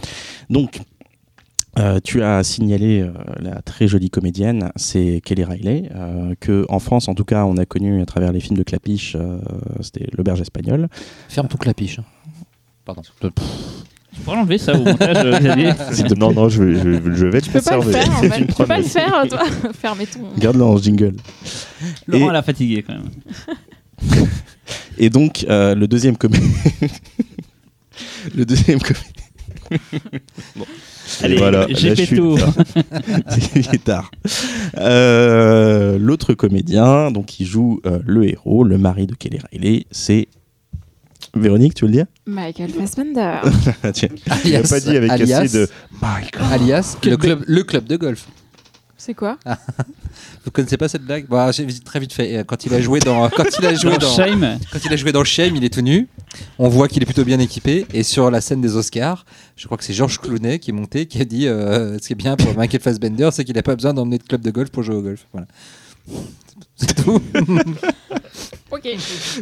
[0.50, 0.80] Donc.
[1.80, 6.80] Euh, tu as signalé euh, la très jolie comédienne, c'est Kelly Riley, euh, que en
[6.80, 9.40] France, en tout cas, on a connu à travers les films de Clapiche, euh,
[9.82, 10.90] c'était l'auberge espagnole.
[11.30, 12.00] Ferme ton clapiche.
[12.00, 12.04] hein.
[12.86, 13.02] Pardon.
[13.22, 15.72] Tu pourras l'enlever ça au montage, Xavier
[16.18, 18.22] non, non, je vais, je, vais- je vais te Tu peux pas le faire, en
[18.24, 18.46] fait.
[18.46, 19.44] Tu peux pas le faire, toi.
[19.80, 20.20] Fermez ton.
[20.38, 21.16] Garde-le en jingle.
[22.08, 24.28] Laurent, Et- elle a fatigué quand même.
[24.98, 26.50] Et donc, euh, le deuxième comédien.
[28.36, 29.80] le deuxième comédien.
[31.22, 32.18] Allez, voilà, j'ai fait chute.
[32.18, 32.38] tout.
[33.56, 34.12] Il est tard.
[34.78, 40.28] Euh, L'autre comédien, donc qui joue euh, le héros, le mari de Kelly Riley, c'est.
[41.36, 42.06] Véronique, tu veux le dire?
[42.26, 43.38] Michael Fassbender.
[43.94, 44.10] Tiens.
[44.46, 45.68] Il n'a pas dit avec alias, assez de
[46.02, 46.42] Michael.
[46.52, 48.28] alias le club, le club de golf.
[49.00, 49.38] C'est quoi
[50.44, 52.44] Vous connaissez pas cette blague bah, J'ai très vite fait.
[52.46, 54.98] Quand il a joué dans, quand il a joué Dans dans, Shame, quand il a
[54.98, 56.10] joué dans Shame, il est tout nu.
[56.58, 57.86] On voit qu'il est plutôt bien équipé.
[57.94, 59.26] Et sur la scène des Oscars,
[59.56, 62.14] je crois que c'est Georges Clooney qui est monté, qui a dit euh, ce qui
[62.14, 64.70] est bien pour Michael Fassbender, c'est qu'il n'a pas besoin d'emmener de club de golf
[64.70, 65.26] pour jouer au golf.
[65.32, 65.48] Voilà.
[66.76, 67.22] C'est tout.
[68.72, 68.88] Ok.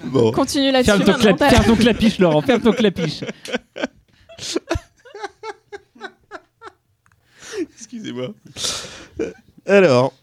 [0.06, 0.32] Bon.
[0.32, 1.04] Continue là-dessus.
[1.04, 3.26] ferme ton clapiche, Laurent, ferme ton clapiche.
[7.76, 8.34] Excusez-moi.
[9.68, 10.14] Alors,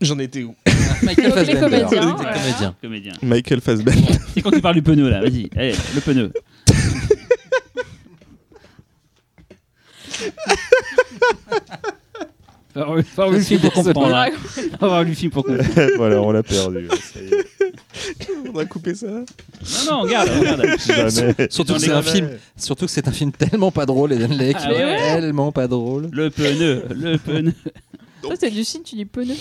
[0.00, 0.54] j'en étais où
[1.02, 1.84] Michael Fassbender.
[1.86, 2.12] voilà.
[2.12, 2.74] comédiens.
[2.80, 3.12] Comédien.
[3.22, 4.02] Michael Fassbender.
[4.34, 6.32] C'est quand tu parles du pneu là, vas-y, allez, le pneu.
[12.72, 14.14] Faut avoir- vu le film pour comprendre.
[14.14, 14.28] hein.
[14.78, 15.90] Faut avoir le film pour comprendre.
[15.96, 16.86] voilà, on l'a perdu.
[16.86, 18.28] Est.
[18.54, 19.06] On a coupé ça.
[19.08, 19.24] Non,
[19.90, 20.64] non, regarde, regarde.
[20.86, 21.34] Jamais.
[21.50, 24.56] Surtout que c'est un film, surtout que c'est un film tellement pas drôle, Eden Lake,
[24.60, 24.96] Ah ouais.
[25.20, 26.08] tellement pas drôle.
[26.12, 27.52] Le pneu, le pneu.
[28.22, 29.34] Toi, c'est du signe, tu dis pneu.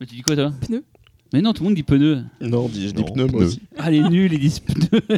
[0.00, 0.84] Mais tu dis quoi, toi Pneu.
[1.32, 2.22] Mais non, tout le monde dit pneu.
[2.40, 3.60] Non, je dis pneu, moi aussi.
[3.78, 5.00] Ah, les nuls, ils disent pneu.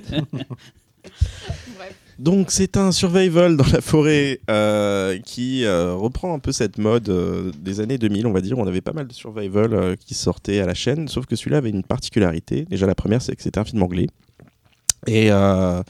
[1.76, 1.94] Bref.
[2.18, 7.08] Donc c'est un survival dans la forêt euh, qui euh, reprend un peu cette mode
[7.10, 8.58] euh, des années 2000, on va dire.
[8.58, 11.58] On avait pas mal de survival euh, qui sortaient à la chaîne, sauf que celui-là
[11.58, 12.64] avait une particularité.
[12.64, 14.08] Déjà la première, c'est que c'était un film anglais.
[15.06, 15.80] Et, euh,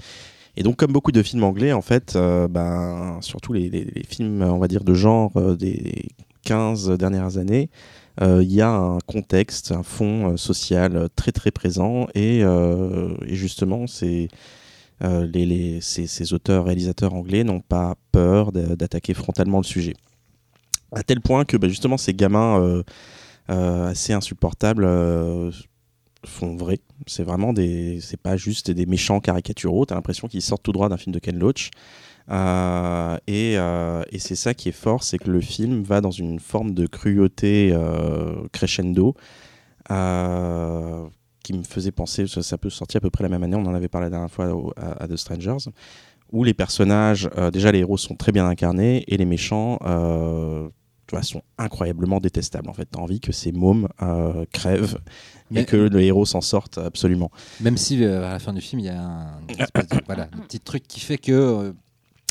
[0.56, 4.02] et donc comme beaucoup de films anglais, en fait, euh, ben, surtout les, les- les
[4.04, 6.08] films, on va dire, de genre euh, des
[6.48, 7.68] 15 dernières années,
[8.22, 12.08] euh, il y a un contexte, un fond euh, social euh, très très présent.
[12.14, 12.42] Et,
[13.26, 14.28] justement, c'est...
[15.04, 19.94] Euh, les, ces, ces auteurs, réalisateurs anglais n'ont pas peur d'a- d'attaquer frontalement le sujet.
[20.90, 22.82] À tel point que bah, justement ces gamins
[23.46, 24.84] assez insupportables
[26.26, 26.78] font vrai.
[27.06, 29.86] C'est vraiment des, c'est pas juste des méchants caricaturaux.
[29.86, 31.70] T'as l'impression qu'ils sortent tout droit d'un film de Ken Loach.
[32.30, 36.10] Euh, et euh, et c'est ça qui est fort, c'est que le film va dans
[36.10, 39.14] une forme de cruauté euh, crescendo.
[41.44, 43.64] qui me faisait penser, ça, ça peut sortir à peu près la même année, on
[43.64, 45.70] en avait parlé la dernière fois au- à, à The Strangers,
[46.30, 50.68] où les personnages, euh, déjà les héros sont très bien incarnés et les méchants euh,
[51.06, 52.68] tu vois, sont incroyablement détestables.
[52.68, 54.98] En fait, t'as envie que ces mômes euh, crèvent
[55.50, 57.30] Mais- et que le héros s'en sorte absolument.
[57.62, 60.24] Même si à la fin du film, il y a un, une espèce de- voilà,
[60.24, 61.72] un petit truc qui fait que.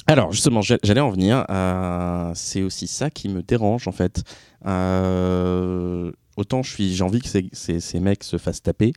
[0.07, 1.45] Alors justement, j'a- j'allais en venir.
[1.49, 4.23] euh, c'est aussi ça qui me dérange en fait.
[4.65, 8.93] Euh, autant je suis, j'ai envie que ces, mecs se fassent taper,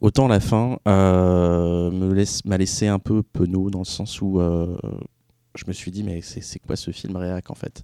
[0.00, 4.38] autant la fin euh, me laisse, m'a laissé un peu penaud dans le sens où
[4.40, 7.82] je me suis dit mais c'est, quoi ce film réac en fait?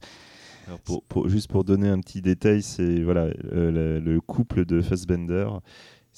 [1.09, 5.49] Pour- juste pour donner un petit détail, c'est voilà, le, le couple de Fassbender,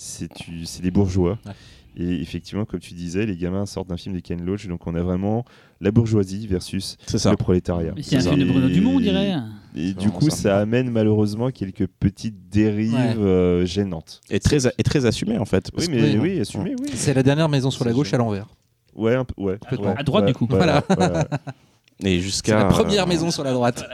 [0.03, 1.39] c'est tu- c'est des bourgeois.
[1.47, 1.53] Ouais.
[1.97, 4.95] Et effectivement, comme tu disais, les gamins sortent d'un film de Ken Loach, donc on
[4.95, 5.45] a vraiment
[5.81, 7.93] la bourgeoisie versus le prolétariat.
[8.01, 8.53] C'est un C'est film de ça.
[8.53, 9.35] Bruno Et- Dumont, on dirait.
[9.77, 10.37] Et du coup, ça.
[10.37, 10.59] ça.
[10.61, 13.17] amène malheureusement quelques petites dérives Ouais.
[13.19, 14.21] euh, gênantes.
[14.31, 15.71] Et très, et très assumé en fait.
[15.73, 16.91] parce Oui, que- mais oui, oui, assumé, oui.
[16.95, 18.47] C'est la dernière maison sur la gauche à l'envers.
[18.95, 19.59] Ouais, un peu, ouais.
[19.59, 19.89] Complètement.
[19.91, 20.47] ouais, À droite, ouais, du coup.
[20.49, 20.83] Voilà.
[20.89, 21.29] voilà.
[22.03, 23.85] Et C'est jusqu'à la première euh, maison sur la droite.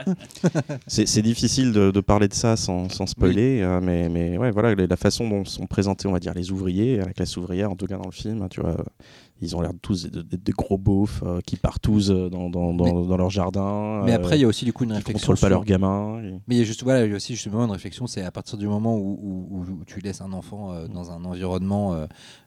[0.87, 4.51] C'est c'est difficile de, de parler de ça sans, sans spoiler, euh, mais, mais ouais,
[4.51, 7.75] voilà, la façon dont sont présentés, on va dire, les ouvriers, la classe ouvrière, en
[7.75, 8.77] tout cas dans le film, hein, tu vois,
[9.41, 12.85] ils ont l'air tous d'être des gros beaufs euh, qui partent tous dans, dans, dans,
[12.85, 14.01] Mais- dans leur jardin.
[14.05, 15.13] Mais euh, après, il y a aussi du coup une réflexion.
[15.19, 16.19] contrôlent pas sur- leurs gamins.
[16.23, 18.21] et- Mais il y a juste, voilà, il y a aussi justement une réflexion, c'est
[18.23, 21.93] à partir du moment où, où- où tu laisses un enfant euh, dans un environnement
[21.93, 22.05] euh,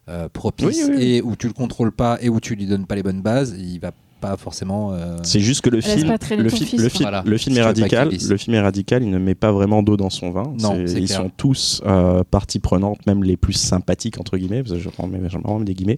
[0.09, 1.03] euh, propice Oui, oui, oui.
[1.03, 3.55] et où tu le contrôles pas et où tu lui donnes pas les bonnes bases,
[3.57, 3.91] il va
[4.21, 4.93] pas forcément.
[4.93, 6.97] euh, C'est juste que le film, le, ton fi- fils, le, quoi.
[6.97, 7.23] fi- Voilà.
[7.25, 8.09] le film est radical.
[8.29, 9.03] Le film est radical.
[9.03, 10.53] Il ne met pas vraiment d'eau dans son vin.
[10.61, 11.17] Non, ils clair.
[11.17, 14.63] sont tous euh, partie prenante, même les plus sympathiques entre guillemets.
[14.63, 15.97] Parce que je prends même, j'en mets même des guillemets.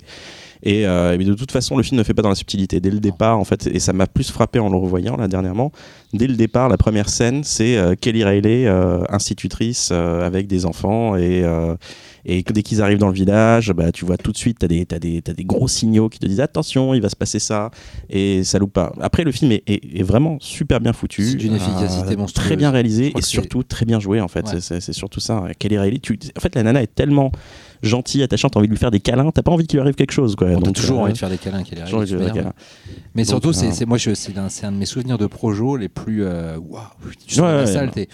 [0.66, 2.80] Et euh, mais de toute façon, le film ne fait pas dans la subtilité.
[2.80, 5.74] Dès le départ, en fait, et ça m'a plus frappé en le revoyant là dernièrement.
[6.14, 10.66] Dès le départ, la première scène, c'est euh, Kelly Riley, euh, institutrice euh, avec des
[10.66, 11.76] enfants et euh,
[12.26, 14.66] et que dès qu'ils arrivent dans le village, bah, tu vois tout de suite, tu
[14.66, 17.40] as des, des, t'as des gros signaux qui te disent attention, il va se passer
[17.40, 17.70] ça,
[18.10, 18.94] et ça loupe pas.
[19.02, 21.24] Après, le film est, est- est vraiment super bien foutu.
[21.32, 22.48] C'est d'une efficacité euh, monstrueuse.
[22.48, 24.46] Très bien réalisé et surtout très bien joué, en fait.
[24.48, 24.62] Ouais.
[24.62, 25.44] C'est- surtout ça.
[25.60, 27.32] Kelly Riley, tu, en fait, la nana est tellement
[27.82, 29.96] gentille, attachante, t'as envie de lui faire des câlins, t'as pas envie qu'il lui arrive
[29.96, 30.36] quelque chose.
[30.38, 30.48] Quoi.
[30.48, 32.54] On a Donc, toujours euh, envie de faire des câlins toujours envie de câlins.
[33.16, 36.24] Mais Donc, surtout, c'est euh, c'est- un, de mes souvenirs de Projo les plus.
[36.26, 36.58] Waouh,
[37.28, 38.08] tu sors Ouais, la salle, t'es.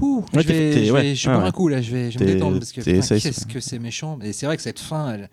[0.00, 2.24] Ouh, Ouais, je vais, je ouais, vais, je un coup là, je vais, je me
[2.24, 4.18] détendre parce que qu'est-ce c'est- que c'est méchant.
[4.22, 5.28] Et c'est vrai que cette fin, elle...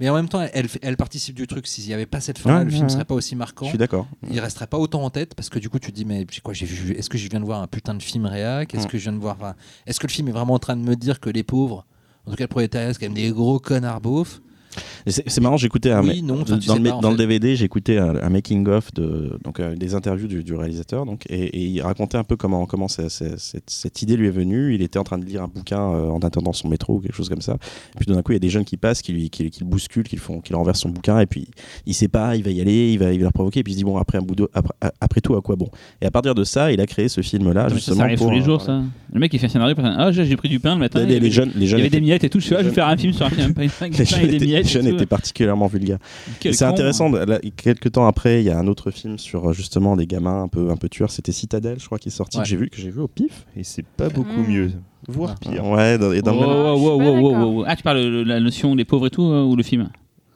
[0.00, 1.66] mais en même temps, elle, elle participe du truc.
[1.68, 3.66] S'il n'y avait pas cette fin, Ouais, le film ouais, serait pas aussi Je marquant.
[3.66, 4.08] suis d'accord.
[4.28, 6.52] Il resterait pas autant en tête parce que du coup, tu te dis mais quoi,
[6.52, 8.90] j'ai vu, est-ce que je viens de voir un putain de film réac Est-ce Mm.
[8.90, 9.36] que je viens de voir,
[9.86, 11.86] est-ce que le film est vraiment en train de me dire que les pauvres,
[12.26, 14.40] en tout cas le prolétariat, c'est quand même des gros connards beaufs
[15.06, 16.02] C'est marrant, j'écoutais un.
[16.02, 17.16] Oui, non, dans le, pas, dans le.
[17.16, 21.24] DVD, j'écoutais un, un making of de donc euh, des interviews du, du réalisateur donc
[21.28, 23.10] et, et il racontait un peu comment comment cette,
[23.66, 24.74] cette idée lui est venue.
[24.74, 27.14] Il était en train de lire un bouquin euh, en attendant son métro ou quelque
[27.14, 27.54] chose comme ça.
[27.94, 29.60] Et puis d'un coup, il y a des jeunes qui passent, qui lui qui, qui
[29.60, 31.48] le bousculent, qui le font, qui le renversent son bouquin et puis
[31.86, 33.72] il sait pas, il va y aller, il va il va leur provoquer et puis
[33.72, 35.68] il se dit bon après un bout de, après, après tout à quoi bon?
[36.00, 37.96] Et à partir de ça, il a créé ce film là Attends, mais ça, justement
[37.98, 38.82] ça arrive pour tous les euh, jours, ça.
[39.12, 41.00] Le mec, il fait un scénario, ah, j'ai j'ai pris du pain le matin.
[41.04, 42.40] Les, il y les avait- jeunes, les Il y avait des miettes et tout.
[42.40, 44.86] Je suis là, je vais faire un film sur un film, les tout.
[44.86, 45.98] étaient particulièrement vulgaires.
[46.40, 47.10] Quel C'est intéressant.
[47.10, 50.42] Là, quelques temps après, il y a un autre film sur euh, justement des gamins
[50.42, 51.10] un peu un peu tueurs.
[51.10, 52.42] C'était Citadel, je crois, qui est sorti Ouais.
[52.44, 53.46] que j'ai vu que j'ai vu au pif.
[53.56, 54.50] Et c'est pas beaucoup Mm.
[54.52, 54.70] mieux,
[55.08, 55.48] voire Ah.
[55.50, 55.64] pire.
[55.66, 57.64] Ouais, dans, et dans Oh, le même- oh, oh, oh, oh, oh.
[57.66, 59.88] Ah, tu parles de la notion des pauvres et tout, euh, ou le film?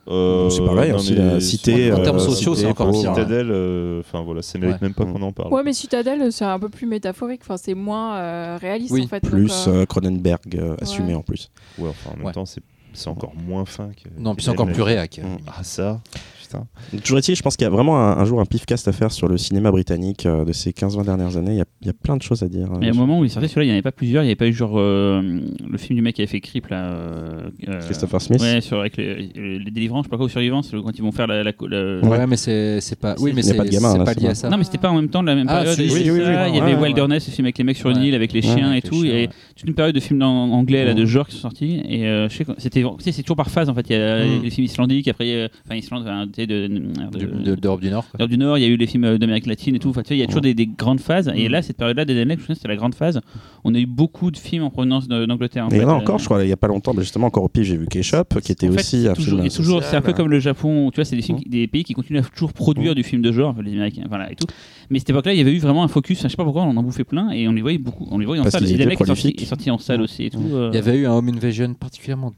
[0.08, 1.90] Euh, c'est pareil, non, aussi, mais la cité.
[1.92, 3.10] en euh, termes sociaux, c'est encore pire.
[3.10, 4.82] Citadel, euh, enfin voilà, ça mérite Ouais.
[4.82, 5.12] même pas Mm.
[5.12, 5.52] qu'on en parle.
[5.52, 7.40] Ouais, mais Citadel, c'est un peu plus métaphorique.
[7.42, 9.18] Enfin, c'est moins euh, réaliste Oui, en fait.
[9.20, 11.14] Plus euh, euh, Cronenberg assumé Ouais.
[11.14, 11.50] en plus.
[11.78, 12.32] Ouais, enfin, en même Ouais.
[12.32, 12.60] temps, c'est
[12.96, 14.08] C'est encore moins fin que.
[14.18, 15.20] Non, puis c'est encore plus réac.
[15.46, 16.00] Ah, ça
[16.46, 16.66] Putain.
[17.02, 19.10] Toujours est-il, je pense qu'il y a vraiment un, un jour un pifcast à faire
[19.12, 21.52] sur le cinéma britannique euh, de ces 15-20 dernières années.
[21.52, 22.72] Il y, a, il y a plein de choses à dire.
[22.72, 24.22] euh, Mais au moment où il sortait celui-là, il n'y en avait pas plusieurs.
[24.22, 26.68] Il n'y avait pas eu genre euh, le film du mec qui avait fait Creep
[26.68, 26.84] là.
[26.84, 28.40] euh, euh, Christopher Smith.
[28.40, 31.02] Ouais, sur avec les, les délivrances, je sais pas quoi, aux survivances, le- quand ils
[31.02, 31.42] vont faire la.
[31.42, 33.14] la, la- Ouais, mais c'est pas.
[33.18, 34.48] Oui, mais Il y a c'est pas de gamin, c'est là, pas lié à ça.
[34.48, 35.78] Non, mais c'était pas en même temps de la même Ah, période.
[35.78, 36.20] oui, oui, ça, oui,
[36.50, 36.80] il y avait ouais.
[36.82, 38.06] Wilderness, le film avec les mecs sur une Ouais.
[38.08, 39.02] île, avec les Ouais, chiens et tout.
[39.02, 39.28] chiens, et ouais.
[39.56, 41.80] toute une période de films anglais là, de genre qui sont sortis.
[41.88, 43.86] Et je sais que c'était, tu sais, c'est toujours par phase en fait.
[43.88, 44.42] Il y a Mm.
[44.42, 46.04] les films islandiques, après, enfin Islande,
[46.44, 48.04] D'Europe du Nord.
[48.18, 49.88] d'Europe du Nord, il y a eu les films euh, d'Amérique latine et tout.
[49.90, 51.30] Enfin, tu sais, il y a toujours des, des grandes phases.
[51.34, 51.52] Et Mm.
[51.52, 53.20] là, cette période-là, des années, je c'était la grande phase.
[53.64, 55.64] On a eu beaucoup de films en provenance d'Angleterre.
[55.66, 56.02] en Mais il y en a fait.
[56.02, 57.76] encore, Euh, je crois, il y a pas longtemps, mais justement, encore au pif, j'ai
[57.76, 59.50] vu K-Shop, qui était en fait, aussi c'est un toujours, film.
[59.50, 61.50] toujours- c'est un peu comme le Japon, tu vois, c'est des, films Mm.
[61.50, 64.34] des pays qui continuent à toujours produire du film de genre, les Américains, voilà, et
[64.34, 64.46] tout.
[64.90, 66.76] Mais cette époque-là, il y avait eu vraiment un focus, je sais pas pourquoi, on
[66.76, 68.64] en bouffait plein, et on les voyait beaucoup, on les voyait en Parce salle.
[68.64, 69.42] Et les étaient mecs est sorti, prolifiques.
[69.42, 70.38] est sorti en salle aussi et tout.
[70.38, 70.52] Mm.
[70.54, 72.32] euh, Il y avait eu un Home Invasion particulièrement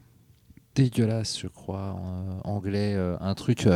[0.83, 3.67] dégueulasse, je crois, en, euh, anglais, euh, un truc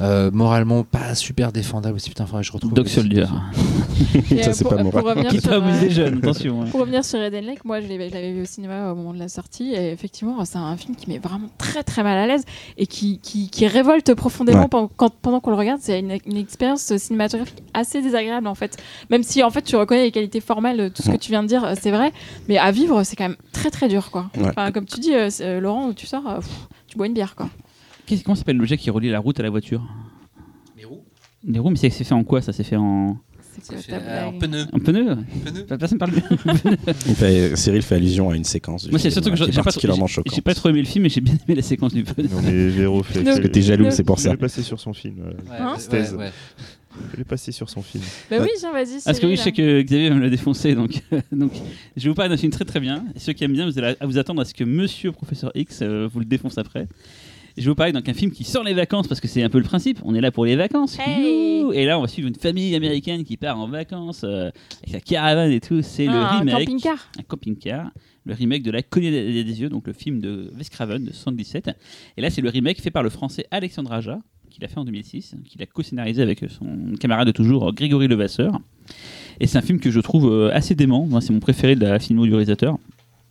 [0.00, 2.08] euh, euh, moralement pas super défendable aussi.
[2.08, 2.72] Putain, faudrait que je retrouve.
[2.72, 3.24] Dog le- Soldier.
[4.28, 5.02] Ça, euh, c'est pas moral.
[5.02, 6.62] Pour revenir Qui pas amusé euh, des jeunes, attention.
[6.62, 6.66] hein.
[6.70, 9.28] Pour revenir sur Eden Lake, moi je l'avais vu au cinéma au moment de la
[9.28, 12.44] sortie et effectivement c'est un film qui met vraiment très très mal à l'aise
[12.76, 14.68] et qui, qui, qui révolte profondément Ouais.
[14.68, 15.80] pendant, quand- pendant qu'on le regarde.
[15.82, 18.76] C'est une, une expérience cinématographique assez désagréable en fait.
[19.10, 21.48] Même si en fait tu reconnais les qualités formelles, tout ce que tu viens de
[21.48, 22.12] dire, euh, c'est vrai,
[22.48, 24.30] mais à vivre c'est quand même très très dur quoi.
[24.36, 24.48] Ouais.
[24.48, 26.48] Enfin, comme tu dis euh, euh, Laurent, tu sors, euh, pff,
[26.86, 27.48] tu bois une bière quoi.
[28.08, 29.82] Qu'est-ce- Comment s'appelle l'objet qui relie la route à la voiture?
[30.76, 31.02] Les roues
[31.44, 32.52] Des roues, mais c'est c'est fait en quoi Ça?
[32.52, 33.18] C'est fait en,
[33.68, 34.66] quoi fait, euh, en pneu.
[34.72, 35.76] en pneu Pneu.
[35.78, 36.12] Personne parle.
[37.06, 38.84] Il fait- Cyril fait allusion à une séquence.
[38.84, 40.86] du Moi, c'est surtout que j'ai j'ai pas, particuliéèrement j'ai- j'ai pas trop aimé le
[40.86, 42.28] film, mais j'ai bien aimé la séquence du pneu.
[42.30, 43.22] Non, mais Véro fait.
[43.24, 44.32] Parce que t'es jaloux, c'est pour Il ça.
[44.32, 45.16] est passé sur son film.
[45.26, 46.12] euh, Hein Sthèse.
[46.12, 46.30] ouais, ouais.
[47.14, 48.02] Il est passé sur son film.
[48.30, 49.00] Bah oui, tiens, vas-y.
[49.04, 49.84] Parce que oui, je sais Cyril.
[49.84, 51.00] que Xavier va me le défoncer, donc,
[51.32, 51.52] donc
[51.96, 53.04] je vais vous parler d'un film très très bien.
[53.14, 55.52] Et ceux qui aiment bien, vous allez à vous attendre à ce que Monsieur Professeur
[55.54, 56.88] X euh, vous le défonce après.
[57.58, 59.48] Je vais vous parler donc un film qui sort les vacances parce que c'est un
[59.48, 59.98] peu le principe.
[60.04, 60.96] On est là pour les vacances.
[61.04, 64.50] Hey Youhou Et là, on va suivre une famille américaine qui part en vacances euh,
[64.82, 65.82] avec sa caravane et tout.
[65.82, 67.08] C'est le Ah, un remake, camping-car.
[67.18, 67.90] un camping-car,
[68.24, 71.70] le remake de La Colline des yeux, donc le film de Wes Craven de 77.
[72.16, 74.84] Et là, c'est le remake fait par le français Alexandre Aja, qui l'a fait en
[74.84, 78.60] 2006, qu'il a co-scénarisé avec son camarade de toujours Grégory Levasseur.
[79.40, 81.06] Et c'est un film que je trouve euh, assez dément.
[81.06, 82.78] Moi, c'est mon préféré de la filmo du réalisateur.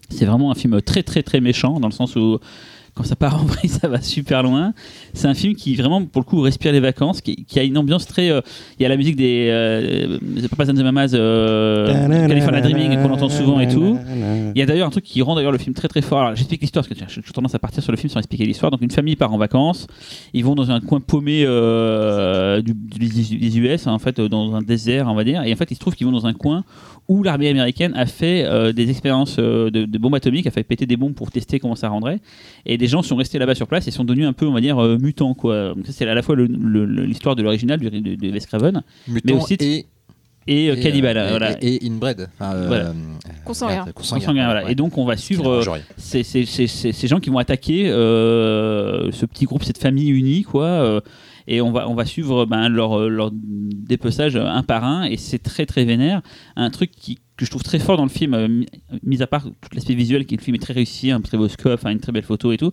[0.09, 2.39] C'est vraiment un film très très très méchant dans le sens où
[2.97, 4.73] quand ça part en vrille, ça va super loin.
[5.13, 8.07] C'est un film qui vraiment, pour le coup, respire les vacances, qui, a une ambiance
[8.07, 8.29] très.
[8.29, 8.41] euh,
[8.79, 10.17] Il y a la musique des euh,
[10.49, 13.97] Papas and the Mamas, euh, California Dreaming qu'on entend souvent et tout.
[14.55, 16.19] Il y a d'ailleurs un truc qui rend d'ailleurs le film très très fort.
[16.19, 18.71] Alors j'explique l'histoire parce que j'ai tendance à partir sur le film sans expliquer l'histoire.
[18.71, 19.87] Donc une famille part en vacances,
[20.33, 25.07] ils vont dans un coin paumé euh, des US, hein, en fait, dans un désert,
[25.07, 25.43] on va dire.
[25.43, 26.63] Et en fait, il se trouve qu'ils vont dans un coin
[27.07, 30.97] où l'armée américaine a fait des expériences de, de bombes atomiques, a fait péter des
[30.97, 32.19] bombes pour tester comment ça rendrait.
[32.65, 34.61] Et des gens sont restés là-bas sur place et sont devenus un peu, on va
[34.61, 35.33] dire, euh, mutants.
[35.33, 35.73] Quoi.
[35.75, 38.31] Donc ça, c'est à la fois le- le- le- l'histoire de l'original du- de, de
[38.31, 39.85] Wes Craven Mutant aussi, et,
[40.47, 40.81] et, euh, et,
[41.25, 41.57] euh, voilà.
[41.61, 42.29] et, et inbred.
[42.39, 42.85] Enfin, euh, Voilà.
[42.89, 42.93] euh,
[43.43, 43.85] Consanguin.
[43.93, 44.63] Consanguin, voilà.
[44.65, 44.71] ouais.
[44.71, 45.61] Et donc on va suivre euh,
[45.97, 50.09] ces, ces- ces- ces- ces gens qui vont attaquer euh, ce petit groupe, cette famille
[50.09, 51.01] unie, quoi.
[51.47, 55.03] Et on va, on va suivre ben, leur, euh, leur dépeçage euh, un par un.
[55.05, 56.21] Et c'est très, très vénère.
[56.55, 58.65] Un truc qui, que je trouve très fort dans le film, euh, mi-
[59.03, 61.47] mis à part tout l'aspect visuel, qui le film est très réussi, un très beau
[61.47, 62.71] scope, une très belle photo et tout,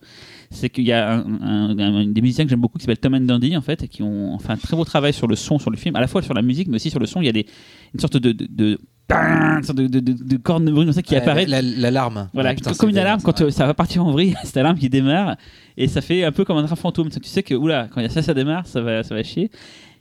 [0.51, 3.57] c'est qu'il y a un, des musiciens que j'aime beaucoup qui s'appelle Tom and Dandy,
[3.57, 5.95] en fait, qui ont fait un très beau travail sur le son, sur le film,
[5.97, 7.20] à la fois sur la musique, mais aussi sur le son.
[7.20, 7.47] Il y a des,
[7.93, 8.79] une sorte de.
[9.09, 12.28] De, de, de- de corne de bruit comme ça qui apparaît la- L'alarme.
[12.32, 13.44] voilà, putain, comme une alarme quand ça.
[13.44, 15.36] euh, ça va partir en vrille, cette alarme qui démarre
[15.76, 17.11] et ça fait un peu comme un train fantôme.
[17.11, 19.22] Tu sais que oula, quand il y a ça, ça démarre, ça va, ça va
[19.22, 19.50] chier.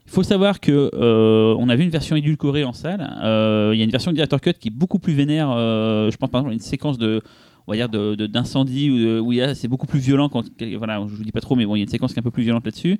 [0.05, 3.09] Il faut savoir que euh, on a vu une version édulcorée en salle.
[3.23, 5.49] Euh, Il y a une version director cut qui est beaucoup plus vénère.
[5.51, 7.21] euh, je pense par exemple à une séquence de
[7.65, 9.99] on va dire de- de- d'incendie où, de- où il y a- c'est beaucoup plus
[9.99, 10.43] violent quand
[10.77, 12.19] voilà je vous dis pas trop mais bon il y a une séquence qui est
[12.19, 12.99] un peu plus violente là-dessus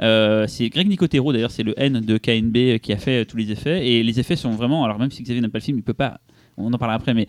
[0.00, 3.36] Euh, c'est Greg Nicotero d'ailleurs c'est le N de KNB qui a fait euh, tous
[3.36, 5.78] les effets et les effets sont vraiment alors même si Xavier n'aime pas le film
[5.78, 6.20] il peut pas
[6.56, 7.26] on en parlera après mais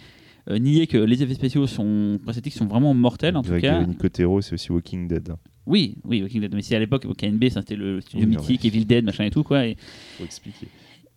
[0.50, 4.42] euh, nier que les effets spéciaux sont prestatiques sont vraiment mortels en tout cas Nicotero,
[4.42, 5.34] c'est aussi Walking Dead.
[5.66, 6.56] oui oui Walking Dead.
[6.56, 8.64] mais c'est à l'époque KNB c'était le studio Oui, mythique.
[8.66, 9.76] Evil Dead machin et tout quoi et,
[10.18, 10.68] Faut expliquer.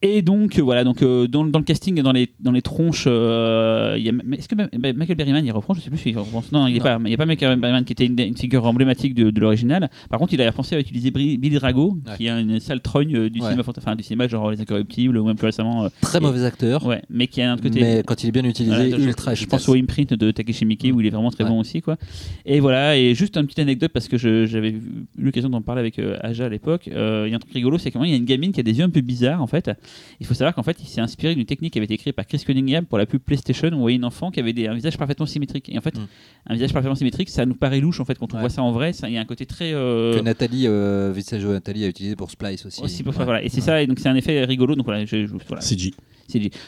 [0.03, 3.05] Et donc euh, voilà, donc euh, dans, dans le casting, dans les dans les tronches,
[3.07, 4.55] euh, il y a, mais est-ce que
[4.95, 6.43] Michael Berryman il reprend Je sais plus s'il reprend.
[6.53, 9.15] Non, il n'y a y a pas Michael Berryman qui était une, une figure emblématique
[9.15, 9.91] de, de l'original.
[10.11, 12.17] Par contre, il a pensé à utiliser Billy Drago, Ouais.
[12.17, 13.47] qui est une sale trogne du Ouais.
[13.51, 15.89] cinéma, enfin du cinéma genre Les Incorruptibles ou même plus récemment.
[16.01, 16.85] Très mauvais acteur.
[16.87, 17.81] ouais, mais qui a un côté.
[17.81, 19.65] Mais quand il est bien utilisé, Voilà, je- ultra je, efficace.
[19.65, 21.51] pense au imprint de Takeshi Miike où il est vraiment très Ouais.
[21.51, 21.97] bon aussi quoi.
[22.45, 24.83] Et voilà et juste une petite anecdote parce que je- j'avais eu
[25.19, 26.89] l'occasion d'en parler avec euh, Aja à l'époque.
[26.93, 28.63] Euh, Il y a un truc rigolo c'est qu'il y a une gamine qui a
[28.63, 29.71] des yeux un peu bizarres en fait
[30.21, 32.27] Il faut savoir qu'en fait, il s'est inspiré d'une technique qui avait été créée par
[32.27, 34.75] Chris Cunningham pour la pub PlayStation où on voyait une enfant qui avait des, un
[34.75, 35.69] visage parfaitement symétrique.
[35.69, 36.07] Et en fait, Mm.
[36.49, 38.41] un visage parfaitement symétrique, ça nous paraît louche en fait quand on Ouais.
[38.43, 38.93] voit ça en vrai.
[39.03, 39.73] Il y a un côté très.
[39.73, 42.83] euh, Que Nathalie, euh, Visaggio Nathalie a utilisé pour Splice aussi.
[42.83, 43.17] aussi pour Ouais.
[43.17, 43.43] faire, voilà.
[43.43, 44.75] Et c'est ça, et donc c'est un effet rigolo.
[44.75, 45.61] Donc voilà, je, je- voilà.
[45.61, 45.93] CG.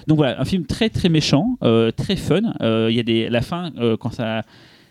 [0.06, 2.42] Donc voilà, un film très très méchant, euh, très fun.
[2.60, 4.44] Euh, Il y a des, la fin euh, quand ça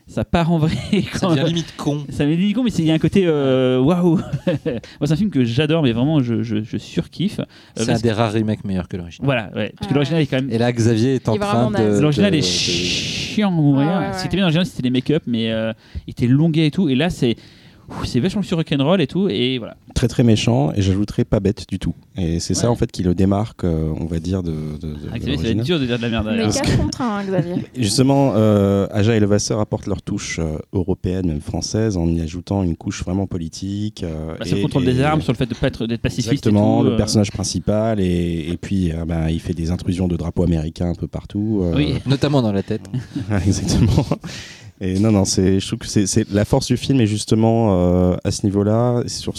[0.07, 0.71] ça part en vrai.
[1.13, 2.03] Ça quand- devient limite con.
[2.09, 4.15] ça m'est dit con, mais c'est- il y a un côté euh, waouh.
[4.65, 7.39] Moi, c'est un film que j'adore, mais vraiment je, je, je surkiffe.
[7.39, 7.43] Euh,
[7.75, 9.25] C'est un des rares remakes meilleurs que l'original.
[9.25, 10.49] Voilà, ouais, parce que l'original est quand même.
[10.51, 11.99] Et là, Xavier est en Il train de.
[11.99, 13.87] L'original de- est chiant à mourir.
[13.87, 14.13] Ouais, ouais.
[14.13, 15.73] Ce qui était bien dans l'original, c'était les make-up, mais euh,
[16.07, 16.89] il était longuet et tout.
[16.89, 17.35] Et là, c'est
[18.05, 19.27] c'est vachement sur rock'n'roll et tout.
[19.29, 19.75] Et voilà.
[19.95, 21.93] Très très méchant et j'ajouterais pas bête du tout.
[22.17, 24.97] Et c'est ça en fait qui le démarque, euh, on va dire, de, de, de-
[25.11, 26.51] Ah, Xavier, ça va être dur de dire de la merde derrière.
[26.51, 27.55] 4 contre 1, Xavier.
[27.77, 32.64] Justement, euh, Aja et Levasseur apportent leur touche euh, européenne, même française, en y ajoutant
[32.64, 34.03] une couche vraiment politique.
[34.03, 35.85] euh, Bah, sur le et- contrôle des et- armes, sur le fait de pas être
[35.88, 36.30] d'être pacifiste.
[36.31, 39.72] Exactement, et tout, le euh, personnage principal, et, et puis euh, bah, il fait des
[39.72, 41.61] intrusions de drapeaux américains un peu partout.
[41.64, 41.95] euh, Oui.
[42.05, 42.81] Notamment dans la tête.
[43.45, 44.05] Exactement.
[44.79, 48.17] Et non, non, c'est, je trouve que c'est, la force du film est justement euh,
[48.23, 49.33] à ce niveau-là, sur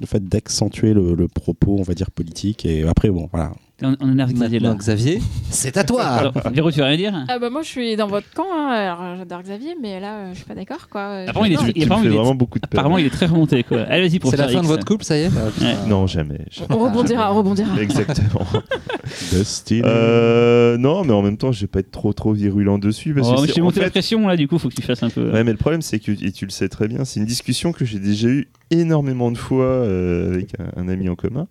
[0.00, 2.66] le fait d'accentuer le, le propos, on va dire politique.
[2.66, 3.52] Et après, bon, voilà.
[3.82, 4.74] On, on énerve Xavier là.
[4.74, 6.02] Xavier, c'est à toi.
[6.04, 8.68] Alors, Véro, tu veux rien dire Ah bah moi je suis dans votre camp, hein.
[8.70, 11.00] alors j'adore Xavier, mais là euh, je suis pas d'accord quoi.
[11.02, 12.78] Euh, Apparemment, il est apparemment, il vraiment beaucoup de peine.
[12.78, 13.62] Apparemment, il est très remonté.
[13.64, 13.80] Quoi.
[13.88, 15.74] Allez, vas-y pour C'est la faire fin de votre couple, ça y est Ouais.
[15.88, 16.46] Non, jamais.
[16.70, 17.68] On rebondira, on rebondira.
[17.80, 18.46] Exactement.
[19.32, 19.82] Dusty.
[19.84, 23.28] Euh, non, mais en même temps, je vais pas être trop trop virulent dessus parce
[23.28, 24.68] Oh, que mais c'est- je t'ai en monté la fait- pression là, du coup, faut
[24.68, 25.30] que tu fasses un peu.
[25.32, 27.72] Ouais, mais le problème, c'est que, et tu le sais très bien, c'est une discussion
[27.72, 31.46] que j'ai déjà eue énormément de fois euh, avec un, un ami en commun.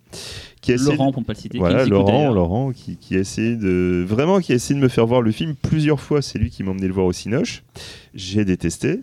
[0.61, 1.57] Qui Laurent, de- pour ne pas le citer.
[1.57, 2.31] Voilà, Laurent.
[2.31, 4.05] Laurent qui, qui a essayé de.
[4.07, 6.21] Vraiment, qui a essayé de me faire voir le film plusieurs fois.
[6.21, 7.63] C'est lui qui m'a emmené le voir au Cinoche.
[8.13, 9.01] J'ai détesté.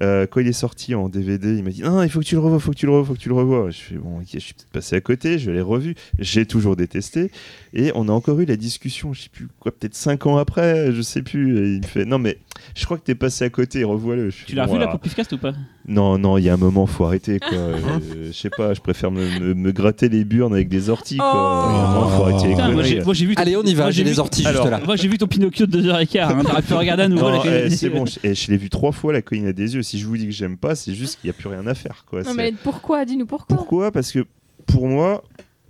[0.00, 2.36] Euh, quand il est sorti en DVD, il m'a dit Non, il faut que tu
[2.36, 3.70] le revois, faut que tu le revois, faut que tu le revois.
[3.70, 5.96] Je fais Bon, ok, je suis peut-être passé à côté, je l'ai revu.
[6.20, 7.32] J'ai toujours détesté.
[7.74, 10.92] Et on a encore eu la discussion, je sais plus quoi, peut-être 5 ans après,
[10.92, 11.58] je sais plus.
[11.58, 12.38] Et il me fait Non, mais
[12.76, 14.30] je crois que t'es passé à côté, revois-le.
[14.46, 15.54] Tu l'as Bon, revu alors, pour Pifcast ou pas?
[15.88, 17.48] Non, non, il y a un moment, faut arrêter quoi.
[17.58, 17.78] Euh,
[18.26, 21.32] je sais pas, je préfère me, me- me gratter les burnes avec des orties quoi.
[21.34, 21.72] Oh.
[21.72, 22.88] Vraiment, faut arrêter les Putain, moi, conneries.
[22.90, 23.34] j'ai moi, j'ai vu.
[23.34, 24.80] ton- Allez, on y va, moi, j'ai vu- les orties Alors, juste là.
[24.84, 26.18] Moi j'ai vu ton Pinocchio de 2h15.
[26.20, 26.42] Hein.
[26.44, 28.68] T'aurais pu regarder à nouveau Non, la eh, c'est bon, je, eh, je l'ai vu
[28.70, 29.82] trois fois la colline à des yeux.
[29.82, 31.74] Si je vous dis que j'aime pas, c'est juste qu'il n'y a plus rien à
[31.74, 32.04] faire.
[32.06, 32.22] Quoi.
[32.22, 33.04] Non C'est- mais pourquoi?
[33.06, 33.56] Dis-nous pourquoi.
[33.56, 33.90] Pourquoi?
[33.90, 34.26] Parce que
[34.66, 35.24] pour moi,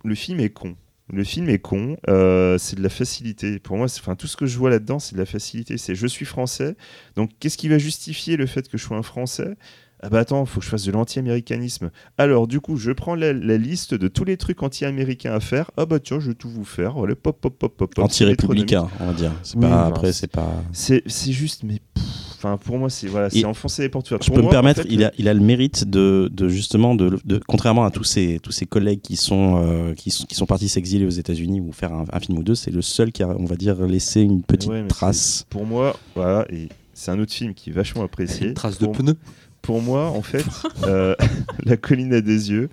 [0.05, 0.75] le film est con.
[1.13, 3.59] Le film est con, euh, c'est de la facilité.
[3.61, 5.79] Pour moi, c'est- enfin, tout ce que je vois là-dedans, c'est de la facilité.
[5.79, 6.77] C'est je suis français,
[7.17, 9.57] donc qu'est-ce qui va justifier le fait que je sois un français?
[10.03, 11.91] Ah bah attends, faut que je fasse de l'anti-américanisme.
[12.19, 15.71] Alors du coup, je prends la, la liste de tous les trucs anti-américains à faire.
[15.77, 16.93] Ah bah tiens, je vais tout vous faire.
[16.95, 18.05] Voilà, pop, pop, pop, pop, pop.
[18.05, 19.33] Anti-républicain, on va dire.
[19.43, 20.53] C'est Oui, pas, enfin, après, c'est- pas.
[20.73, 21.81] C'est c'est juste, mais
[22.37, 24.23] enfin pour moi, c'est voilà, c'est enfoncer les portes ouvertes.
[24.23, 26.49] Je Pour peux me en permettre, fait, il, a, il a le mérite de, de
[26.49, 30.25] justement, de, de- contrairement à tous ses, tous ses collègues qui sont, euh, qui, sont,
[30.27, 32.83] qui sont partis s'exiler aux États-Unis ou faire un, un film ou deux, c'est le
[32.83, 35.45] seul qui a, on va dire, laissé une petite Ouais, trace.
[35.51, 38.49] Pour moi, voilà, et c'est un autre film qui est vachement apprécié.
[38.49, 39.17] Une trace de pour, pneu.
[39.69, 40.47] Pour moi, en fait,
[40.85, 41.15] euh,
[41.67, 42.71] La colline à des yeux,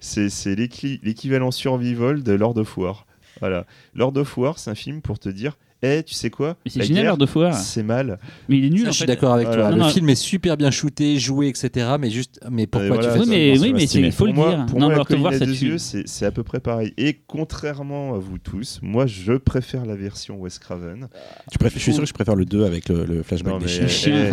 [0.00, 3.04] c'est c'est l'équi- l'équivalent survival de Lord of War.
[3.40, 3.66] Voilà.
[3.94, 6.82] Lord of War, c'est un film pour te dire, eh, tu sais quoi Mais c'est
[6.82, 7.54] génial l'heure de foire.
[7.54, 8.18] C'est mal.
[8.48, 8.84] Mais il est nul.
[8.84, 9.06] Je en suis fait.
[9.06, 9.62] d'accord avec Voilà.
[9.64, 9.70] toi.
[9.70, 9.88] Non, le non.
[9.90, 11.86] film est super bien shooté, joué, etc.
[12.00, 14.32] Mais juste, mais pourquoi voilà, tu fais Oui, mais, oui, mais il faut pour le
[14.32, 14.66] moi, dire.
[14.66, 15.66] pour non, moi, War, à ça des tue.
[15.66, 16.92] yeux, c'est c'est à peu près pareil.
[16.96, 21.08] Et contrairement à vous tous, moi, je préfère la version Wes Craven.
[21.50, 23.58] Tu préfères- je suis sûr que je préfère le 2 avec le, le flashback Non,
[23.58, 24.32] des mais chiens.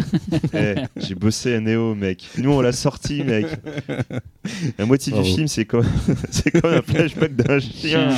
[0.54, 2.28] eh, eh, j'ai bossé à Neo, mec.
[2.38, 3.46] Nous, on l'a sorti, mec.
[4.78, 5.86] La moitié du film, c'est comme,
[6.32, 8.10] c'est comme un flashback d'un chien.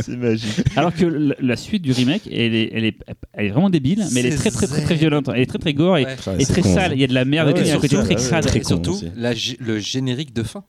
[0.00, 0.62] C'est magique.
[0.76, 2.96] Alors que la, la suite du remake, elle est, elle est,
[3.32, 4.98] elle est vraiment débile, mais elle est très très très très zen.
[4.98, 5.30] violente.
[5.34, 6.16] Elle est très très gore et, Ouais.
[6.38, 6.92] Et très con, sale.
[6.94, 7.60] Il y a de la merde et.
[7.60, 8.46] Il y a un côté très ouais, crade.
[8.46, 10.64] très Et surtout, la le générique de fin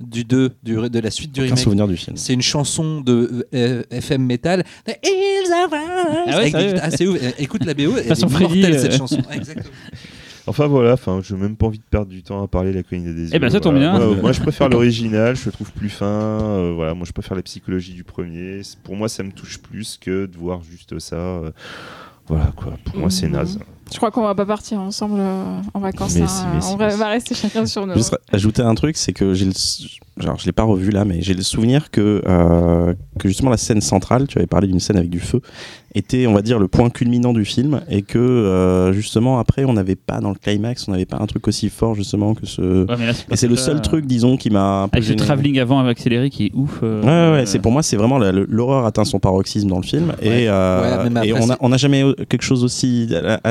[0.00, 1.58] du 2, du, de la suite du Aucun remake.
[1.62, 2.16] souvenir du film.
[2.16, 4.64] C'est une chanson de euh, FM Metal.
[5.04, 5.80] Ils avancent
[6.26, 6.52] Ah ouais.
[6.54, 8.78] Euh, Écoute la BO, elle est mortelle euh.
[8.78, 9.18] cette chanson.
[9.32, 9.74] Exactement.
[10.48, 12.76] Enfin voilà, enfin, je n'ai même pas envie de perdre du temps à parler de
[12.76, 13.30] la colline des yeux.
[13.32, 13.98] Eh ben, ça tombe Voilà.
[13.98, 14.06] bien.
[14.06, 16.06] Moi, moi, je préfère l'original, je le trouve plus fin.
[16.06, 18.60] euh, voilà, moi, je préfère la psychologie du premier.
[18.84, 21.16] Pour moi, ça me touche plus que de voir juste ça.
[21.16, 21.50] euh,
[22.28, 22.74] voilà quoi.
[22.84, 23.32] Pour moi, c'est Mhm.
[23.34, 23.58] naze.
[23.92, 26.16] Je crois qu'on va pas partir ensemble euh, en vacances.
[26.16, 26.26] Mais hein.
[26.28, 26.98] si, mais si, on mais va, si.
[26.98, 27.94] va rester chacun sur nos.
[27.94, 29.52] Juste ajouter un truc, c'est que j'ai le,
[30.18, 33.50] s- genre je l'ai pas revu là, mais j'ai le souvenir que euh, que justement
[33.50, 35.40] la scène centrale, tu avais parlé d'une scène avec du feu,
[35.94, 39.72] était on va dire le point culminant du film et que euh, justement après on
[39.72, 42.86] n'avait pas dans le climax, on n'avait pas un truc aussi fort justement que ce.
[42.86, 44.84] Ouais, mais là, Et c'est le seul truc, disons, qui m'a.
[44.92, 46.80] Avec le travelling avant accéléré qui est ouf.
[46.82, 49.68] euh, Ouais, ouais, ouais, euh, c'est pour moi, c'est vraiment la- l'horreur atteint son paroxysme
[49.68, 52.02] dans le film et, euh, Ouais, même et après, on a c'est- on n'a jamais
[52.02, 53.08] eu quelque chose aussi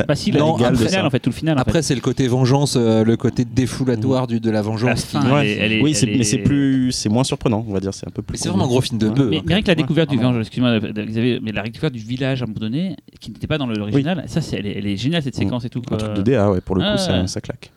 [0.08, 1.58] Bah si, la- Non, le de final en fait, tout le final.
[1.58, 5.04] en Après, c'est le côté vengeance, euh, le côté défoulatoire du, de la la vengeance.
[5.06, 6.55] fin, qui- elle est- elle est- oui, c'est- elle est- mais c'est plus,
[6.92, 8.38] c'est moins surprenant, on va dire, c'est un peu plus.
[8.38, 9.30] C'est vraiment un gros film de bœuf.
[9.30, 10.40] Mais, hein, rien que la découverte du, vraiment.
[10.40, 13.68] excuse-moi, Xavier, mais la découverte du village à un moment donné, qui n'était pas dans
[13.68, 15.40] l'original, ça, c'est, elle, est, elle est géniale cette Mm.
[15.40, 15.82] séquence et tout.
[15.92, 17.28] Un truc de DA, ouais, pour le coup, Ah, ça, ouais.
[17.28, 17.72] ça claque.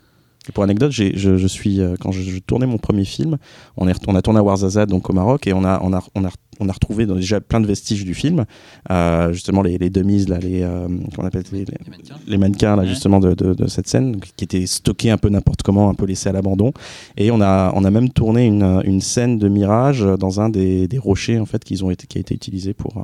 [0.48, 3.36] Et pour anecdote, j'ai- je, je suis, euh, quand je, je tournais mon premier film,
[3.76, 6.02] on, est, on a tourné à Ouarzazate, donc au Maroc, et on a, on a,
[6.14, 6.30] on a,
[6.60, 8.44] on a retrouvé dans- déjà plein de vestiges du film,
[8.90, 12.14] euh, justement les, là, les, euh, comment on appelle les, les- Les mannequins.
[12.26, 12.88] les mannequins là, Ouais.
[12.88, 15.94] justement de, de- de cette scène donc, qui étaient stockés un peu n'importe comment, un
[15.94, 16.72] peu laissés à l'abandon.
[17.16, 20.88] Et on a, on a même tourné une, une scène de mirage dans un des,
[20.88, 23.02] des rochers en fait qu'ils ont été, qui a été utilisé pour, euh,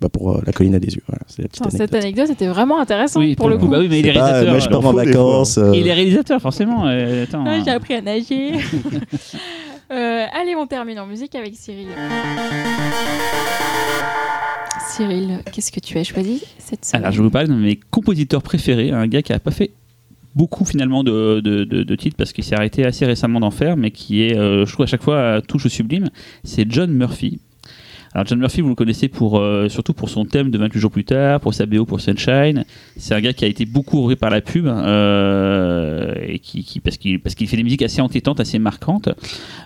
[0.00, 1.02] bah, pour euh, la colline à des yeux.
[1.06, 1.70] Voilà, la anecdote.
[1.76, 3.68] Cette anecdote était vraiment intéressante Oui, pour le coup.
[3.68, 4.50] Bah oui, mais il est euh, réalisateur.
[4.50, 5.58] moi je pars en vacances.
[5.58, 6.86] euh, Il est réalisateur, forcément.
[6.86, 7.60] euh, attends, Ah.
[7.64, 8.52] J'ai appris à nager.
[9.90, 11.88] Euh, allez, on termine en musique avec Cyril.
[14.88, 18.42] Cyril, qu'est-ce que tu as choisi cette semaine Alors, je vous parler de mes compositeurs
[18.42, 19.72] préférés, un gars qui a pas fait
[20.34, 24.36] beaucoup finalement de titres parce qu'il s'est arrêté assez récemment d'en faire, mais qui est,
[24.36, 26.10] euh, je trouve à chaque fois, euh, touche au sublime.
[26.42, 27.40] C'est John Murphy.
[28.14, 30.92] Alors John Murphy, vous le connaissez pour, euh, surtout pour son thème de 28 jours
[30.92, 32.64] plus tard, pour sa BO pour Sunshine.
[32.96, 36.96] C'est un gars qui a été beaucoup repris par la pub euh, et qui, parce
[36.96, 39.08] qu'il fait des musiques assez entêtantes, assez marquantes.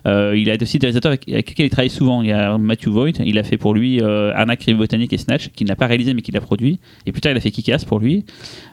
[0.06, 2.22] Euh, il a aussi des réalisateurs avec, avec lesquels il travaille souvent.
[2.22, 5.50] Il y a Matthew Voigt, il a fait pour lui Arnaque, Rive Botanique et Snatch,
[5.50, 6.80] qu'il n'a pas réalisé mais qu'il a produit.
[7.04, 8.24] Et plus tard, il a fait Kick-Ass pour lui.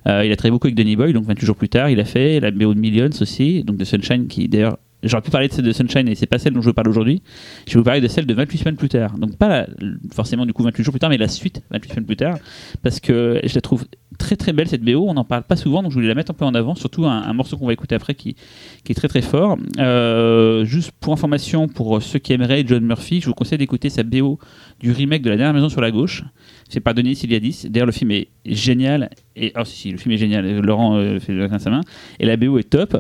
[0.06, 2.40] Il a travaillé beaucoup avec Danny Boyle, donc 28 jours plus tard, il a fait
[2.40, 5.66] la BO de Millions aussi, donc de Sunshine, qui d'ailleurs, j'aurais pu parler de celle
[5.66, 7.22] de Sunshine, et c'est pas celle dont je veux parler aujourd'hui.
[7.68, 9.18] Je vais vous parler de celle de 28 semaines plus tard.
[9.18, 9.68] Donc pas
[10.14, 12.38] forcément du coup 28 jours plus tard, mais la suite 28 semaines plus tard,
[12.82, 13.86] parce que je la trouve
[14.18, 15.08] très très belle cette BO.
[15.08, 17.06] On n'en parle pas souvent, donc je voulais la mettre un peu en avant, surtout
[17.06, 18.36] un, un morceau qu'on va écouter après qui,
[18.84, 19.58] qui est très très fort.
[19.80, 24.04] Euh, juste pour information, pour ceux qui aimeraient John Murphy, je vous conseille d'écouter sa
[24.04, 24.40] BO
[24.80, 26.24] du remake de La Dernière Maison sur la Gauche.
[26.68, 27.68] C'est par Denis Siliadis.
[27.70, 29.10] D'ailleurs, le film est génial.
[29.36, 30.60] Et, oh, si, si, le film est génial.
[30.62, 31.82] Laurent euh, fait le sa main.
[32.20, 32.98] Et la BO est top.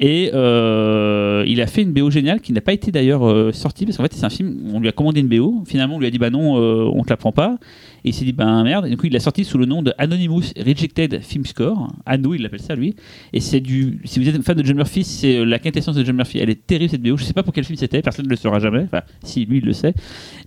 [0.00, 3.84] Et euh, il a fait une BO géniale qui n'a pas été d'ailleurs euh, sortie
[3.84, 4.70] parce qu'en fait, c'est un film.
[4.72, 5.64] On lui a commandé une BO.
[5.66, 7.58] Finalement, on lui a dit bah non, euh, on te la prend pas.
[8.04, 8.86] Et il s'est dit bah merde.
[8.86, 11.92] Et du coup, il l'a sorti sous le nom de Anonymous Rejected Film Score.
[12.06, 12.94] Anno, il l'appelle ça lui.
[13.32, 14.00] Et c'est du.
[14.04, 16.38] Si vous êtes fan de John Murphy, c'est la quintessence de John Murphy.
[16.38, 17.16] Elle est terrible cette BO.
[17.16, 18.00] Je sais pas pour quel film c'était.
[18.00, 18.84] Personne ne le saura jamais.
[18.84, 19.94] Enfin, si lui, il le sait.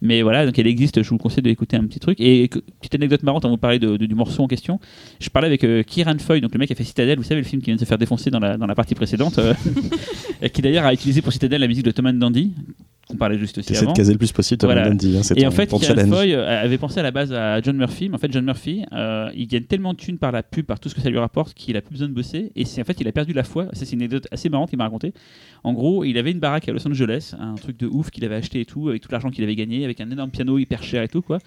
[0.01, 1.03] Mais voilà, donc elle existe.
[1.03, 2.21] Je vous conseille d'écouter un petit truc.
[2.21, 4.79] Et petite anecdote marrante, on vous parlait du morceau en question.
[5.19, 7.17] Je parlais avec euh, Kieran Foy, donc le mec qui a fait Citadel.
[7.17, 8.95] Vous savez le film qui vient de se faire défoncer dans la, dans la partie
[8.95, 9.53] précédente, euh,
[10.41, 12.51] et qui d'ailleurs a utilisé pour Citadel la musique de Tom and Dandy,
[13.11, 13.93] qu'on parlait juste aussi T'essaies de avant.
[13.93, 14.87] caser le plus possible Tom Voilà.
[14.87, 14.95] Hein,
[15.35, 15.69] Et ton, en fait.
[15.69, 18.09] Foy euh, avait pensé à la base à John Murphy.
[18.09, 20.79] Mais en fait, John Murphy, euh, il gagne tellement de thunes par la pub, par
[20.79, 22.51] tout ce que ça lui rapporte, qu'il a plus besoin de bosser.
[22.55, 23.67] Et c'est en fait, il a perdu la foi.
[23.73, 25.13] Ça, c'est une anecdote assez marrante qu'il m'a raconté.
[25.63, 28.35] En gros, il avait une baraque à Los Angeles, un truc de ouf qu'il avait
[28.35, 31.03] acheté et tout, avec tout l'argent qu'il avait gagné, avec un énorme piano hyper cher
[31.03, 31.37] et tout quoi.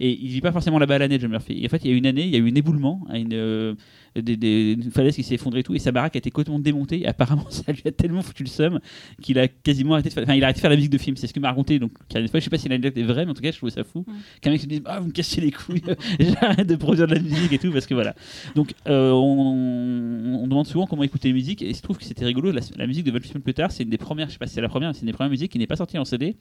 [0.00, 1.58] Et il vit pas forcément là-bas l'année, John Murphy.
[1.62, 3.32] Et en fait, il y a une année, il y a eu un éboulement, une,
[3.32, 3.74] euh,
[4.20, 6.58] des, des- une falaise qui s'est effondrée et tout, et sa baraque a été complètement
[6.58, 7.00] démontée.
[7.02, 8.80] Et apparemment, ça lui a tellement foutu le seum
[9.22, 10.98] qu'il a quasiment arrêté de faire, enfin, il a arrêté de faire la musique de
[10.98, 11.16] film.
[11.16, 11.78] C'est ce que m'a raconté.
[11.78, 13.56] Donc, une fois, je sais pas si l'anecdote est vraie, mais en tout cas, je
[13.56, 14.04] trouvais ça fou.
[14.06, 14.12] Mm.
[14.40, 15.82] Qu'un mec se dise, ah, vous me cassez les couilles,
[16.20, 18.14] j'arrête de produire de la musique et tout, parce que voilà.
[18.54, 22.04] Donc, euh, on, on demande souvent comment écouter les musiques, et il se trouve que
[22.04, 22.50] c'était rigolo.
[22.52, 24.46] La, la musique de 28 semaines plus tard, c'est une des premières, je sais pas
[24.46, 26.36] si c'est la première, c'est une des premières musiques qui n'est pas sortie en CD.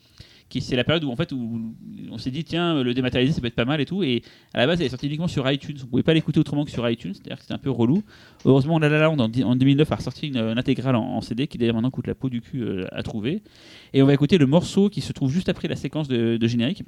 [0.54, 1.74] Qui c'est la période où en fait où
[2.12, 4.04] on s'est dit tiens le dématérialisé ça peut être pas mal et tout.
[4.04, 4.22] Et
[4.54, 5.78] à la base elle est sortie uniquement sur iTunes.
[5.84, 7.16] On pouvait pas l'écouter autrement que sur iTunes.
[7.16, 8.04] C'est-à-dire que c'était un peu relou.
[8.46, 11.74] Heureusement La La Land en, en 2009 a ressorti une, intégrale en, CD qui d'ailleurs
[11.74, 13.42] maintenant coûte la peau du cul euh, à trouver.
[13.94, 16.84] Et on va écouter le morceau qui se trouve juste après la séquence de générique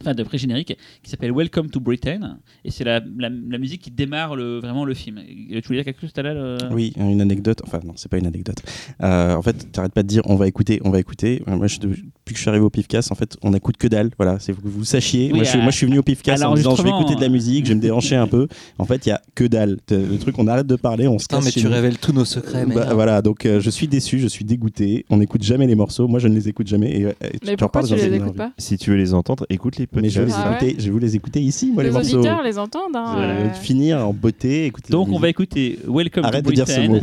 [0.00, 3.90] enfin de pré-générique qui s'appelle Welcome to Britain et c'est la, la, la musique qui
[3.90, 6.92] démarre le, vraiment le film tu voulais dire quelque chose tout à l'heure euh Oui,
[6.96, 7.60] une anecdote.
[7.66, 8.56] Enfin, non, c'est pas une anecdote.
[9.02, 11.42] Euh, en fait, t'arrêtes pas de dire on va écouter, on va écouter.
[11.48, 13.86] Euh, Moi, je, depuis que je suis arrivé au Pifcast, en fait, on n'écoute que
[13.88, 14.10] dalle.
[14.18, 15.26] Voilà, c'est pour que vous sachiez.
[15.28, 16.82] Oui, moi, je, suis- à- moi, je suis venu au Pifcast à en disant je
[16.82, 18.48] vais écouter de la musique, je vais me déhancher un peu.
[18.78, 19.78] En fait, il y a que dalle.
[19.90, 21.72] Le truc, on arrête de parler, on se casse mais chez tu nous.
[21.72, 22.76] révèles tous nos secrets, mec.
[22.76, 25.04] Bah, voilà, donc euh, je suis déçu, je suis dégoûté.
[25.10, 26.08] On n'écoute jamais les morceaux.
[26.08, 26.90] Moi, je ne les écoute jamais.
[26.90, 27.14] Et, et
[27.46, 30.20] Mais pourquoi tu les écoutes pas Si tu veux les entendre, écoute les Mais je
[30.20, 30.56] vais, les podcasts.
[30.60, 32.14] Ah ouais je vais vous les écouter ici, moi, les, Les morceaux.
[32.18, 32.94] auditeurs les entendent.
[32.96, 33.52] hein, Euh, euh.
[33.54, 34.92] Finir en beauté, écouter.
[34.92, 37.00] donc on va écouter Welcome Arrête to de dire ce Britain mot.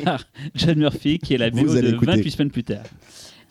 [0.04, 2.12] par John Murphy qui est la allez de écouter.
[2.12, 2.84] 28 semaines plus tard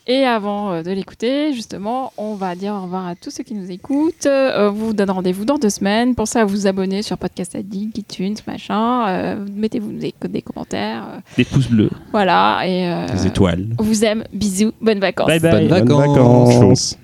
[0.06, 3.54] Et avant euh, de l'écouter, justement, on va dire au revoir à tous ceux qui
[3.54, 4.24] nous écoutent.
[4.26, 6.14] Euh, on vous donne rendez-vous dans deux semaines.
[6.14, 9.06] Pensez à vous abonner sur Podcast Addict, iTunes, machin.
[9.08, 11.20] Euh, Mettez-vous des, des commentaires.
[11.36, 12.62] des pouces bleus voilà.
[12.66, 13.66] Et euh, Des étoiles.
[13.78, 14.24] on vous aime.
[14.32, 14.72] Bisous.
[14.80, 15.28] Bonnes vacances.
[15.28, 16.54] bye bye Bonnes Bonnes vacances.
[16.54, 16.98] vacances.